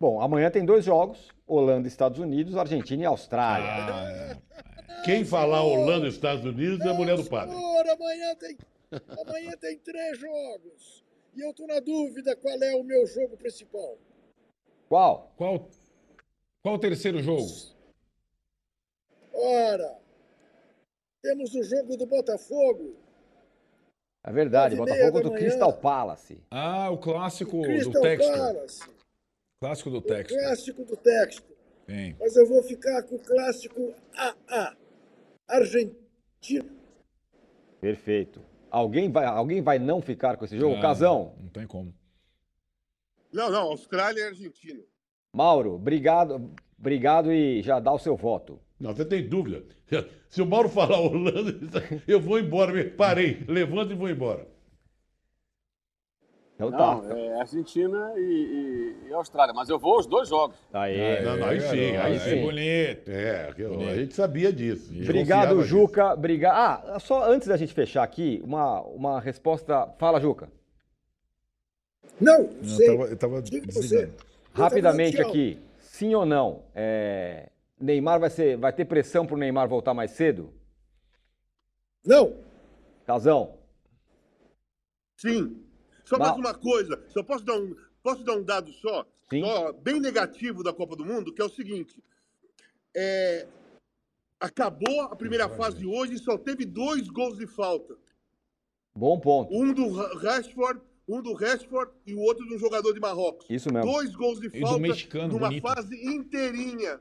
Bom, 0.00 0.20
amanhã 0.20 0.50
tem 0.50 0.64
dois 0.64 0.84
jogos: 0.84 1.28
Holanda 1.46 1.86
e 1.86 1.90
Estados 1.90 2.18
Unidos, 2.18 2.56
Argentina 2.56 3.02
e 3.02 3.06
Austrália. 3.06 4.40
Quem 5.04 5.24
falar 5.24 5.62
Holanda 5.62 6.06
e 6.06 6.08
Estados 6.08 6.44
Unidos 6.44 6.80
é 6.80 6.88
a 6.90 6.94
mulher 6.94 7.16
do 7.16 7.24
padre. 7.24 7.54
Senhor, 7.54 7.88
amanhã 7.88 8.34
tem, 8.36 8.58
amanhã 9.26 9.52
tem 9.60 9.78
três 9.78 10.18
jogos. 10.18 11.04
E 11.34 11.40
eu 11.40 11.50
estou 11.50 11.66
na 11.66 11.80
dúvida 11.80 12.36
qual 12.36 12.62
é 12.62 12.74
o 12.74 12.82
meu 12.82 13.06
jogo 13.06 13.36
principal. 13.36 13.98
Qual? 14.88 15.32
Qual, 15.36 15.68
qual 16.62 16.74
o 16.74 16.78
terceiro 16.78 17.22
jogo? 17.22 17.46
Ora, 19.32 19.98
temos 21.22 21.54
o 21.54 21.62
jogo 21.62 21.96
do 21.96 22.06
Botafogo. 22.06 22.96
É 24.24 24.32
verdade, 24.32 24.76
Botafogo 24.76 25.00
meia 25.00 25.12
contra 25.12 25.22
da 25.22 25.28
o 25.28 25.32
manhã. 25.32 25.46
Crystal 25.46 25.72
Palace. 25.72 26.42
Ah, 26.50 26.90
o 26.90 26.98
clássico 26.98 27.56
do 27.58 27.62
Crystal 27.62 28.02
Textor. 28.02 28.36
Palace. 28.36 28.98
Clássico 29.60 29.90
do 29.90 29.98
O 29.98 30.02
clássico 30.02 30.84
do 30.84 30.96
texto. 30.96 31.56
Tem. 31.86 32.16
Mas 32.18 32.36
eu 32.36 32.46
vou 32.46 32.62
ficar 32.62 33.02
com 33.04 33.16
o 33.16 33.18
clássico 33.18 33.94
AA. 34.14 34.76
Argentina. 35.48 36.70
Perfeito. 37.80 38.47
Alguém 38.70 39.10
vai, 39.10 39.24
alguém 39.24 39.62
vai 39.62 39.78
não 39.78 40.00
ficar 40.00 40.36
com 40.36 40.44
esse 40.44 40.58
jogo? 40.58 40.76
Ah, 40.76 40.80
Casão, 40.80 41.34
Não 41.40 41.48
tem 41.48 41.66
como. 41.66 41.94
Não, 43.32 43.50
não, 43.50 43.62
Austrália 43.62 44.20
e 44.20 44.24
Argentina. 44.28 44.80
Mauro, 45.32 45.74
obrigado, 45.74 46.50
obrigado 46.78 47.32
e 47.32 47.62
já 47.62 47.78
dá 47.78 47.92
o 47.92 47.98
seu 47.98 48.16
voto. 48.16 48.58
Não, 48.80 48.94
você 48.94 49.04
tem 49.04 49.28
dúvida. 49.28 49.64
Se 50.28 50.40
o 50.42 50.46
Mauro 50.46 50.68
falar 50.68 51.00
Holanda, 51.00 51.82
eu 52.06 52.20
vou 52.20 52.38
embora. 52.38 52.90
Parei, 52.96 53.44
levanto 53.48 53.92
e 53.92 53.96
vou 53.96 54.08
embora. 54.08 54.46
Então 56.58 56.72
tá. 56.72 56.96
Não, 56.96 57.16
é 57.16 57.40
Argentina 57.40 58.12
e, 58.16 58.20
e- 59.04 59.08
e 59.08 59.12
Austrália. 59.12 59.54
Mas 59.54 59.68
eu 59.68 59.78
vou 59.78 59.96
os 59.96 60.06
dois 60.06 60.28
jogos. 60.28 60.56
Aí. 60.72 61.22
Não, 61.22 61.36
não, 61.36 61.46
aí 61.46 61.60
sim, 61.60 61.76
aí 61.96 61.96
aí 61.96 62.18
sim. 62.18 62.40
bonito. 62.42 63.08
É, 63.08 63.54
eu- 63.56 63.80
a 63.88 63.94
gente 63.94 64.12
sabia 64.12 64.52
disso. 64.52 64.92
Obrigado, 64.92 65.62
Juca. 65.62 66.14
Obrigado. 66.14 66.90
Ah, 66.90 66.98
só 66.98 67.30
antes 67.30 67.46
da 67.46 67.56
gente 67.56 67.72
fechar 67.72 68.02
aqui, 68.02 68.40
uma, 68.44 68.80
uma 68.80 69.20
resposta. 69.20 69.86
Fala, 69.98 70.20
Juca. 70.20 70.50
Não, 72.20 72.40
Eu 72.40 72.64
sei. 72.64 72.88
eu 72.90 73.16
tava 73.16 73.40
Diga 73.40 73.64
desligando. 73.68 74.14
Rapidamente 74.52 75.20
aqui, 75.22 75.60
sim 75.78 76.12
ou 76.16 76.26
não? 76.26 76.64
é, 76.74 77.50
Neymar 77.80 78.18
vai, 78.18 78.30
ser, 78.30 78.56
vai 78.56 78.72
ter 78.72 78.84
pressão 78.84 79.24
pro 79.24 79.36
Neymar 79.36 79.68
voltar 79.68 79.94
mais 79.94 80.10
cedo? 80.10 80.52
Não, 82.04 82.34
Casão, 83.06 83.54
Sim. 85.16 85.62
Só 86.08 86.16
Não. 86.16 86.24
mais 86.26 86.38
uma 86.38 86.54
coisa. 86.54 87.04
Só 87.10 87.22
posso 87.22 87.44
dar 87.44 87.54
um, 87.58 87.76
posso 88.02 88.24
dar 88.24 88.32
um 88.34 88.42
dado 88.42 88.72
só? 88.72 89.06
Sim. 89.28 89.42
Só 89.42 89.72
bem 89.74 90.00
negativo 90.00 90.62
da 90.64 90.72
Copa 90.72 90.96
do 90.96 91.04
Mundo, 91.04 91.34
que 91.34 91.42
é 91.42 91.44
o 91.44 91.50
seguinte. 91.50 92.02
É, 92.96 93.46
acabou 94.40 95.02
a 95.02 95.14
primeira 95.14 95.50
fase 95.50 95.84
hoje 95.84 96.14
e 96.14 96.18
só 96.18 96.38
teve 96.38 96.64
dois 96.64 97.08
gols 97.08 97.36
de 97.36 97.46
falta. 97.46 97.94
bom 98.96 99.20
ponto. 99.20 99.54
Um 99.54 99.74
do 99.74 99.92
Ra- 99.92 100.14
Rashford, 100.18 100.80
um 101.06 101.20
do 101.20 101.34
Rashford 101.34 101.92
e 102.06 102.14
o 102.14 102.20
outro 102.20 102.46
de 102.48 102.54
um 102.54 102.58
jogador 102.58 102.94
de 102.94 103.00
Marrocos. 103.00 103.46
Isso 103.50 103.70
mesmo. 103.70 103.92
Dois 103.92 104.14
gols 104.16 104.40
de 104.40 104.48
do 104.48 104.58
falta 104.60 104.78
mexicano, 104.78 105.34
numa 105.34 105.48
bonito. 105.48 105.62
fase 105.62 105.94
inteirinha. 106.06 106.98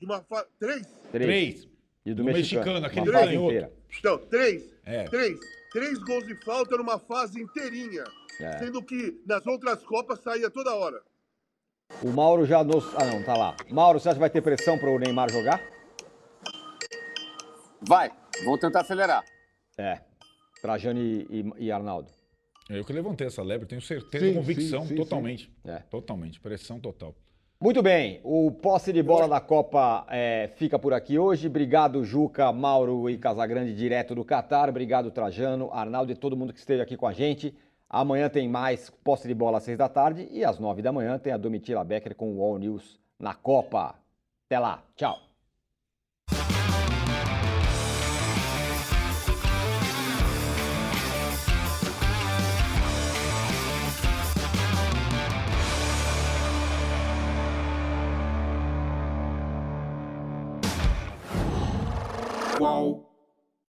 De 0.00 0.04
uma 0.04 0.20
fa... 0.22 0.44
Três? 0.58 0.84
Três. 1.12 1.68
E 2.04 2.10
do, 2.10 2.16
Do 2.16 2.24
mexicano, 2.24 2.80
mexicano, 2.80 2.86
aquele 2.86 3.36
inteira. 3.36 3.72
Então, 3.98 4.18
três. 4.18 4.74
É. 4.84 5.04
Três. 5.04 5.38
Três 5.70 5.98
gols 5.98 6.26
de 6.26 6.34
falta 6.44 6.76
numa 6.76 6.98
fase 6.98 7.40
inteirinha. 7.40 8.04
É. 8.40 8.58
Sendo 8.58 8.82
que 8.82 9.20
nas 9.26 9.46
outras 9.46 9.82
Copas 9.82 10.20
saía 10.20 10.50
toda 10.50 10.74
hora. 10.74 11.02
O 12.02 12.10
Mauro 12.10 12.44
já 12.46 12.62
nos. 12.62 12.84
Ah, 12.94 13.04
não, 13.04 13.22
tá 13.22 13.34
lá. 13.36 13.56
Mauro, 13.70 13.98
você 13.98 14.08
acha 14.08 14.16
que 14.16 14.20
vai 14.20 14.30
ter 14.30 14.42
pressão 14.42 14.78
pro 14.78 14.98
Neymar 14.98 15.30
jogar? 15.30 15.60
Vai, 17.80 18.10
vamos 18.44 18.60
tentar 18.60 18.80
acelerar. 18.80 19.24
É. 19.76 20.00
Trajano 20.60 21.00
e, 21.00 21.26
e- 21.30 21.64
e 21.66 21.72
Arnaldo. 21.72 22.10
Eu 22.68 22.84
que 22.84 22.92
levantei 22.92 23.26
essa 23.26 23.42
lebre, 23.42 23.66
tenho 23.66 23.80
certeza, 23.80 24.26
Sim, 24.26 24.34
convicção, 24.34 24.82
sim, 24.82 24.88
sim, 24.88 24.96
totalmente. 24.96 25.50
É. 25.64 25.78
Totalmente, 25.90 26.38
pressão 26.40 26.78
total. 26.78 27.14
Muito 27.60 27.82
bem, 27.82 28.20
o 28.22 28.52
posse 28.52 28.92
de 28.92 29.02
bola 29.02 29.26
da 29.26 29.40
Copa 29.40 30.06
é, 30.08 30.48
fica 30.54 30.78
por 30.78 30.94
aqui 30.94 31.18
hoje. 31.18 31.48
Obrigado, 31.48 32.04
Juca, 32.04 32.52
Mauro 32.52 33.10
e 33.10 33.18
Casagrande, 33.18 33.74
direto 33.74 34.14
do 34.14 34.24
Catar. 34.24 34.68
Obrigado, 34.68 35.10
Trajano, 35.10 35.68
Arnaldo 35.72 36.12
e 36.12 36.14
todo 36.14 36.36
mundo 36.36 36.52
que 36.52 36.60
esteve 36.60 36.82
aqui 36.82 36.96
com 36.96 37.08
a 37.08 37.12
gente. 37.12 37.52
Amanhã 37.90 38.28
tem 38.28 38.48
mais 38.48 38.90
posse 39.02 39.26
de 39.26 39.34
bola 39.34 39.58
às 39.58 39.64
seis 39.64 39.76
da 39.76 39.88
tarde 39.88 40.28
e 40.30 40.44
às 40.44 40.60
nove 40.60 40.82
da 40.82 40.92
manhã 40.92 41.18
tem 41.18 41.32
a 41.32 41.36
Domitila 41.36 41.82
Becker 41.82 42.14
com 42.14 42.36
o 42.36 42.42
All 42.44 42.58
News 42.58 43.00
na 43.18 43.34
Copa. 43.34 43.96
Até 44.46 44.60
lá, 44.60 44.84
tchau. 44.94 45.27
Qual? 62.58 62.97